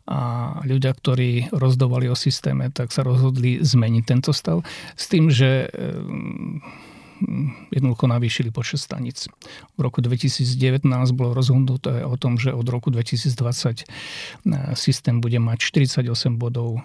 A 0.05 0.19
ľudia, 0.61 0.93
ktorí 0.93 1.49
rozdovali 1.49 2.05
o 2.13 2.15
systéme, 2.15 2.69
tak 2.69 2.93
sa 2.93 3.01
rozhodli 3.01 3.57
zmeniť 3.65 4.03
tento 4.05 4.29
stav 4.29 4.61
s 4.93 5.09
tým, 5.09 5.33
že 5.33 5.65
jednoducho 7.71 8.07
navýšili 8.07 8.49
počet 8.51 8.79
staníc. 8.79 9.27
V 9.75 9.79
roku 9.79 9.99
2019 9.99 10.87
bolo 11.11 11.35
rozhodnuté 11.35 12.03
o 12.07 12.15
tom, 12.15 12.39
že 12.39 12.55
od 12.55 12.67
roku 12.67 12.91
2020 12.91 13.35
e, 13.35 13.85
systém 14.75 15.19
bude 15.19 15.39
mať 15.39 15.59
48 15.59 16.39
bodov 16.39 16.79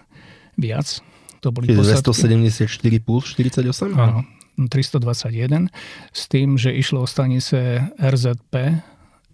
viac. 0.59 1.03
To 1.45 1.53
boli 1.53 1.69
posadky. 1.69 2.25
274 2.25 3.05
plus 3.05 3.37
48? 3.37 3.93
Áno, 4.01 4.25
321, 4.57 5.69
s 6.09 6.23
tým, 6.33 6.57
že 6.57 6.73
išlo 6.73 7.05
o 7.05 7.07
stanice 7.07 7.85
RZP 8.01 8.81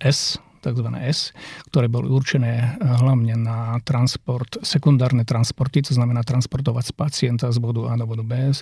S, 0.03 0.43
takzvané 0.59 1.09
S, 1.09 1.33
ktoré 1.73 1.87
boli 1.87 2.11
určené 2.11 2.77
hlavne 2.83 3.39
na 3.39 3.79
transport, 3.87 4.61
sekundárne 4.61 5.23
transporty, 5.23 5.87
to 5.87 5.95
znamená 5.95 6.27
transportovať 6.27 6.93
pacienta 6.99 7.49
z 7.49 7.59
bodu 7.63 7.89
A 7.89 7.97
do 7.97 8.05
bodu 8.11 8.27
B, 8.27 8.53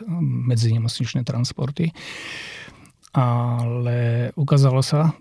medzinemocničné 0.53 1.25
transporty. 1.25 1.91
Ale 3.17 4.31
ukázalo 4.37 4.85
sa, 4.85 5.17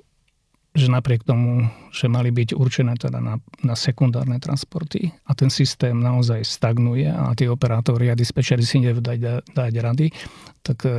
že 0.77 0.93
napriek 0.93 1.25
tomu, 1.25 1.65
že 1.89 2.05
mali 2.05 2.29
byť 2.29 2.53
určené 2.53 2.93
teda 3.01 3.17
na, 3.17 3.41
na 3.65 3.73
sekundárne 3.73 4.37
transporty 4.37 5.09
a 5.25 5.33
ten 5.33 5.49
systém 5.49 5.97
naozaj 5.97 6.45
stagnuje 6.45 7.09
a 7.09 7.33
tí 7.33 7.49
operátori 7.49 8.13
a 8.13 8.19
dispečeri 8.19 8.61
si 8.61 8.85
nevedajú 8.85 9.17
dať, 9.17 9.57
dať 9.57 9.73
rady, 9.81 10.07
tak 10.61 10.85
e, 10.85 10.93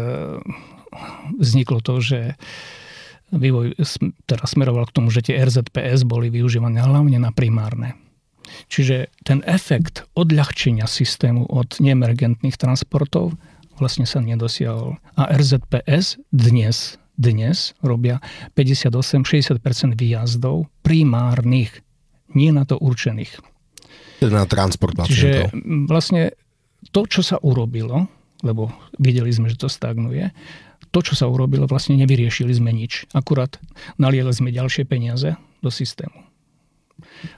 vzniklo 1.39 1.79
to, 1.79 2.03
že 2.03 2.35
vývoj 3.31 3.79
teda 4.27 4.45
smeroval 4.51 4.91
k 4.91 4.95
tomu, 4.99 5.15
že 5.15 5.23
tie 5.23 5.39
RZPS 5.39 6.03
boli 6.03 6.27
využívané 6.33 6.83
hlavne 6.83 7.23
na 7.23 7.31
primárne. 7.31 7.95
Čiže 8.67 9.13
ten 9.23 9.45
efekt 9.45 10.09
odľahčenia 10.17 10.89
systému 10.89 11.47
od 11.47 11.79
neemergentných 11.79 12.57
transportov 12.57 13.37
vlastne 13.77 14.09
sa 14.09 14.19
nedosiahol. 14.19 14.99
A 15.15 15.23
RZPS 15.31 16.19
dnes 16.33 16.99
dnes 17.19 17.75
robia 17.83 18.23
58-60% 18.55 19.99
výjazdov 19.99 20.71
primárnych, 20.87 21.83
nie 22.39 22.55
na 22.55 22.63
to 22.63 22.79
určených. 22.79 23.43
Teda 24.23 24.43
na 24.43 24.47
transport 24.47 24.95
Čiže 24.95 25.51
pacientov. 25.51 25.91
vlastne 25.91 26.23
to, 26.95 27.05
čo 27.11 27.27
sa 27.27 27.43
urobilo, 27.43 28.07
lebo 28.47 28.71
videli 29.03 29.35
sme, 29.35 29.51
že 29.51 29.59
to 29.59 29.67
stagnuje, 29.67 30.31
to, 30.89 31.05
čo 31.05 31.19
sa 31.19 31.29
urobilo, 31.29 31.69
vlastne 31.69 31.99
nevyriešili 32.01 32.55
sme 32.55 32.73
nič. 32.73 33.05
Akurát 33.13 33.61
nalieli 34.01 34.33
sme 34.33 34.55
ďalšie 34.55 34.89
peniaze 34.89 35.37
do 35.61 35.69
systému. 35.69 36.25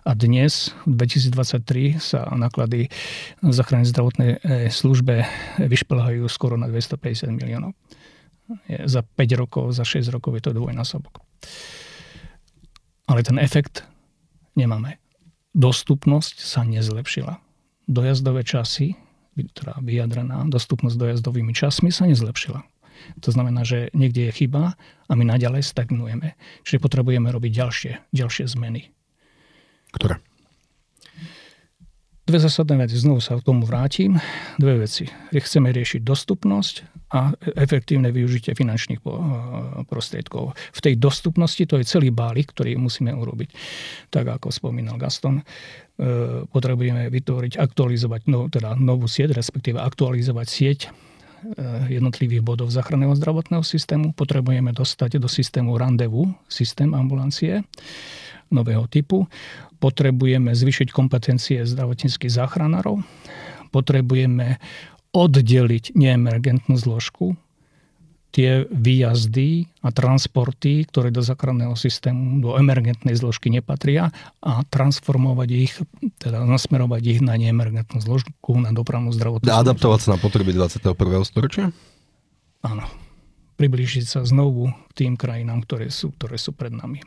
A 0.09 0.17
dnes, 0.17 0.73
v 0.89 1.05
2023, 1.05 2.01
sa 2.01 2.25
náklady 2.33 2.89
na 3.45 3.53
záchrannej 3.53 3.93
zdravotnej 3.93 4.31
službe 4.73 5.27
vyšplhajú 5.61 6.25
skoro 6.33 6.57
na 6.57 6.69
250 6.69 7.29
miliónov. 7.37 7.77
Za 8.87 9.03
5 9.03 9.41
rokov, 9.41 9.65
za 9.73 9.85
6 9.87 10.11
rokov 10.11 10.37
je 10.39 10.43
to 10.49 10.53
dvojnásobok. 10.57 11.23
ale 13.11 13.27
ten 13.27 13.43
efekt 13.43 13.83
nemáme. 14.55 15.03
Dostupnosť 15.51 16.47
sa 16.47 16.63
nezlepšila. 16.63 17.43
Dojazdové 17.91 18.47
časy, 18.47 18.95
teda 19.35 19.83
vyjadrená 19.83 20.47
dostupnosť 20.47 20.95
dojazdovými 20.95 21.51
časmi 21.51 21.91
sa 21.91 22.07
nezlepšila. 22.07 22.63
To 23.25 23.31
znamená, 23.33 23.67
že 23.67 23.91
niekde 23.97 24.31
je 24.31 24.45
chyba 24.45 24.79
a 24.79 25.13
my 25.17 25.25
naďalej 25.27 25.67
stagnujeme. 25.67 26.39
Čiže 26.63 26.85
potrebujeme 26.85 27.33
robiť 27.33 27.51
ďalšie, 27.51 27.93
ďalšie 28.15 28.45
zmeny. 28.47 28.93
Ktoré? 29.91 30.23
Dve 32.31 32.39
zásadné 32.39 32.87
veci, 32.87 32.95
znovu 32.95 33.19
sa 33.19 33.35
k 33.35 33.43
tomu 33.43 33.67
vrátim. 33.67 34.23
Dve 34.55 34.87
veci. 34.87 35.11
Chceme 35.35 35.75
riešiť 35.75 36.07
dostupnosť 36.07 36.75
a 37.11 37.35
efektívne 37.59 38.15
využitie 38.15 38.55
finančných 38.55 39.03
prostriedkov. 39.91 40.55
V 40.55 40.81
tej 40.81 40.95
dostupnosti 40.95 41.61
to 41.67 41.79
je 41.83 41.85
celý 41.85 42.15
bálik, 42.15 42.55
ktorý 42.55 42.79
musíme 42.79 43.11
urobiť. 43.11 43.51
Tak 44.15 44.41
ako 44.41 44.55
spomínal 44.55 44.95
Gaston, 44.95 45.43
e, 45.43 45.45
potrebujeme 46.47 47.11
vytvoriť, 47.11 47.59
aktualizovať 47.59 48.23
no, 48.31 48.47
teda 48.47 48.79
novú 48.79 49.11
sieť, 49.11 49.35
respektíve 49.35 49.83
aktualizovať 49.83 50.47
sieť 50.47 50.81
e, 50.87 50.89
jednotlivých 51.99 52.47
bodov 52.47 52.71
záchranného 52.71 53.19
zdravotného 53.19 53.67
systému. 53.67 54.15
Potrebujeme 54.15 54.71
dostať 54.71 55.19
do 55.19 55.27
systému 55.27 55.75
randevu, 55.75 56.31
systém 56.47 56.95
ambulancie 56.95 57.67
nového 58.55 58.87
typu 58.87 59.27
potrebujeme 59.81 60.53
zvyšiť 60.53 60.93
kompetencie 60.93 61.65
zdravotníckých 61.65 62.31
záchranárov, 62.31 63.01
potrebujeme 63.73 64.61
oddeliť 65.11 65.95
neemergentnú 65.99 66.79
zložku, 66.79 67.35
tie 68.31 68.63
výjazdy 68.71 69.67
a 69.83 69.91
transporty, 69.91 70.87
ktoré 70.87 71.11
do 71.11 71.19
záchranného 71.19 71.75
systému, 71.75 72.39
do 72.39 72.55
emergentnej 72.55 73.19
zložky 73.19 73.51
nepatria 73.51 74.15
a 74.39 74.63
transformovať 74.71 75.49
ich, 75.51 75.75
teda 76.23 76.47
nasmerovať 76.47 77.03
ich 77.11 77.21
na 77.21 77.35
neemergentnú 77.35 77.99
zložku, 77.99 78.55
na 78.63 78.71
dopravnú 78.71 79.11
zdravotnú 79.11 79.51
adaptovať 79.51 79.99
sa 80.07 80.09
na 80.15 80.19
potreby 80.23 80.55
21. 80.55 80.95
storočia? 81.27 81.75
Áno. 82.63 82.87
Priblížiť 83.59 84.07
sa 84.09 84.21
znovu 84.25 84.73
k 84.95 85.05
tým 85.05 85.21
krajinám, 85.21 85.67
ktoré 85.67 85.93
sú, 85.93 86.15
ktoré 86.17 86.41
sú 86.41 86.57
pred 86.57 86.73
nami. 86.73 87.03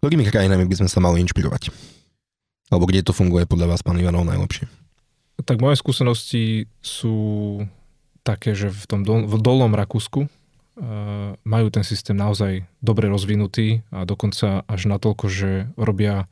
Ktorými 0.00 0.24
krajinami 0.30 0.64
by 0.64 0.74
sme 0.78 0.88
sa 0.88 1.02
mali 1.02 1.20
inšpirovať? 1.26 1.74
Alebo 2.72 2.88
kde 2.88 3.04
to 3.04 3.12
funguje 3.12 3.44
podľa 3.44 3.76
vás, 3.76 3.84
pán 3.84 3.98
Ivanov, 4.00 4.24
najlepšie? 4.24 4.85
Tak 5.44 5.60
moje 5.60 5.76
skúsenosti 5.76 6.70
sú 6.80 7.16
také, 8.24 8.56
že 8.56 8.72
v 8.72 8.84
tom 8.88 9.00
dol, 9.04 9.28
v 9.28 9.36
dolnom 9.38 9.76
Rakúsku 9.76 10.26
uh, 10.26 10.28
majú 11.44 11.66
ten 11.68 11.84
systém 11.84 12.16
naozaj 12.16 12.64
dobre 12.80 13.06
rozvinutý 13.12 13.84
a 13.92 14.08
dokonca 14.08 14.64
až 14.64 14.80
natoľko, 14.88 15.26
že 15.28 15.50
robia 15.76 16.26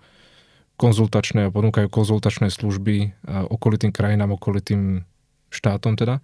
konzultačné 0.75 1.47
a 1.47 1.55
ponúkajú 1.55 1.87
konzultačné 1.87 2.51
služby 2.51 3.15
okolitým 3.31 3.95
krajinám, 3.95 4.35
okolitým 4.35 5.07
štátom 5.55 5.95
teda 5.95 6.19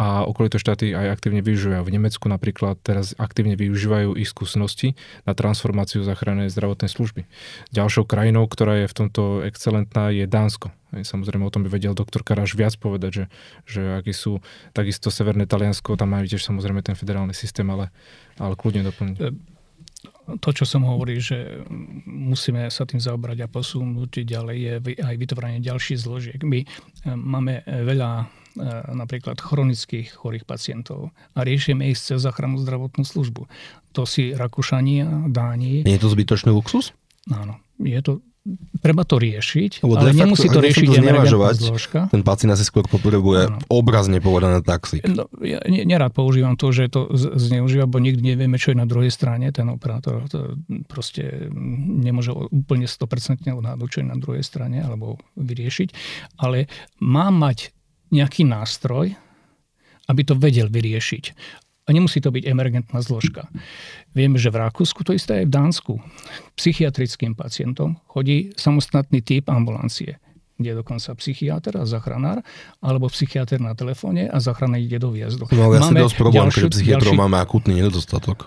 a 0.00 0.24
okolité 0.24 0.56
štáty 0.56 0.96
aj 0.96 1.20
aktívne 1.20 1.44
využívajú. 1.44 1.84
V 1.84 1.94
Nemecku 1.94 2.24
napríklad 2.24 2.80
teraz 2.80 3.12
aktívne 3.20 3.54
využívajú 3.60 4.16
ich 4.16 4.32
skúsenosti 4.32 4.96
na 5.28 5.36
transformáciu 5.36 6.00
záchrannej 6.00 6.48
zdravotnej 6.48 6.88
služby. 6.88 7.28
Ďalšou 7.76 8.08
krajinou, 8.08 8.48
ktorá 8.48 8.80
je 8.82 8.86
v 8.88 8.96
tomto 8.96 9.22
excelentná, 9.44 10.08
je 10.08 10.24
Dánsko. 10.24 10.72
Samozrejme 10.92 11.48
o 11.48 11.52
tom 11.52 11.64
by 11.64 11.72
vedel 11.72 11.96
doktor 11.96 12.20
Karáš 12.20 12.52
viac 12.52 12.76
povedať, 12.76 13.10
že, 13.10 13.24
že 13.64 13.80
aký 13.96 14.12
sú 14.12 14.44
takisto 14.76 15.08
Severné 15.08 15.48
Taliansko, 15.48 15.96
tam 15.96 16.12
majú 16.12 16.28
tiež 16.28 16.44
samozrejme 16.44 16.84
ten 16.84 16.92
federálny 16.92 17.32
systém, 17.32 17.64
ale, 17.72 17.88
ale 18.36 18.52
kľudne 18.54 18.84
doplniť 18.84 19.16
e, 19.16 19.32
to, 20.38 20.50
čo 20.54 20.64
som 20.68 20.86
hovoril, 20.86 21.18
že 21.18 21.64
musíme 22.06 22.68
sa 22.70 22.86
tým 22.86 23.02
zaobrať 23.02 23.44
a 23.44 23.50
posunúť 23.50 24.22
ďalej, 24.22 24.56
je 24.60 24.74
aj 25.02 25.14
vytvorenie 25.18 25.60
ďalších 25.64 25.98
zložiek. 25.98 26.40
My 26.44 26.62
e, 26.62 26.66
máme 27.16 27.64
veľa 27.66 28.42
E, 28.52 28.68
napríklad 28.92 29.40
chronických 29.40 30.12
chorých 30.12 30.44
pacientov 30.44 31.08
a 31.32 31.40
riešime 31.40 31.88
ich 31.88 31.96
cez 31.96 32.20
záchrannú 32.20 32.60
zdravotnú 32.60 33.00
službu. 33.00 33.48
To 33.96 34.04
si 34.04 34.36
Rakúšania, 34.36 35.32
Dáni. 35.32 35.88
Nie 35.88 35.96
je 35.96 36.04
to 36.04 36.12
zbytočný 36.12 36.52
luxus? 36.52 36.92
Áno. 37.32 37.56
Je 37.80 37.96
to, 38.04 38.20
treba 38.82 39.06
to 39.06 39.22
riešiť, 39.22 39.86
Lebo 39.86 39.94
ale 39.94 40.10
nemusí 40.10 40.50
to 40.50 40.58
riešiť 40.58 40.86
to 40.90 41.54
zložka. 41.54 42.10
Ten 42.10 42.26
pacient 42.26 42.50
asi 42.58 42.66
skôr 42.66 42.82
potrebuje 42.90 43.54
ano. 43.54 43.58
obrazne 43.70 44.18
povedané 44.18 44.58
taxi. 44.66 44.98
No, 45.06 45.30
ja 45.38 45.62
nerád 45.62 46.10
používam 46.10 46.58
to, 46.58 46.74
že 46.74 46.90
to 46.90 47.06
zneužíva, 47.14 47.86
bo 47.86 48.02
nikdy 48.02 48.34
nevieme, 48.34 48.58
čo 48.58 48.74
je 48.74 48.82
na 48.82 48.86
druhej 48.86 49.14
strane. 49.14 49.46
Ten 49.54 49.70
operátor 49.70 50.26
to 50.26 50.58
proste 50.90 51.54
nemôže 52.02 52.34
úplne 52.34 52.90
100% 52.90 53.46
odhadnúť, 53.46 53.88
čo 53.88 53.98
je 54.02 54.06
na 54.10 54.18
druhej 54.18 54.42
strane, 54.42 54.82
alebo 54.82 55.22
vyriešiť. 55.38 55.88
Ale 56.42 56.66
má 56.98 57.30
mať 57.30 57.70
nejaký 58.10 58.42
nástroj, 58.42 59.14
aby 60.10 60.22
to 60.26 60.34
vedel 60.34 60.66
vyriešiť. 60.66 61.24
A 61.82 61.88
nemusí 61.90 62.22
to 62.22 62.30
byť 62.30 62.46
emergentná 62.46 63.02
zložka. 63.02 63.50
Vieme, 64.14 64.38
že 64.38 64.54
v 64.54 64.62
Rakúsku 64.62 65.02
to 65.02 65.18
isté 65.18 65.42
aj 65.42 65.50
v 65.50 65.54
Dánsku. 65.54 65.92
Psychiatrickým 66.54 67.34
pacientom 67.34 67.98
chodí 68.06 68.54
samostatný 68.54 69.18
typ 69.18 69.50
ambulancie 69.50 70.22
kde 70.62 70.78
je 70.78 70.78
dokonca 70.78 71.10
psychiatr 71.18 71.74
a 71.74 71.82
zachranár, 71.82 72.38
alebo 72.78 73.10
psychiatr 73.10 73.58
na 73.58 73.74
telefóne 73.74 74.30
a 74.30 74.38
zachrana 74.38 74.78
ide 74.78 75.02
do 75.02 75.10
výjazdu. 75.10 75.50
No 75.50 75.66
ale 75.66 75.82
ja 75.82 75.90
máme 75.90 76.06
dosť 76.06 76.16
problém, 76.22 76.46
ďalší, 76.46 76.60
že 76.62 76.68
psychiatrov 76.70 77.18
ďalší... 77.18 77.22
máme 77.26 77.36
akutný 77.42 77.74
nedostatok. 77.82 78.46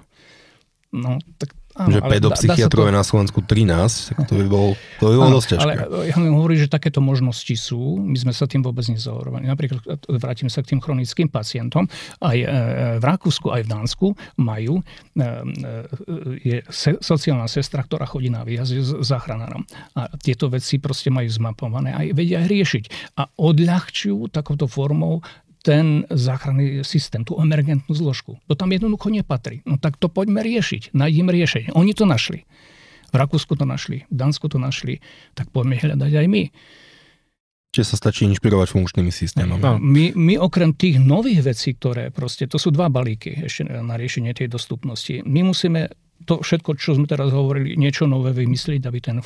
No, 0.96 1.20
tak 1.36 1.52
Áno, 1.76 1.92
že 1.92 2.00
pedopsychiatrov 2.00 2.88
je 2.88 2.94
to... 2.96 2.98
na 2.98 3.04
Slovensku 3.04 3.40
13, 3.44 4.16
tak 4.16 4.18
to 4.32 4.40
by 4.40 4.46
bolo, 4.48 4.80
to 5.04 5.12
by 5.12 5.16
bolo 5.20 5.32
dosť 5.36 5.48
ťažké. 5.52 5.64
Ale 5.68 6.08
ja 6.08 6.16
hovorím, 6.16 6.60
že 6.64 6.72
takéto 6.72 7.04
možnosti 7.04 7.52
sú, 7.52 8.00
my 8.00 8.16
sme 8.16 8.32
sa 8.32 8.48
tým 8.48 8.64
vôbec 8.64 8.88
nezaorovali. 8.88 9.44
Napríklad 9.44 9.84
vrátim 10.08 10.48
sa 10.48 10.64
k 10.64 10.72
tým 10.72 10.80
chronickým 10.80 11.28
pacientom. 11.28 11.84
Aj 12.24 12.38
e, 12.40 12.48
v 12.96 13.04
Rakúsku, 13.04 13.52
aj 13.52 13.68
v 13.68 13.70
Dánsku 13.76 14.08
majú, 14.40 14.80
e, 14.80 14.84
e, 15.20 15.24
je 16.40 16.58
sociálna 17.04 17.52
sestra, 17.52 17.84
ktorá 17.84 18.08
chodí 18.08 18.32
na 18.32 18.48
výjazd 18.48 18.72
s 18.80 18.90
záchranárom. 19.04 19.68
A 20.00 20.08
tieto 20.16 20.48
veci 20.48 20.80
proste 20.80 21.12
majú 21.12 21.28
zmapované 21.28 21.92
a 21.92 22.00
vedia 22.16 22.40
aj 22.40 22.48
riešiť. 22.48 22.84
A 23.20 23.28
odľahčujú 23.36 24.32
takouto 24.32 24.72
formou 24.72 25.20
ten 25.66 26.06
záchranný 26.14 26.86
systém, 26.86 27.26
tú 27.26 27.42
emergentnú 27.42 27.90
zložku. 27.90 28.38
To 28.46 28.54
tam 28.54 28.70
jednoducho 28.70 29.10
nepatrí. 29.10 29.66
No 29.66 29.82
tak 29.82 29.98
to 29.98 30.14
poďme 30.14 30.46
riešiť. 30.46 30.94
Nájdem 30.94 31.34
riešenie. 31.34 31.74
Oni 31.74 31.98
to 31.98 32.06
našli. 32.06 32.46
V 33.10 33.16
Rakúsku 33.18 33.58
to 33.58 33.66
našli, 33.66 34.06
v 34.06 34.14
Dánsku 34.14 34.46
to 34.46 34.62
našli. 34.62 35.02
Tak 35.34 35.50
poďme 35.50 35.82
hľadať 35.82 36.12
aj 36.22 36.28
my. 36.30 36.44
Čiže 37.74 37.92
sa 37.92 37.98
stačí 37.98 38.30
inšpirovať 38.30 38.72
funkčnými 38.72 39.10
systémami. 39.10 39.60
No, 39.60 39.82
my, 39.82 40.14
my 40.14 40.40
okrem 40.40 40.72
tých 40.78 41.02
nových 41.02 41.44
vecí, 41.44 41.76
ktoré 41.76 42.14
proste, 42.14 42.46
to 42.46 42.62
sú 42.62 42.72
dva 42.72 42.88
balíky 42.88 43.36
ešte 43.42 43.68
na 43.68 43.98
riešenie 43.98 44.32
tej 44.32 44.48
dostupnosti. 44.48 45.26
My 45.26 45.44
musíme 45.44 45.92
to 46.24 46.40
všetko, 46.42 46.80
čo 46.80 46.96
sme 46.96 47.06
teraz 47.06 47.36
hovorili, 47.36 47.76
niečo 47.76 48.08
nové 48.08 48.32
vymyslieť, 48.32 48.82
aby 48.88 49.00
ten 49.04 49.20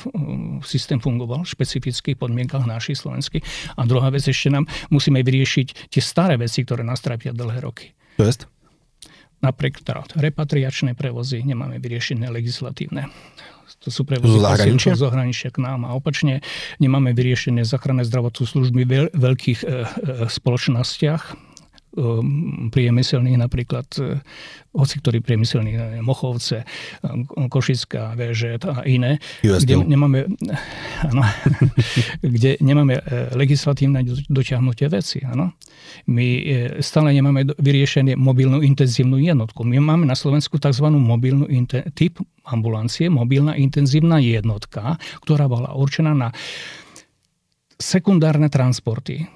systém 0.66 0.98
fungoval 0.98 1.46
v 1.46 1.52
špecifických 1.54 2.18
podmienkach 2.18 2.66
našich 2.66 2.98
slovenských. 2.98 3.46
A 3.78 3.86
druhá 3.86 4.10
vec 4.10 4.26
ešte 4.26 4.50
nám 4.50 4.66
musíme 4.90 5.22
vyriešiť 5.22 5.88
tie 5.88 6.02
staré 6.02 6.36
veci, 6.36 6.66
ktoré 6.66 6.82
nás 6.82 7.00
trápia 7.00 7.30
dlhé 7.30 7.62
roky. 7.62 7.94
To 8.18 8.26
je? 8.26 8.44
Napríklad 9.40 10.12
repatriačné 10.20 10.92
prevozy 10.92 11.40
nemáme 11.40 11.80
vyriešené 11.80 12.28
legislatívne. 12.28 13.08
To 13.80 13.88
sú 13.88 14.04
prevozy 14.04 14.36
zahraničia? 14.36 14.92
zahraničia 14.92 15.48
k 15.48 15.64
nám 15.64 15.88
a 15.88 15.96
opačne 15.96 16.44
nemáme 16.76 17.16
vyriešené 17.16 17.64
záchranné 17.64 18.04
zdravotné 18.04 18.44
služby 18.44 18.82
v 18.84 18.92
veľkých 19.16 19.60
e, 19.64 19.66
e, 19.66 19.74
spoločnostiach, 20.28 21.49
priemyselných, 22.70 23.38
napríklad 23.38 23.86
uh, 23.98 24.22
hoci 24.70 25.02
ktorý 25.02 25.18
priemyselný, 25.18 25.98
Mochovce, 26.06 26.62
um, 27.02 27.26
Košická, 27.50 28.14
VŽ 28.14 28.62
a 28.62 28.86
iné, 28.86 29.18
kde 29.42 29.82
nemáme, 29.82 30.30
ano, 31.10 31.22
kde 32.22 32.54
nemáme 32.62 33.02
legislatívne 33.34 34.06
dotiahnutie 34.30 34.86
veci. 34.86 35.18
Ano. 35.26 35.58
My 36.06 36.26
stále 36.78 37.10
nemáme 37.10 37.50
vyriešenie 37.58 38.14
mobilnú 38.14 38.62
intenzívnu 38.62 39.18
jednotku. 39.18 39.66
My 39.66 39.82
máme 39.82 40.06
na 40.06 40.14
Slovensku 40.14 40.62
tzv. 40.62 40.86
mobilnú 40.86 41.50
typ 41.98 42.22
ambulancie, 42.46 43.10
mobilná 43.10 43.58
intenzívna 43.58 44.22
jednotka, 44.22 44.98
ktorá 45.26 45.50
bola 45.50 45.74
určená 45.74 46.14
na 46.14 46.28
sekundárne 47.80 48.52
transporty. 48.52 49.26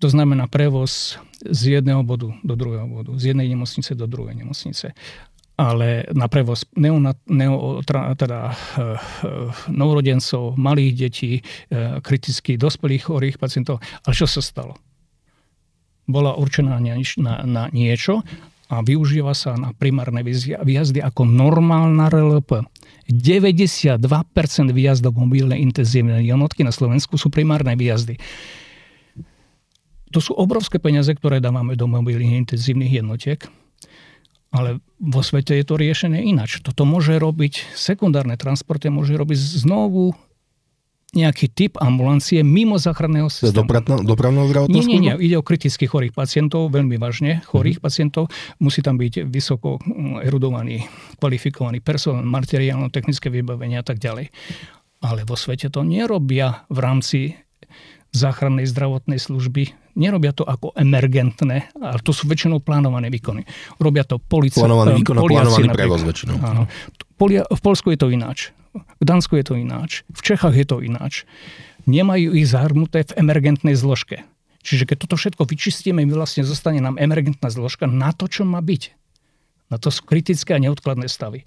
To 0.00 0.10
znamená 0.10 0.50
prevoz 0.50 1.20
z 1.50 1.80
jedného 1.80 2.02
bodu 2.06 2.30
do 2.46 2.54
druhého 2.54 2.86
bodu, 2.86 3.12
z 3.18 3.34
jednej 3.34 3.50
nemocnice 3.50 3.94
do 3.94 4.06
druhej 4.06 4.38
nemocnice. 4.38 4.94
Ale 5.52 6.08
na 6.16 6.26
prevoz 6.32 6.64
neonat, 6.74 7.20
neo, 7.28 7.84
teda, 8.16 8.50
uh, 8.50 8.96
novorodencov, 9.68 10.56
malých 10.56 10.92
detí, 10.96 11.32
uh, 11.38 12.00
kriticky 12.00 12.56
dospelých 12.56 13.12
chorých 13.12 13.36
pacientov. 13.36 13.78
Ale 14.02 14.16
čo 14.16 14.24
sa 14.24 14.40
stalo? 14.40 14.80
Bola 16.08 16.34
určená 16.34 16.82
na, 16.82 17.34
na, 17.46 17.62
niečo 17.70 18.24
a 18.72 18.80
využíva 18.80 19.36
sa 19.36 19.54
na 19.54 19.76
primárne 19.76 20.24
výjazdy 20.64 21.04
ako 21.04 21.28
normálna 21.28 22.08
RLP. 22.08 22.64
92% 23.12 24.00
výjazdov 24.72 25.12
mobilnej 25.12 25.60
intenzívnej 25.60 26.24
jednotky 26.24 26.64
na 26.64 26.72
Slovensku 26.72 27.20
sú 27.20 27.28
primárne 27.28 27.76
výjazdy. 27.76 28.16
To 30.12 30.20
sú 30.20 30.36
obrovské 30.36 30.76
peniaze, 30.76 31.08
ktoré 31.16 31.40
dávame 31.40 31.74
do 31.74 31.88
mobilných 31.88 32.46
intenzívnych 32.46 33.02
jednotiek, 33.02 33.40
ale 34.52 34.84
vo 35.00 35.24
svete 35.24 35.56
je 35.56 35.64
to 35.64 35.80
riešené 35.80 36.20
inač. 36.20 36.60
Toto 36.60 36.84
môže 36.84 37.16
robiť, 37.16 37.72
sekundárne 37.72 38.36
transporty 38.36 38.92
môže 38.92 39.16
robiť 39.16 39.64
znovu 39.64 40.12
nejaký 41.12 41.52
typ 41.52 41.72
ambulancie 41.76 42.40
mimo 42.40 42.80
záchranného 42.80 43.28
systému. 43.28 43.68
Dopravno, 43.68 44.00
dopravného 44.00 44.48
zdravotného 44.48 44.80
Nie, 44.80 44.88
nie, 44.88 45.00
nie, 45.00 45.14
ide 45.20 45.36
o 45.36 45.44
kriticky 45.44 45.84
chorých 45.84 46.16
pacientov, 46.16 46.72
veľmi 46.72 46.96
vážne 46.96 47.44
chorých 47.44 47.80
mm-hmm. 47.80 47.84
pacientov. 47.84 48.32
Musí 48.56 48.80
tam 48.80 48.96
byť 48.96 49.28
vysoko 49.28 49.76
mm, 49.76 50.24
erudovaný, 50.24 50.88
kvalifikovaný 51.20 51.84
personál, 51.84 52.24
materiálno-technické 52.24 53.28
vybavenie 53.28 53.76
a 53.76 53.84
tak 53.84 54.00
ďalej. 54.00 54.32
Ale 55.04 55.28
vo 55.28 55.36
svete 55.36 55.68
to 55.68 55.84
nerobia 55.84 56.64
v 56.72 56.78
rámci 56.80 57.20
záchrannej 58.12 58.68
zdravotnej 58.68 59.16
služby. 59.16 59.72
Nerobia 59.96 60.32
to 60.32 60.44
ako 60.44 60.72
emergentné, 60.76 61.72
ale 61.76 62.00
to 62.00 62.12
sú 62.12 62.28
väčšinou 62.28 62.60
plánované 62.60 63.08
výkony. 63.12 63.44
Robia 63.80 64.04
to 64.04 64.20
policia. 64.20 64.64
Plánovaný 64.64 65.00
výkon 65.00 65.16
a 65.16 65.22
plánovaný 65.24 65.68
prevoz 65.72 66.00
väčšinou. 66.04 66.36
Áno. 66.40 66.62
V 67.48 67.60
Polsku 67.60 67.92
je 67.92 67.98
to 68.00 68.08
ináč. 68.08 68.52
V 68.72 69.04
Dánsku 69.04 69.36
je 69.36 69.44
to 69.44 69.54
ináč. 69.56 70.04
V 70.12 70.20
Čechách 70.24 70.56
je 70.56 70.64
to 70.64 70.80
ináč. 70.80 71.28
Nemajú 71.84 72.32
ich 72.32 72.48
zahrnuté 72.48 73.04
v 73.04 73.20
emergentnej 73.20 73.76
zložke. 73.76 74.24
Čiže 74.62 74.86
keď 74.88 74.96
toto 75.04 75.18
všetko 75.18 75.42
vyčistíme, 75.44 76.00
my 76.06 76.12
vlastne 76.14 76.46
zostane 76.46 76.78
nám 76.80 76.96
emergentná 76.96 77.50
zložka 77.52 77.90
na 77.90 78.14
to, 78.14 78.30
čo 78.30 78.46
má 78.46 78.62
byť. 78.62 78.94
Na 79.68 79.76
to 79.76 79.90
sú 79.90 80.06
kritické 80.06 80.56
a 80.56 80.62
neodkladné 80.62 81.10
stavy. 81.10 81.44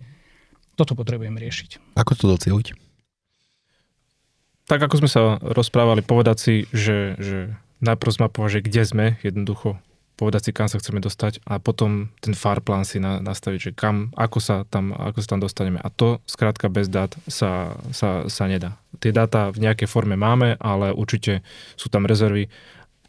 Toto 0.76 0.94
potrebujeme 0.94 1.40
riešiť. 1.40 1.96
Ako 1.96 2.14
to 2.20 2.36
docieliť? 2.36 2.85
Tak 4.66 4.82
ako 4.82 5.06
sme 5.06 5.10
sa 5.10 5.38
rozprávali, 5.42 6.02
povedať 6.02 6.38
si, 6.42 6.56
že, 6.74 7.14
že 7.22 7.54
najprv 7.86 8.12
zmapovať, 8.18 8.50
že 8.50 8.66
kde 8.66 8.82
sme, 8.86 9.06
jednoducho 9.22 9.78
povedať 10.16 10.48
si, 10.48 10.52
kam 10.56 10.72
sa 10.72 10.80
chceme 10.80 11.04
dostať 11.04 11.44
a 11.44 11.60
potom 11.60 12.08
ten 12.24 12.32
far 12.32 12.64
plán 12.64 12.88
si 12.88 13.04
na, 13.04 13.20
nastaviť, 13.20 13.60
že 13.60 13.72
kam, 13.76 14.16
ako 14.16 14.40
sa 14.40 14.56
tam, 14.64 14.96
ako 14.96 15.20
sa 15.20 15.36
tam 15.36 15.44
dostaneme. 15.44 15.80
A 15.84 15.92
to 15.92 16.24
skrátka 16.24 16.72
bez 16.72 16.88
dát 16.88 17.12
sa, 17.28 17.76
sa, 17.92 18.24
sa 18.32 18.44
nedá. 18.48 18.80
Tie 19.04 19.12
dáta 19.12 19.52
v 19.52 19.68
nejakej 19.68 19.92
forme 19.92 20.16
máme, 20.16 20.56
ale 20.64 20.96
určite 20.96 21.44
sú 21.76 21.92
tam 21.92 22.08
rezervy 22.08 22.48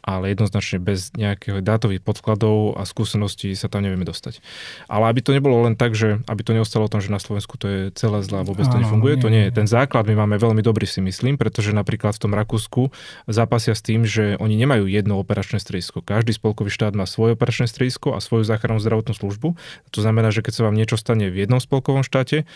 ale 0.07 0.31
jednoznačne 0.31 0.79
bez 0.79 1.11
nejakého 1.19 1.59
dátových 1.59 1.99
podkladov 1.99 2.79
a 2.79 2.87
skúseností 2.87 3.51
sa 3.59 3.67
tam 3.67 3.83
nevieme 3.83 4.07
dostať. 4.07 4.39
Ale 4.87 5.11
aby 5.11 5.19
to 5.19 5.35
nebolo 5.35 5.67
len 5.67 5.75
tak, 5.75 5.99
že 5.99 6.23
aby 6.31 6.47
to 6.47 6.55
neostalo 6.55 6.87
o 6.87 6.91
tom, 6.91 7.03
že 7.03 7.11
na 7.11 7.19
Slovensku 7.19 7.59
to 7.59 7.67
je 7.67 7.81
celé 7.91 8.23
zlé 8.23 8.39
a 8.39 8.47
vôbec 8.47 8.63
to 8.71 8.79
nefunguje, 8.79 9.19
nie, 9.19 9.21
to 9.21 9.27
nie 9.27 9.43
je. 9.47 9.51
Ten 9.51 9.67
základ 9.67 10.07
my 10.07 10.23
máme 10.23 10.39
veľmi 10.39 10.63
dobrý 10.63 10.87
si 10.87 11.03
myslím, 11.03 11.35
pretože 11.35 11.75
napríklad 11.75 12.15
v 12.15 12.23
tom 12.23 12.31
Rakúsku 12.31 12.95
zápasia 13.27 13.75
s 13.75 13.83
tým, 13.83 14.07
že 14.07 14.39
oni 14.39 14.55
nemajú 14.55 14.87
jedno 14.87 15.19
operačné 15.19 15.59
stredisko. 15.59 15.99
Každý 15.99 16.31
spolkový 16.31 16.71
štát 16.71 16.95
má 16.95 17.03
svoje 17.03 17.35
operačné 17.35 17.67
stredisko 17.67 18.15
a 18.15 18.23
svoju 18.23 18.47
záchrannú 18.47 18.79
zdravotnú 18.79 19.11
službu. 19.11 19.59
To 19.91 19.99
znamená, 19.99 20.31
že 20.31 20.39
keď 20.39 20.53
sa 20.55 20.65
vám 20.71 20.79
niečo 20.79 20.95
stane 20.95 21.27
v 21.27 21.43
jednom 21.43 21.59
spolkovom 21.59 22.07
štáte, 22.07 22.47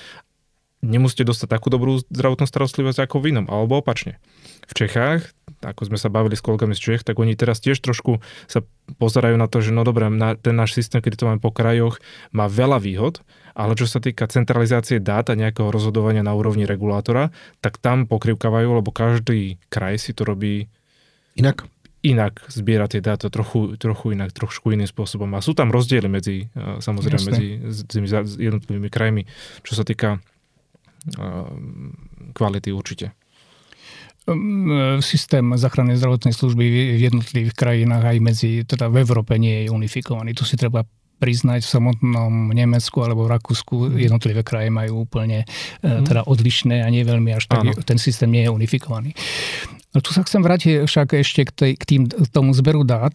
nemusíte 0.82 1.28
dostať 1.28 1.48
takú 1.52 1.68
dobrú 1.70 2.02
zdravotnú 2.10 2.48
starostlivosť 2.50 3.06
ako 3.06 3.22
v 3.22 3.36
inom, 3.36 3.46
alebo 3.52 3.80
opačne. 3.80 4.18
V 4.66 4.74
Čechách, 4.74 5.36
ako 5.62 5.94
sme 5.94 5.98
sa 5.98 6.10
bavili 6.10 6.34
s 6.34 6.44
kolegami 6.44 6.74
z 6.74 6.82
Čech, 6.82 7.02
tak 7.06 7.22
oni 7.22 7.38
teraz 7.38 7.62
tiež 7.62 7.80
trošku 7.80 8.20
sa 8.50 8.66
pozerajú 8.98 9.38
na 9.38 9.48
to, 9.48 9.64
že 9.64 9.72
no 9.72 9.86
dobré, 9.86 10.10
na 10.10 10.36
ten 10.36 10.58
náš 10.58 10.76
systém, 10.76 11.00
keď 11.00 11.22
to 11.22 11.28
máme 11.30 11.40
po 11.40 11.54
krajoch, 11.54 12.02
má 12.34 12.50
veľa 12.50 12.82
výhod, 12.82 13.24
ale 13.56 13.78
čo 13.78 13.88
sa 13.88 14.02
týka 14.04 14.28
centralizácie 14.28 15.00
dát 15.00 15.30
a 15.32 15.38
nejakého 15.38 15.72
rozhodovania 15.72 16.26
na 16.26 16.36
úrovni 16.36 16.68
regulátora, 16.68 17.32
tak 17.64 17.80
tam 17.80 18.10
pokrivkávajú, 18.10 18.82
lebo 18.82 18.90
každý 18.92 19.62
kraj 19.72 20.02
si 20.02 20.12
to 20.12 20.28
robí 20.28 20.68
inak 21.38 21.70
inak 22.02 22.42
zbiera 22.50 22.90
tie 22.90 22.98
dáta 22.98 23.30
trochu, 23.30 23.78
trochu 23.78 24.18
inak, 24.18 24.34
trošku 24.34 24.74
iným 24.74 24.90
spôsobom. 24.90 25.30
A 25.38 25.46
sú 25.46 25.54
tam 25.54 25.70
rozdiely 25.70 26.10
medzi, 26.10 26.50
samozrejme, 26.58 27.22
Jasne. 27.22 27.30
medzi 27.30 27.48
tými 27.86 28.10
jednotlivými 28.42 28.90
krajmi, 28.90 29.30
čo 29.62 29.78
sa 29.78 29.86
týka 29.86 30.18
Ehm, 31.18 31.98
kvality 32.34 32.70
určite. 32.70 33.18
Ehm, 34.32 35.02
systém 35.04 35.46
záchrannej 35.58 36.00
zdravotnej 36.00 36.34
služby 36.34 36.64
v 36.98 37.02
jednotlivých 37.02 37.56
krajinách 37.56 38.04
aj 38.04 38.18
medzi, 38.24 38.52
teda 38.64 38.88
v 38.88 39.04
Európe 39.04 39.36
nie 39.38 39.68
je 39.68 39.70
unifikovaný. 39.70 40.34
Tu 40.34 40.48
si 40.48 40.56
treba 40.56 40.88
priznať, 41.22 41.62
v 41.62 41.70
samotnom 41.70 42.50
Nemecku 42.50 42.98
alebo 43.06 43.30
v 43.30 43.38
Rakúsku 43.38 43.76
mhm. 43.78 44.10
jednotlivé 44.10 44.42
kraje 44.42 44.74
majú 44.74 45.06
úplne 45.06 45.46
mm. 45.86 46.10
teda 46.10 46.26
odlišné 46.26 46.82
a 46.82 46.90
nie 46.90 47.06
veľmi 47.06 47.30
až 47.38 47.46
tak, 47.46 47.78
ten 47.86 48.02
systém 48.02 48.34
nie 48.34 48.50
je 48.50 48.50
unifikovaný. 48.50 49.14
No 49.92 50.00
tu 50.00 50.16
sa 50.16 50.24
chcem 50.24 50.40
vrátiť 50.40 50.88
však 50.88 51.20
ešte 51.20 51.42
k, 51.44 51.52
tej, 51.52 51.72
k 51.76 51.84
tým, 51.84 52.02
tomu 52.32 52.56
zberu 52.56 52.88
dát 52.88 53.12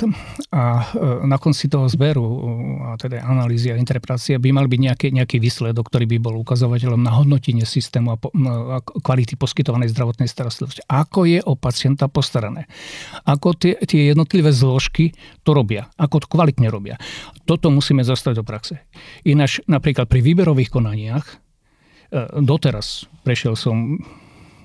a 0.53 0.85
e, 0.93 1.25
na 1.25 1.41
konci 1.41 1.73
toho 1.73 1.89
zberu 1.89 2.25
a 2.85 3.01
teda 3.01 3.25
analýzy 3.25 3.73
a 3.73 3.81
interpretácie 3.81 4.37
by 4.37 4.53
mal 4.53 4.69
byť 4.69 4.81
nejaký, 4.85 5.09
nejaký 5.17 5.41
výsledok, 5.41 5.89
ktorý 5.89 6.05
by 6.05 6.19
bol 6.21 6.37
ukazovateľom 6.45 7.01
na 7.01 7.17
hodnotenie 7.17 7.65
systému 7.65 8.13
a, 8.13 8.17
po, 8.21 8.29
a 8.77 8.85
kvality 8.85 9.41
poskytovanej 9.41 9.89
zdravotnej 9.97 10.29
starostlivosti. 10.29 10.85
Ako 10.85 11.25
je 11.25 11.41
o 11.41 11.57
pacienta 11.57 12.13
postarané. 12.13 12.69
Ako 13.25 13.57
tie, 13.57 13.81
tie 13.81 14.13
jednotlivé 14.13 14.53
zložky 14.53 15.17
to 15.49 15.57
robia. 15.57 15.89
Ako 15.97 16.21
to 16.21 16.29
kvalitne 16.29 16.69
robia. 16.69 17.01
Toto 17.49 17.73
musíme 17.73 18.05
zostať 18.05 18.37
do 18.37 18.45
praxe. 18.45 18.85
Ináč 19.25 19.65
napríklad 19.65 20.13
pri 20.13 20.21
výberových 20.21 20.69
konaniach 20.69 21.25
e, 21.25 21.35
doteraz 22.45 23.09
prešiel 23.25 23.57
som 23.57 23.97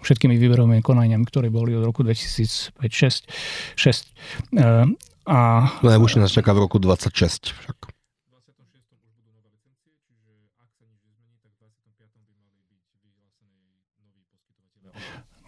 všetkými 0.01 0.33
výberovými 0.37 0.81
konaniami, 0.81 1.25
ktoré 1.29 1.53
boli 1.53 1.77
od 1.77 1.85
roku 1.85 2.01
2005-2006. 2.01 4.57
A... 5.21 5.37
Najvyššie 5.85 6.21
nás 6.21 6.33
čaká 6.33 6.57
v 6.57 6.65
roku 6.65 6.81
26 6.81 7.53
však. 7.53 7.77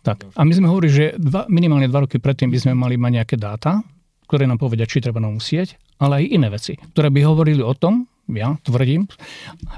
Tak. 0.04 0.28
A 0.36 0.44
my 0.44 0.52
sme 0.52 0.68
hovorili, 0.68 0.92
že 0.92 1.06
dva, 1.16 1.48
minimálne 1.48 1.88
dva 1.88 2.04
roky 2.04 2.20
predtým 2.20 2.52
by 2.52 2.60
sme 2.60 2.76
mali 2.76 3.00
mať 3.00 3.24
nejaké 3.24 3.36
dáta, 3.40 3.80
ktoré 4.28 4.44
nám 4.44 4.60
povedia, 4.60 4.84
či 4.84 5.00
treba 5.00 5.24
novú 5.24 5.40
sieť, 5.40 5.80
ale 5.96 6.20
aj 6.20 6.24
iné 6.28 6.52
veci, 6.52 6.76
ktoré 6.76 7.08
by 7.08 7.24
hovorili 7.24 7.64
o 7.64 7.72
tom, 7.72 8.12
ja 8.28 8.60
tvrdím, 8.68 9.08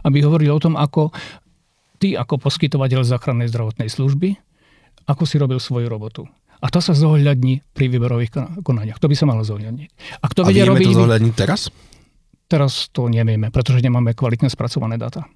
aby 0.02 0.26
hovorili 0.26 0.50
o 0.50 0.58
tom, 0.58 0.74
ako 0.78 1.14
ty 2.02 2.18
ako 2.18 2.42
poskytovateľ 2.42 3.06
záchrannej 3.06 3.54
zdravotnej 3.54 3.90
služby 3.90 4.38
ako 5.06 5.24
si 5.26 5.36
robil 5.38 5.62
svoju 5.62 5.88
robotu. 5.90 6.26
A 6.62 6.72
to 6.74 6.82
sa 6.82 6.98
zohľadní 6.98 7.62
pri 7.76 7.92
výberových 7.92 8.62
konaniach. 8.66 8.98
To 8.98 9.12
by 9.12 9.16
sa 9.18 9.30
malo 9.30 9.46
zohľadniť. 9.46 9.90
A, 10.22 10.26
kto 10.26 10.42
a 10.44 10.50
vieme 10.50 10.74
robiť, 10.74 10.88
to 10.88 11.02
zohľadniť 11.04 11.34
teraz? 11.36 11.62
Teraz 12.50 12.90
to 12.90 13.06
nevieme, 13.10 13.54
pretože 13.54 13.84
nemáme 13.86 14.18
kvalitne 14.18 14.50
spracované 14.50 14.98
dáta. 14.98 15.28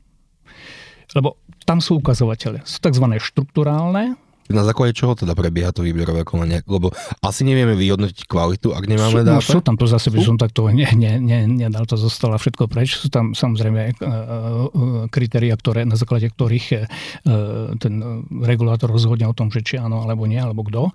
Lebo 1.13 1.41
tam 1.65 1.81
sú 1.81 2.01
ukazovatele. 2.01 2.65
Sú 2.65 2.81
tzv. 2.81 3.05
štruktúrálne, 3.17 4.17
na 4.49 4.65
základe 4.65 4.97
čoho 4.97 5.13
teda 5.13 5.37
prebieha 5.37 5.69
to 5.69 5.85
výberové 5.85 6.25
konanie? 6.25 6.65
Lebo 6.65 6.89
asi 7.21 7.45
nevieme 7.45 7.77
vyhodnotiť 7.77 8.25
kvalitu, 8.25 8.73
ak 8.73 8.83
nemáme 8.89 9.21
dáta. 9.21 9.37
No, 9.37 9.45
sú 9.45 9.61
tam, 9.61 9.77
to 9.77 9.85
zase 9.85 10.09
by 10.09 10.19
som 10.25 10.35
takto 10.35 10.67
ne, 10.69 10.89
ne, 10.97 11.21
ne, 11.21 11.45
nedal 11.45 11.85
to 11.85 11.95
zostalo 11.95 12.35
všetko 12.35 12.65
preč. 12.65 12.97
Sú 12.97 13.13
tam 13.13 13.37
samozrejme 13.37 13.81
uh, 14.01 15.07
kritéria, 15.13 15.53
ktoré, 15.53 15.85
na 15.85 15.95
základe 15.95 16.27
ktorých 16.33 16.65
uh, 16.73 17.77
ten 17.77 18.25
regulátor 18.41 18.89
rozhodne 18.89 19.29
o 19.29 19.37
tom, 19.37 19.53
že 19.53 19.61
či 19.61 19.75
áno 19.77 20.01
alebo 20.01 20.25
nie, 20.25 20.41
alebo 20.41 20.65
kto. 20.65 20.89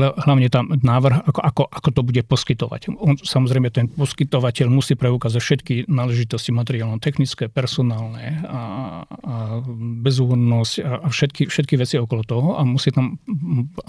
Hlavne 0.00 0.48
tam 0.50 0.72
návrh, 0.74 1.28
ako, 1.30 1.40
ako, 1.44 1.62
ako 1.70 1.88
to 1.94 2.00
bude 2.02 2.22
poskytovať. 2.26 2.90
On, 2.98 3.14
samozrejme, 3.14 3.70
ten 3.70 3.86
poskytovateľ 3.86 4.66
musí 4.66 4.98
preukázať 4.98 5.38
všetky 5.38 5.74
náležitosti 5.86 6.50
materiálno-technické, 6.50 7.46
personálne 7.52 8.42
a, 8.48 8.62
a 9.06 9.62
bezúhodnosť 10.02 10.74
a, 10.82 11.06
a 11.06 11.08
všetky, 11.12 11.49
všetky 11.50 11.74
veci 11.74 11.98
okolo 11.98 12.22
toho 12.22 12.48
a 12.56 12.62
musí 12.62 12.94
tam 12.94 13.18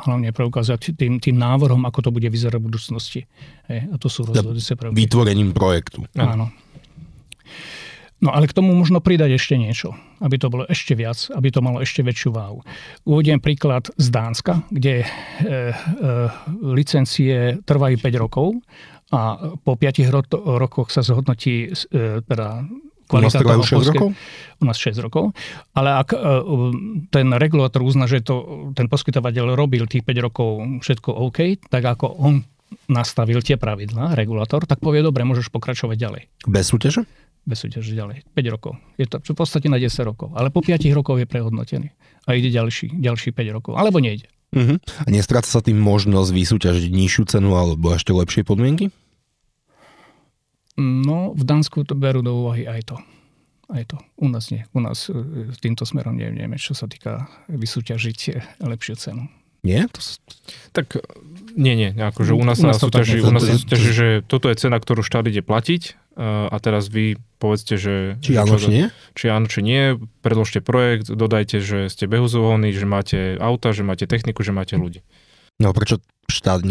hlavne 0.02 0.34
preukázať 0.34 0.98
tým, 0.98 1.22
tým 1.22 1.38
návrhom, 1.38 1.86
ako 1.86 2.10
to 2.10 2.10
bude 2.10 2.28
vyzerať 2.28 2.58
v 2.58 2.68
budúcnosti. 2.68 3.22
Hej, 3.70 3.88
a 3.94 3.96
to 4.02 4.10
sú 4.10 4.26
rozhodujúce 4.26 4.74
prvky. 4.74 4.98
Vytvorením 4.98 5.54
projektu. 5.54 6.04
Áno. 6.18 6.50
No 8.22 8.30
ale 8.30 8.46
k 8.46 8.54
tomu 8.54 8.78
možno 8.78 9.02
pridať 9.02 9.34
ešte 9.34 9.58
niečo, 9.58 9.98
aby 10.22 10.38
to 10.38 10.54
bolo 10.54 10.70
ešte 10.70 10.94
viac, 10.94 11.18
aby 11.34 11.50
to 11.50 11.66
malo 11.66 11.82
ešte 11.82 12.06
väčšiu 12.06 12.30
váhu. 12.30 12.62
Uvediem 13.10 13.42
príklad 13.42 13.90
z 13.98 14.14
Dánska, 14.14 14.62
kde 14.70 15.02
e, 15.02 15.06
e, 15.06 15.74
licencie 16.62 17.58
trvajú 17.66 17.98
5 17.98 18.22
rokov 18.22 18.62
a 19.10 19.42
po 19.66 19.74
5 19.74 20.14
ro- 20.14 20.38
rokoch 20.38 20.94
sa 20.94 21.02
zhodnotí 21.02 21.74
e, 21.74 22.22
teda 22.22 22.62
kvalita 23.12 23.44
u 23.44 23.60
nás 23.60 23.68
toho 23.68 23.84
6 23.84 23.92
rokov? 23.92 24.10
U 24.62 24.64
nás 24.64 24.78
6 24.80 25.04
rokov. 25.04 25.24
Ale 25.76 26.00
ak 26.00 26.16
e, 26.16 26.18
ten 27.12 27.28
regulátor 27.36 27.84
uzná, 27.84 28.08
že 28.08 28.24
to, 28.24 28.72
ten 28.72 28.88
poskytovateľ 28.88 29.60
robil 29.60 29.84
tých 29.92 30.08
5 30.08 30.26
rokov 30.26 30.50
všetko 30.80 31.10
OK, 31.28 31.60
tak 31.68 31.84
ako 31.84 32.08
on 32.24 32.48
nastavil 32.88 33.44
tie 33.44 33.60
pravidlá, 33.60 34.16
regulátor, 34.16 34.64
tak 34.64 34.80
povie, 34.80 35.04
dobre, 35.04 35.28
môžeš 35.28 35.52
pokračovať 35.52 35.98
ďalej. 36.00 36.22
Bez 36.48 36.72
súťaže? 36.72 37.04
Bez 37.44 37.68
súťaže 37.68 37.92
ďalej. 37.92 38.24
5 38.32 38.54
rokov. 38.54 38.80
Je 38.96 39.10
to 39.10 39.20
v 39.20 39.36
podstate 39.36 39.68
na 39.68 39.76
10 39.76 39.92
rokov. 40.08 40.32
Ale 40.38 40.54
po 40.54 40.64
5 40.64 40.80
rokov 40.96 41.20
je 41.20 41.28
prehodnotený. 41.28 41.92
A 42.30 42.38
ide 42.38 42.54
ďalší, 42.54 42.96
ďalší 42.96 43.36
5 43.36 43.58
rokov. 43.58 43.74
Alebo 43.76 44.00
nejde. 44.00 44.30
Uh-huh. 44.52 44.78
A 44.78 45.08
nestráca 45.08 45.48
sa 45.48 45.64
tým 45.64 45.80
možnosť 45.80 46.30
vysúťažiť 46.36 46.92
nižšiu 46.92 47.24
cenu 47.24 47.56
alebo 47.56 47.96
ešte 47.96 48.12
lepšie 48.12 48.44
podmienky? 48.44 48.92
No, 50.80 51.36
v 51.36 51.44
Dánsku 51.44 51.84
to 51.84 51.98
berú 51.98 52.24
do 52.24 52.32
úvahy 52.32 52.68
aj 52.68 52.94
to. 52.94 52.98
Aj 53.72 53.84
to. 53.88 54.00
U 54.20 54.28
nás 54.28 54.52
nie. 54.52 54.68
U 54.76 54.80
nás 54.84 55.08
e, 55.08 55.16
týmto 55.60 55.88
smerom 55.88 56.20
nevieme, 56.20 56.60
čo 56.60 56.76
sa 56.76 56.92
týka 56.92 57.28
vysúťažiť 57.48 58.20
lepšiu 58.60 58.96
cenu. 59.00 59.32
Nie? 59.62 59.88
To... 59.94 60.00
Tak 60.74 61.00
nie, 61.54 61.78
nie. 61.78 61.90
Akože 61.94 62.34
u 62.34 62.44
nás, 62.44 62.58
u 62.60 62.68
nás 62.68 62.82
sa 62.82 62.90
súťaží, 62.90 63.22
u 63.22 63.30
nás 63.30 63.46
sa 63.46 63.56
súťaží, 63.56 63.90
že 63.94 64.08
toto 64.26 64.50
je 64.50 64.58
cena, 64.58 64.82
ktorú 64.82 65.06
štát 65.06 65.30
ide 65.30 65.46
platiť 65.46 66.02
a 66.18 66.56
teraz 66.60 66.90
vy 66.92 67.16
povedzte, 67.38 67.78
že... 67.78 68.20
Či 68.20 68.36
áno, 68.42 68.58
či 68.58 68.70
nie? 68.74 68.86
Či 69.16 69.26
áno, 69.32 69.46
či 69.48 69.62
nie. 69.64 70.02
Predložte 70.26 70.60
projekt, 70.60 71.14
dodajte, 71.14 71.62
že 71.62 71.88
ste 71.94 72.10
behuzovní, 72.10 72.74
že 72.74 72.90
máte 72.90 73.38
auta, 73.38 73.72
že 73.72 73.86
máte 73.86 74.10
techniku, 74.10 74.42
že 74.44 74.52
máte 74.52 74.76
ľudí. 74.76 75.06
No 75.62 75.72
prečo 75.72 76.02
štát, 76.26 76.66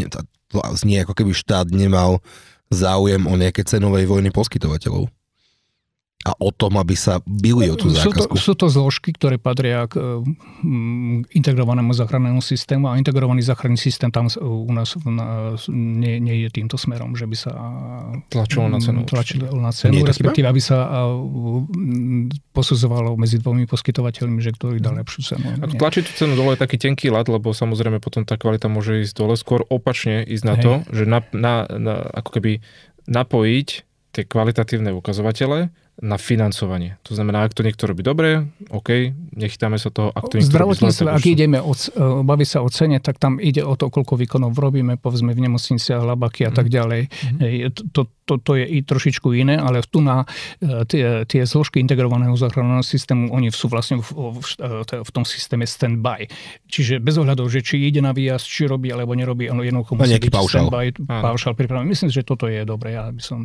to 0.51 0.59
znie 0.74 1.07
ako 1.07 1.14
keby 1.14 1.30
štát 1.30 1.70
nemal 1.70 2.20
záujem 2.71 3.27
o 3.27 3.35
nejaké 3.35 3.66
cenovej 3.66 4.07
vojny 4.07 4.31
poskytovateľov 4.31 5.11
a 6.21 6.37
o 6.37 6.53
tom, 6.53 6.77
aby 6.77 6.93
sa 6.93 7.25
bili 7.25 7.73
o 7.73 7.81
tú 7.81 7.89
zákazku. 7.89 8.37
Sú 8.37 8.53
to, 8.53 8.53
sú 8.53 8.53
to 8.53 8.66
zložky, 8.68 9.16
ktoré 9.16 9.41
patria 9.41 9.89
k 9.89 10.21
um, 10.21 11.25
integrovanému 11.33 11.97
záchrannému 11.97 12.45
systému 12.45 12.93
a 12.93 13.01
integrovaný 13.01 13.41
záchranný 13.41 13.81
systém 13.81 14.12
tam 14.12 14.29
u 14.37 14.73
nás 14.77 15.01
na, 15.09 15.57
nie, 15.73 16.21
nie 16.21 16.45
je 16.45 16.53
týmto 16.53 16.77
smerom, 16.77 17.16
že 17.16 17.25
by 17.25 17.37
sa 17.41 17.53
tlačilo 18.29 18.68
na 18.68 18.85
cenu. 18.85 19.09
Tlačilo 19.09 19.49
na 19.57 19.73
cenu, 19.73 20.05
respektíve 20.05 20.45
aby 20.45 20.61
sa 20.61 21.09
posudzovalo 22.53 23.16
medzi 23.16 23.41
dvomi 23.41 23.64
poskytovateľmi, 23.64 24.45
že 24.45 24.53
ktorý 24.53 24.77
dá 24.77 24.93
lepšiu 24.93 25.21
cenu. 25.25 25.57
Ak 25.57 25.73
tlačiť 25.73 26.05
tú 26.05 26.12
cenu 26.21 26.37
dole 26.37 26.53
je 26.53 26.61
taký 26.61 26.77
tenký 26.77 27.09
lat, 27.09 27.33
lebo 27.33 27.57
samozrejme 27.57 27.97
potom 27.97 28.29
tá 28.29 28.37
kvalita 28.37 28.68
môže 28.68 29.09
ísť 29.09 29.16
dole, 29.16 29.41
skôr 29.41 29.64
opačne 29.73 30.21
ísť 30.29 30.45
na 30.45 30.55
Hej. 30.61 30.62
to, 30.68 30.73
že 30.93 31.05
na, 31.09 31.25
na, 31.33 31.64
na, 31.64 31.95
ako 32.12 32.37
keby 32.37 32.61
napojiť 33.09 33.68
tie 34.11 34.23
kvalitatívne 34.27 34.93
ukazovatele 34.93 35.71
na 36.01 36.16
financovanie. 36.16 36.96
To 37.05 37.12
znamená, 37.12 37.44
ak 37.44 37.53
to 37.53 37.61
niekto 37.61 37.84
robí 37.84 38.01
dobre, 38.01 38.48
OK, 38.72 39.12
nechytáme 39.36 39.76
sa 39.76 39.92
toho. 39.92 40.09
Ak 40.16 40.32
to 40.32 40.40
niekto 40.40 40.48
Zdravotníctve, 40.48 41.12
ak 41.12 41.24
ideme 41.28 41.61
o, 41.61 41.76
e, 41.76 42.24
baviť 42.24 42.48
sa 42.48 42.59
o 42.64 42.68
cene, 42.72 42.96
tak 43.05 43.20
tam 43.20 43.36
ide 43.36 43.61
o 43.61 43.76
to, 43.76 43.92
koľko 43.92 44.16
výkonov 44.16 44.57
robíme, 44.57 44.96
povedzme 44.96 45.36
v 45.36 45.44
nemocniciach, 45.44 46.01
labaky 46.01 46.48
a 46.48 46.51
mm. 46.51 46.57
tak 46.57 46.66
ďalej. 46.72 47.03
Mm. 47.36 47.72
To, 47.92 48.09
to, 48.24 48.34
to 48.40 48.53
je 48.57 48.64
i 48.64 48.78
trošičku 48.80 49.28
iné, 49.36 49.61
ale 49.61 49.84
tu 49.84 50.01
na 50.01 50.24
e, 50.64 50.88
tie, 50.88 51.28
tie 51.28 51.44
zložky 51.44 51.84
integrovaného 51.84 52.32
záchranného 52.32 52.80
systému, 52.80 53.28
oni 53.36 53.53
sú 53.53 53.68
vlastne 53.68 54.01
v, 54.01 54.40
v, 54.40 54.48
e, 54.57 55.05
v 55.05 55.11
tom 55.12 55.28
systéme 55.28 55.68
stand-by. 55.68 56.32
Čiže 56.64 56.96
bez 57.05 57.20
ohľadov, 57.20 57.53
že 57.53 57.61
či 57.61 57.76
ide 57.76 58.01
na 58.01 58.16
výjazd, 58.16 58.48
či 58.48 58.64
robí 58.64 58.88
alebo 58.88 59.12
nerobí, 59.12 59.53
ono 59.53 59.61
jednoducho 59.61 60.01
musí 60.01 60.16
byť 60.16 60.32
paušal. 60.32 60.64
stand-by, 60.64 60.86
paušal 61.05 61.53
pripravený. 61.53 61.92
Myslím, 61.92 62.09
že 62.09 62.24
toto 62.24 62.48
je 62.48 62.64
dobré. 62.64 62.96
Ja 62.96 63.12
by 63.12 63.20
som 63.20 63.38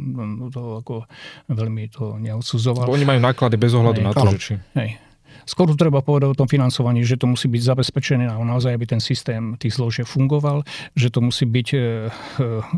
to 0.55 0.79
ako 0.79 1.03
veľmi 1.51 1.91
to 1.91 2.15
neocenil 2.15 2.44
odsudzoval. 2.45 2.85
Oni 2.93 3.09
majú 3.09 3.17
náklady 3.25 3.57
bez 3.57 3.73
ohľadu 3.73 3.99
hej, 3.99 4.05
na 4.05 4.11
to, 4.13 4.25
že 4.37 4.37
či... 4.37 4.53
Hej. 4.77 5.01
Skôr 5.43 5.67
treba 5.75 5.99
povedať 5.99 6.31
o 6.31 6.39
tom 6.39 6.47
financovaní, 6.47 7.03
že 7.03 7.19
to 7.19 7.27
musí 7.27 7.51
byť 7.51 7.61
zabezpečené 7.61 8.31
naozaj, 8.31 8.71
aby 8.71 8.87
ten 8.87 9.01
systém 9.03 9.59
tých 9.59 9.75
zložiek 9.75 10.07
fungoval, 10.07 10.63
že 10.95 11.11
to 11.11 11.19
musí 11.19 11.43
byť 11.43 11.67
e, 11.73 11.77
e, 11.77 11.83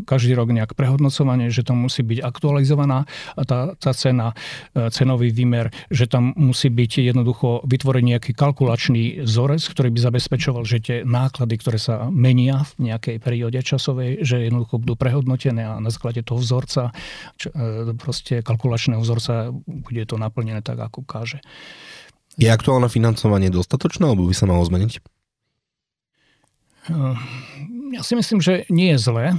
každý 0.02 0.34
rok 0.34 0.50
nejak 0.50 0.74
prehodnocované, 0.74 1.48
že 1.54 1.62
to 1.62 1.72
musí 1.78 2.02
byť 2.02 2.18
aktualizovaná 2.20 3.06
tá, 3.46 3.78
tá 3.78 3.92
cena, 3.94 4.34
e, 4.74 4.90
cenový 4.90 5.30
výmer, 5.30 5.70
že 5.88 6.10
tam 6.10 6.34
musí 6.34 6.68
byť 6.68 7.14
jednoducho 7.14 7.62
vytvorený 7.64 8.18
nejaký 8.18 8.32
kalkulačný 8.32 9.22
vzorec, 9.22 9.60
ktorý 9.60 9.88
by 9.94 10.00
zabezpečoval, 10.00 10.62
že 10.64 10.82
tie 10.82 10.96
náklady, 11.04 11.54
ktoré 11.60 11.78
sa 11.78 12.08
menia 12.08 12.64
v 12.76 12.92
nejakej 12.92 13.20
perióde 13.20 13.60
časovej, 13.60 14.24
že 14.24 14.48
jednoducho 14.48 14.80
budú 14.80 14.96
prehodnotené 14.96 15.68
a 15.68 15.76
na 15.78 15.92
základe 15.92 16.24
toho 16.24 16.40
vzorca, 16.40 16.90
čo, 17.36 17.52
proste 18.00 18.40
kalkulačného 18.40 19.04
vzorca 19.04 19.52
bude 19.68 20.02
to 20.08 20.16
naplnené 20.16 20.64
tak, 20.64 20.80
ako 20.80 21.04
káže. 21.04 21.44
Je 22.38 22.46
aktuálne 22.46 22.86
financovanie 22.86 23.50
dostatočné, 23.50 24.06
alebo 24.06 24.30
by 24.30 24.34
sa 24.34 24.46
malo 24.46 24.62
zmeniť? 24.62 25.02
Ehm, 26.94 27.18
ja 27.90 28.02
si 28.06 28.14
myslím, 28.14 28.38
že 28.38 28.62
nie 28.70 28.94
je 28.94 28.98
zlé. 29.02 29.34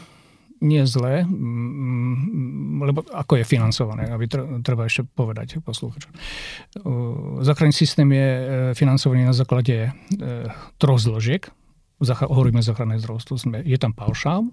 Nie 0.60 0.84
je 0.84 0.92
zlé, 0.92 1.24
lebo 2.84 3.08
ako 3.16 3.40
je 3.40 3.48
financované, 3.48 4.12
aby 4.12 4.28
treba 4.60 4.84
ešte 4.84 5.08
povedať 5.08 5.64
poslúchačom. 5.64 6.12
Ehm, 6.12 7.40
záchranný 7.48 7.72
systém 7.72 8.12
je 8.12 8.28
e, 8.28 8.44
financovaný 8.76 9.24
na 9.24 9.32
základe 9.32 9.96
troch 10.76 11.00
zložiek. 11.00 11.48
Hovoríme 12.04 12.60
o 12.60 12.68
záchranné 12.68 13.00
zdravotstvo. 13.00 13.64
Je 13.64 13.80
tam 13.80 13.96
paušál, 13.96 14.52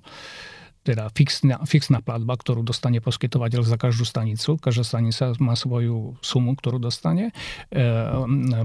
teda 0.86 1.10
fixná, 1.10 1.58
fixná 1.66 1.98
platba, 1.98 2.38
ktorú 2.38 2.62
dostane 2.62 3.02
poskytovateľ 3.02 3.66
za 3.66 3.74
každú 3.74 4.06
stanicu. 4.06 4.54
Každá 4.62 4.86
stanica 4.86 5.34
má 5.42 5.58
svoju 5.58 6.14
sumu, 6.22 6.54
ktorú 6.54 6.78
dostane. 6.78 7.34
E, 7.74 7.82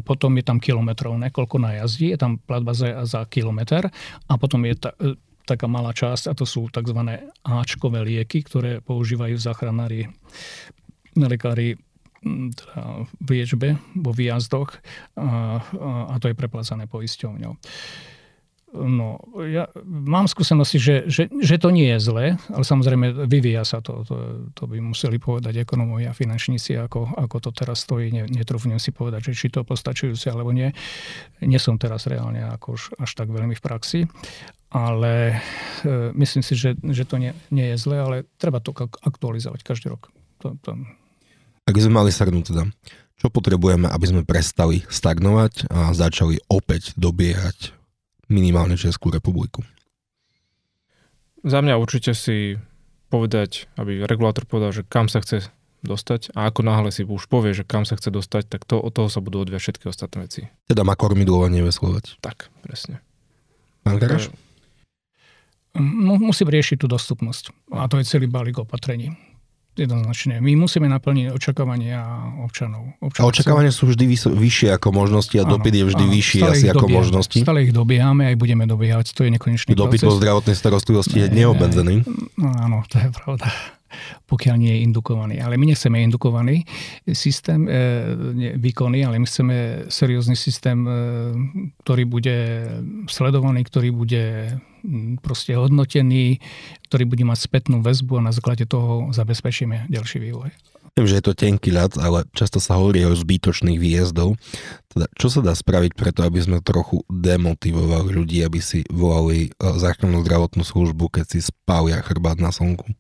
potom 0.05 0.38
je 0.38 0.45
tam 0.45 0.61
kilometrov, 0.61 1.17
koľko 1.34 1.57
najazdí, 1.57 2.13
je 2.13 2.19
tam 2.22 2.38
platba 2.38 2.78
za, 2.78 3.09
za 3.09 3.26
kilometr 3.26 3.89
a 4.30 4.34
potom 4.38 4.61
je 4.69 4.78
ta, 4.78 4.93
e, 5.01 5.17
taká 5.49 5.65
malá 5.65 5.89
časť 5.91 6.30
a 6.30 6.38
to 6.38 6.45
sú 6.45 6.69
tzv. 6.69 7.01
Ačkové 7.41 8.05
lieky, 8.05 8.45
ktoré 8.45 8.86
používajú 8.86 9.36
záchranári, 9.41 10.05
lekári 11.17 11.82
teda 12.53 13.09
v 13.17 13.28
liečbe, 13.34 13.82
vo 13.97 14.13
výjazdoch 14.13 14.78
a, 15.17 15.57
a, 15.57 15.89
a 16.13 16.15
to 16.22 16.30
je 16.30 16.38
preplácané 16.38 16.86
poisťovňou. 16.86 17.57
No, 18.72 19.19
ja 19.51 19.67
mám 19.84 20.32
skúsenosti, 20.32 20.80
že, 20.80 21.03
že, 21.03 21.28
že 21.28 21.59
to 21.59 21.76
nie 21.76 21.91
je 21.91 21.99
zlé, 21.99 22.39
ale 22.47 22.63
samozrejme 22.63 23.28
vyvíja 23.28 23.67
sa 23.67 23.84
to. 23.84 24.07
To, 24.07 24.15
to 24.55 24.63
by 24.63 24.80
museli 24.80 25.19
povedať 25.19 25.59
ekonomovia 25.59 26.15
a 26.15 26.17
finančníci, 26.17 26.80
ako, 26.80 27.19
ako 27.19 27.38
to 27.43 27.49
teraz 27.51 27.84
stojí. 27.84 28.15
Netrúfnem 28.15 28.80
si 28.80 28.95
povedať, 28.95 29.32
že 29.32 29.34
či 29.36 29.47
to 29.51 29.67
postačujúce 29.67 30.32
alebo 30.32 30.55
nie. 30.55 30.72
Nie 31.43 31.59
som 31.59 31.76
teraz 31.76 32.07
reálne 32.07 32.47
ako 32.47 32.80
už 32.80 32.82
až 32.95 33.11
tak 33.11 33.28
veľmi 33.28 33.59
v 33.59 33.63
praxi, 33.63 33.99
ale 34.72 35.43
e, 35.84 36.15
myslím 36.15 36.39
si, 36.39 36.55
že, 36.55 36.80
že 36.80 37.03
to 37.03 37.19
nie, 37.19 37.36
nie 37.51 37.76
je 37.76 37.78
zlé, 37.78 37.99
ale 37.99 38.15
treba 38.39 38.63
to 38.63 38.72
aktualizovať 39.03 39.67
každý 39.67 39.91
rok. 39.91 40.07
To, 40.47 40.55
to... 40.63 40.80
Ak 41.67 41.76
by 41.76 41.82
sme 41.84 41.99
mali 41.99 42.15
shrnúť 42.15 42.55
teda, 42.55 42.72
čo 43.19 43.28
potrebujeme, 43.28 43.91
aby 43.91 44.05
sme 44.07 44.24
prestali 44.24 44.88
stagnovať 44.88 45.67
a 45.67 45.91
začali 45.91 46.39
opäť 46.47 46.95
dobiehať 46.95 47.81
minimálne 48.32 48.80
Českú 48.80 49.12
republiku. 49.12 49.62
Za 51.44 51.60
mňa 51.60 51.76
určite 51.76 52.16
si 52.16 52.56
povedať, 53.12 53.68
aby 53.76 54.08
regulátor 54.08 54.48
povedal, 54.48 54.72
že 54.72 54.88
kam 54.88 55.12
sa 55.12 55.20
chce 55.20 55.52
dostať 55.84 56.32
a 56.38 56.48
ako 56.48 56.62
náhle 56.64 56.94
si 56.94 57.04
už 57.04 57.28
povie, 57.28 57.52
že 57.52 57.68
kam 57.68 57.84
sa 57.84 57.98
chce 57.98 58.14
dostať, 58.14 58.48
tak 58.48 58.64
to, 58.64 58.80
od 58.80 58.94
toho 58.94 59.10
sa 59.10 59.20
budú 59.20 59.42
odviať 59.42 59.60
všetky 59.60 59.86
ostatné 59.90 60.30
veci. 60.30 60.42
Teda 60.70 60.86
má 60.86 60.94
kormidlovanie 60.94 61.66
veslovať. 61.66 62.22
Tak, 62.22 62.54
presne. 62.64 63.02
Pán 63.82 63.98
Karaš? 63.98 64.30
Musím 66.02 66.54
riešiť 66.54 66.86
tú 66.86 66.88
dostupnosť. 66.88 67.74
A 67.74 67.90
to 67.90 67.98
je 67.98 68.06
celý 68.06 68.30
balík 68.30 68.62
opatrení 68.62 69.31
jednoznačne. 69.76 70.43
My 70.43 70.51
musíme 70.59 70.88
naplniť 70.91 71.32
očakávania 71.32 72.03
občanov. 72.43 72.91
občanov. 72.99 73.28
A 73.28 73.32
očakávania 73.32 73.72
sú 73.72 73.88
vždy 73.88 74.03
vys- 74.03 74.28
vyššie 74.28 74.76
ako 74.76 74.91
možnosti 74.91 75.36
a 75.39 75.43
dopyt 75.47 75.74
je 75.80 75.86
vždy 75.88 76.05
áno, 76.05 76.13
vyšší 76.13 76.39
asi 76.43 76.65
ako 76.67 76.86
dobiehame, 76.86 76.99
možnosti. 76.99 77.39
Stále 77.39 77.59
ich 77.63 77.74
dobiehame, 77.74 78.24
aj 78.28 78.36
budeme 78.36 78.63
dobiehať, 78.67 79.15
to 79.15 79.24
je 79.24 79.32
nekonečný 79.32 79.72
Dopyt 79.74 80.03
po 80.03 80.11
zdravotnej 80.11 80.55
starostlivosti 80.59 81.24
je 81.24 81.28
neobmedzený. 81.32 82.03
No, 82.36 82.49
áno, 82.51 82.78
to 82.91 82.99
je 82.99 83.09
pravda 83.15 83.47
pokiaľ 84.28 84.56
nie 84.58 84.72
je 84.76 84.80
indukovaný. 84.88 85.36
Ale 85.39 85.56
my 85.56 85.72
nechceme 85.72 86.02
indukovaný 86.04 86.64
systém 87.12 87.68
e, 87.68 88.58
výkony, 88.58 89.06
ale 89.06 89.20
my 89.20 89.26
chceme 89.26 89.56
seriózny 89.92 90.36
systém, 90.36 90.84
e, 90.86 90.92
ktorý 91.84 92.04
bude 92.08 92.38
sledovaný, 93.08 93.64
ktorý 93.68 93.89
bude 93.94 94.24
proste 95.22 95.54
hodnotený, 95.54 96.42
ktorý 96.89 97.06
bude 97.06 97.24
mať 97.26 97.39
spätnú 97.46 97.86
väzbu 97.86 98.18
a 98.18 98.28
na 98.28 98.34
základe 98.34 98.66
toho 98.66 99.14
zabezpečíme 99.14 99.89
ďalší 99.94 100.18
vývoj. 100.18 100.50
Viem, 100.92 101.08
že 101.08 101.24
je 101.24 101.26
to 101.32 101.39
tenký 101.39 101.72
ľad, 101.72 101.96
ale 102.04 102.28
často 102.36 102.60
sa 102.60 102.76
hovorí 102.76 103.08
o 103.08 103.16
zbytočných 103.16 103.80
výjazdov. 103.80 104.36
Teda, 104.92 105.08
čo 105.16 105.32
sa 105.32 105.39
dá 105.39 105.56
spraviť 105.56 105.96
preto, 105.96 106.28
aby 106.28 106.44
sme 106.44 106.60
trochu 106.60 107.00
demotivovali 107.08 108.12
ľudí, 108.12 108.44
aby 108.44 108.60
si 108.60 108.84
volali 108.92 109.48
e, 109.48 109.50
záchrannú 109.56 110.20
zdravotnú 110.20 110.68
službu, 110.68 111.16
keď 111.16 111.26
si 111.32 111.39
spália 111.48 112.04
chrbát 112.04 112.44
na 112.44 112.52
slnku? 112.52 112.92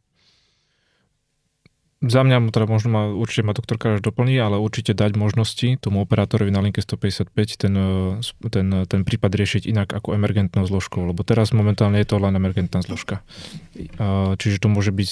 Za 2.01 2.25
mňa 2.25 2.49
teda 2.49 2.65
možno 2.65 2.89
ma, 2.89 3.03
určite 3.13 3.45
ma 3.45 3.53
doktor 3.53 3.77
Karáš 3.77 4.01
doplní, 4.01 4.41
ale 4.41 4.57
určite 4.57 4.97
dať 4.97 5.13
možnosti 5.13 5.77
tomu 5.77 6.01
operátorovi 6.01 6.49
na 6.49 6.65
linke 6.65 6.81
155 6.81 7.61
ten, 7.61 7.73
e, 7.77 8.49
ten, 8.49 8.67
ten 8.89 9.01
prípad 9.05 9.29
riešiť 9.29 9.69
inak 9.69 9.93
ako 9.93 10.17
emergentnou 10.17 10.65
zložkou, 10.65 11.05
lebo 11.05 11.21
teraz 11.21 11.53
momentálne 11.53 12.01
je 12.01 12.09
to 12.09 12.17
len 12.17 12.33
emergentná 12.33 12.81
zložka. 12.81 13.21
Čiže 14.41 14.57
to 14.59 14.67
môže 14.67 14.89
byť, 14.89 15.09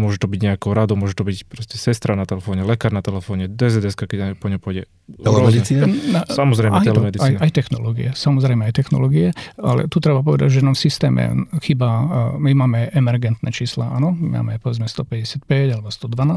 môže 0.00 0.16
to 0.16 0.26
byť 0.26 0.40
nejakou 0.40 0.72
radou, 0.72 0.96
môže 0.96 1.12
to 1.12 1.28
byť 1.28 1.44
proste 1.44 1.76
sestra 1.76 2.16
na 2.16 2.24
telefóne, 2.24 2.64
lekár 2.64 2.90
na 2.90 3.04
telefóne, 3.04 3.44
DZS, 3.44 3.94
keď 3.94 4.34
po 4.40 4.48
ne 4.48 4.56
pôjde. 4.56 4.88
Telemedicína? 5.10 5.86
Samozrejme, 6.26 6.74
aj 6.80 6.86
telemedicína. 6.86 7.38
aj, 7.38 7.44
aj 7.44 7.50
technológie, 7.52 8.08
samozrejme 8.16 8.62
aj 8.64 8.74
technológie, 8.74 9.36
ale 9.60 9.86
tu 9.92 10.00
treba 10.00 10.24
povedať, 10.24 10.60
že 10.60 10.60
nám 10.64 10.78
v 10.78 10.82
systéme 10.88 11.22
chyba, 11.60 11.88
e, 11.88 12.04
my 12.40 12.52
máme 12.64 12.80
emergentné 12.96 13.50
čísla, 13.52 13.92
áno, 13.92 14.14
máme 14.14 14.56
povedzme 14.62 14.88
155 14.88 15.46
alebo 15.76 15.90
112, 15.90 16.29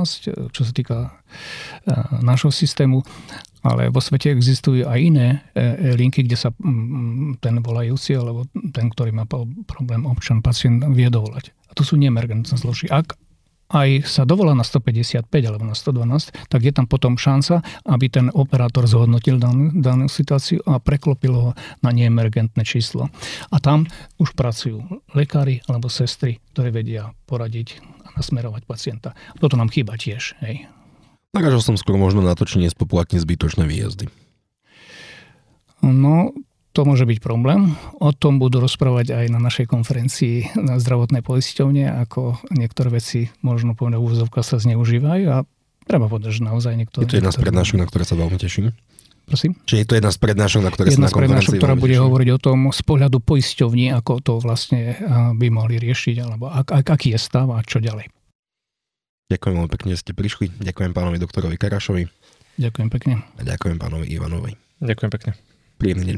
čo 0.50 0.62
sa 0.66 0.74
týka 0.74 0.98
e, 1.06 1.10
nášho 2.26 2.50
systému, 2.50 3.06
ale 3.64 3.88
vo 3.94 4.04
svete 4.04 4.34
existujú 4.34 4.84
aj 4.88 5.00
iné 5.00 5.28
e, 5.56 5.96
linky, 5.96 6.28
kde 6.28 6.36
sa 6.36 6.50
ten 7.40 7.56
volajúci 7.64 8.18
alebo 8.18 8.50
ten, 8.74 8.92
ktorý 8.92 9.16
má 9.16 9.24
problém 9.68 10.04
občan, 10.04 10.44
pacient 10.44 10.84
vie 10.92 11.08
dovolať. 11.08 11.56
A 11.70 11.78
to 11.78 11.88
sú 11.88 11.96
neemergentné 11.96 12.54
zložky. 12.60 12.92
Ak 12.92 13.16
aj 13.72 14.06
sa 14.06 14.24
dovolá 14.28 14.54
na 14.54 14.66
155 14.66 15.28
alebo 15.30 15.64
na 15.64 15.76
112, 15.78 16.52
tak 16.52 16.62
je 16.62 16.74
tam 16.74 16.86
potom 16.86 17.16
šanca, 17.16 17.64
aby 17.88 18.06
ten 18.12 18.28
operátor 18.34 18.86
zhodnotil 18.86 19.40
danú, 19.40 19.74
danú 19.74 20.06
situáciu 20.12 20.62
a 20.68 20.78
preklopil 20.78 21.34
ho 21.34 21.50
na 21.82 21.90
neemergentné 21.90 22.62
číslo. 22.68 23.10
A 23.50 23.58
tam 23.58 23.90
už 24.20 24.38
pracujú 24.38 25.04
lekári 25.18 25.64
alebo 25.66 25.90
sestry, 25.90 26.44
ktoré 26.54 26.70
vedia 26.70 27.16
poradiť 27.26 27.82
a 28.06 28.18
nasmerovať 28.20 28.64
pacienta. 28.68 29.10
Toto 29.40 29.58
nám 29.58 29.74
chýba 29.74 29.98
tiež. 29.98 30.38
Hej. 30.44 30.70
Naražal 31.34 31.66
som 31.66 31.76
skôr 31.80 31.98
možno 31.98 32.22
na 32.22 32.38
to, 32.38 32.46
či 32.46 32.62
nespoplatní 32.62 33.18
zbytočné 33.18 33.66
výjazdy. 33.66 34.06
No, 35.84 36.32
to 36.74 36.82
môže 36.90 37.06
byť 37.06 37.22
problém. 37.22 37.78
O 38.02 38.10
tom 38.12 38.42
budú 38.42 38.58
rozprávať 38.58 39.14
aj 39.14 39.26
na 39.30 39.38
našej 39.38 39.70
konferencii 39.70 40.58
na 40.58 40.82
zdravotnej 40.82 41.22
poisťovne, 41.22 41.86
ako 42.10 42.42
niektoré 42.50 42.98
veci 42.98 43.30
možno 43.46 43.78
povedať 43.78 44.02
úvozovka 44.02 44.42
sa 44.42 44.58
zneužívajú 44.58 45.26
a 45.30 45.46
treba 45.86 46.10
povedať, 46.10 46.42
že 46.42 46.42
naozaj 46.42 46.74
niektoré... 46.74 47.06
Je 47.06 47.14
to 47.14 47.20
jedna 47.22 47.30
z 47.30 47.40
prednášok, 47.40 47.78
na 47.78 47.86
ktoré 47.86 48.04
sa 48.04 48.18
veľmi 48.18 48.38
teším. 48.42 48.74
Prosím? 49.24 49.56
Čiže 49.64 49.80
je 49.80 49.88
to 49.88 49.96
jedna 50.02 50.12
z 50.12 50.20
prednášok, 50.20 50.62
na 50.68 50.72
ktoré 50.74 50.88
jedna 50.92 51.08
sa 51.08 51.14
na 51.14 51.16
konferencii 51.16 51.56
ktorá 51.62 51.76
bude 51.80 51.96
teším. 51.96 52.06
hovoriť 52.10 52.30
o 52.36 52.40
tom 52.42 52.60
z 52.76 52.82
pohľadu 52.84 53.18
poisťovní, 53.24 53.86
ako 53.96 54.12
to 54.20 54.34
vlastne 54.44 55.00
by 55.40 55.48
mohli 55.48 55.80
riešiť, 55.80 56.16
alebo 56.20 56.52
ak, 56.52 56.74
ak, 56.74 56.86
aký 56.92 57.16
je 57.16 57.20
stav 57.22 57.48
a 57.54 57.64
čo 57.64 57.80
ďalej. 57.80 58.12
Ďakujem 59.32 59.54
veľmi 59.56 59.72
pekne, 59.72 59.90
že 59.96 60.04
ste 60.04 60.12
prišli. 60.12 60.52
Ďakujem 60.60 60.92
pánovi 60.92 61.18
doktorovi 61.22 61.56
Karašovi. 61.56 62.04
Ďakujem 62.60 62.90
pekne. 62.92 63.14
A 63.40 63.42
ďakujem 63.48 63.80
pánovi 63.80 64.12
Ivanovi. 64.12 64.60
Ďakujem 64.84 65.12
pekne. 65.14 65.53
приемными 65.78 66.12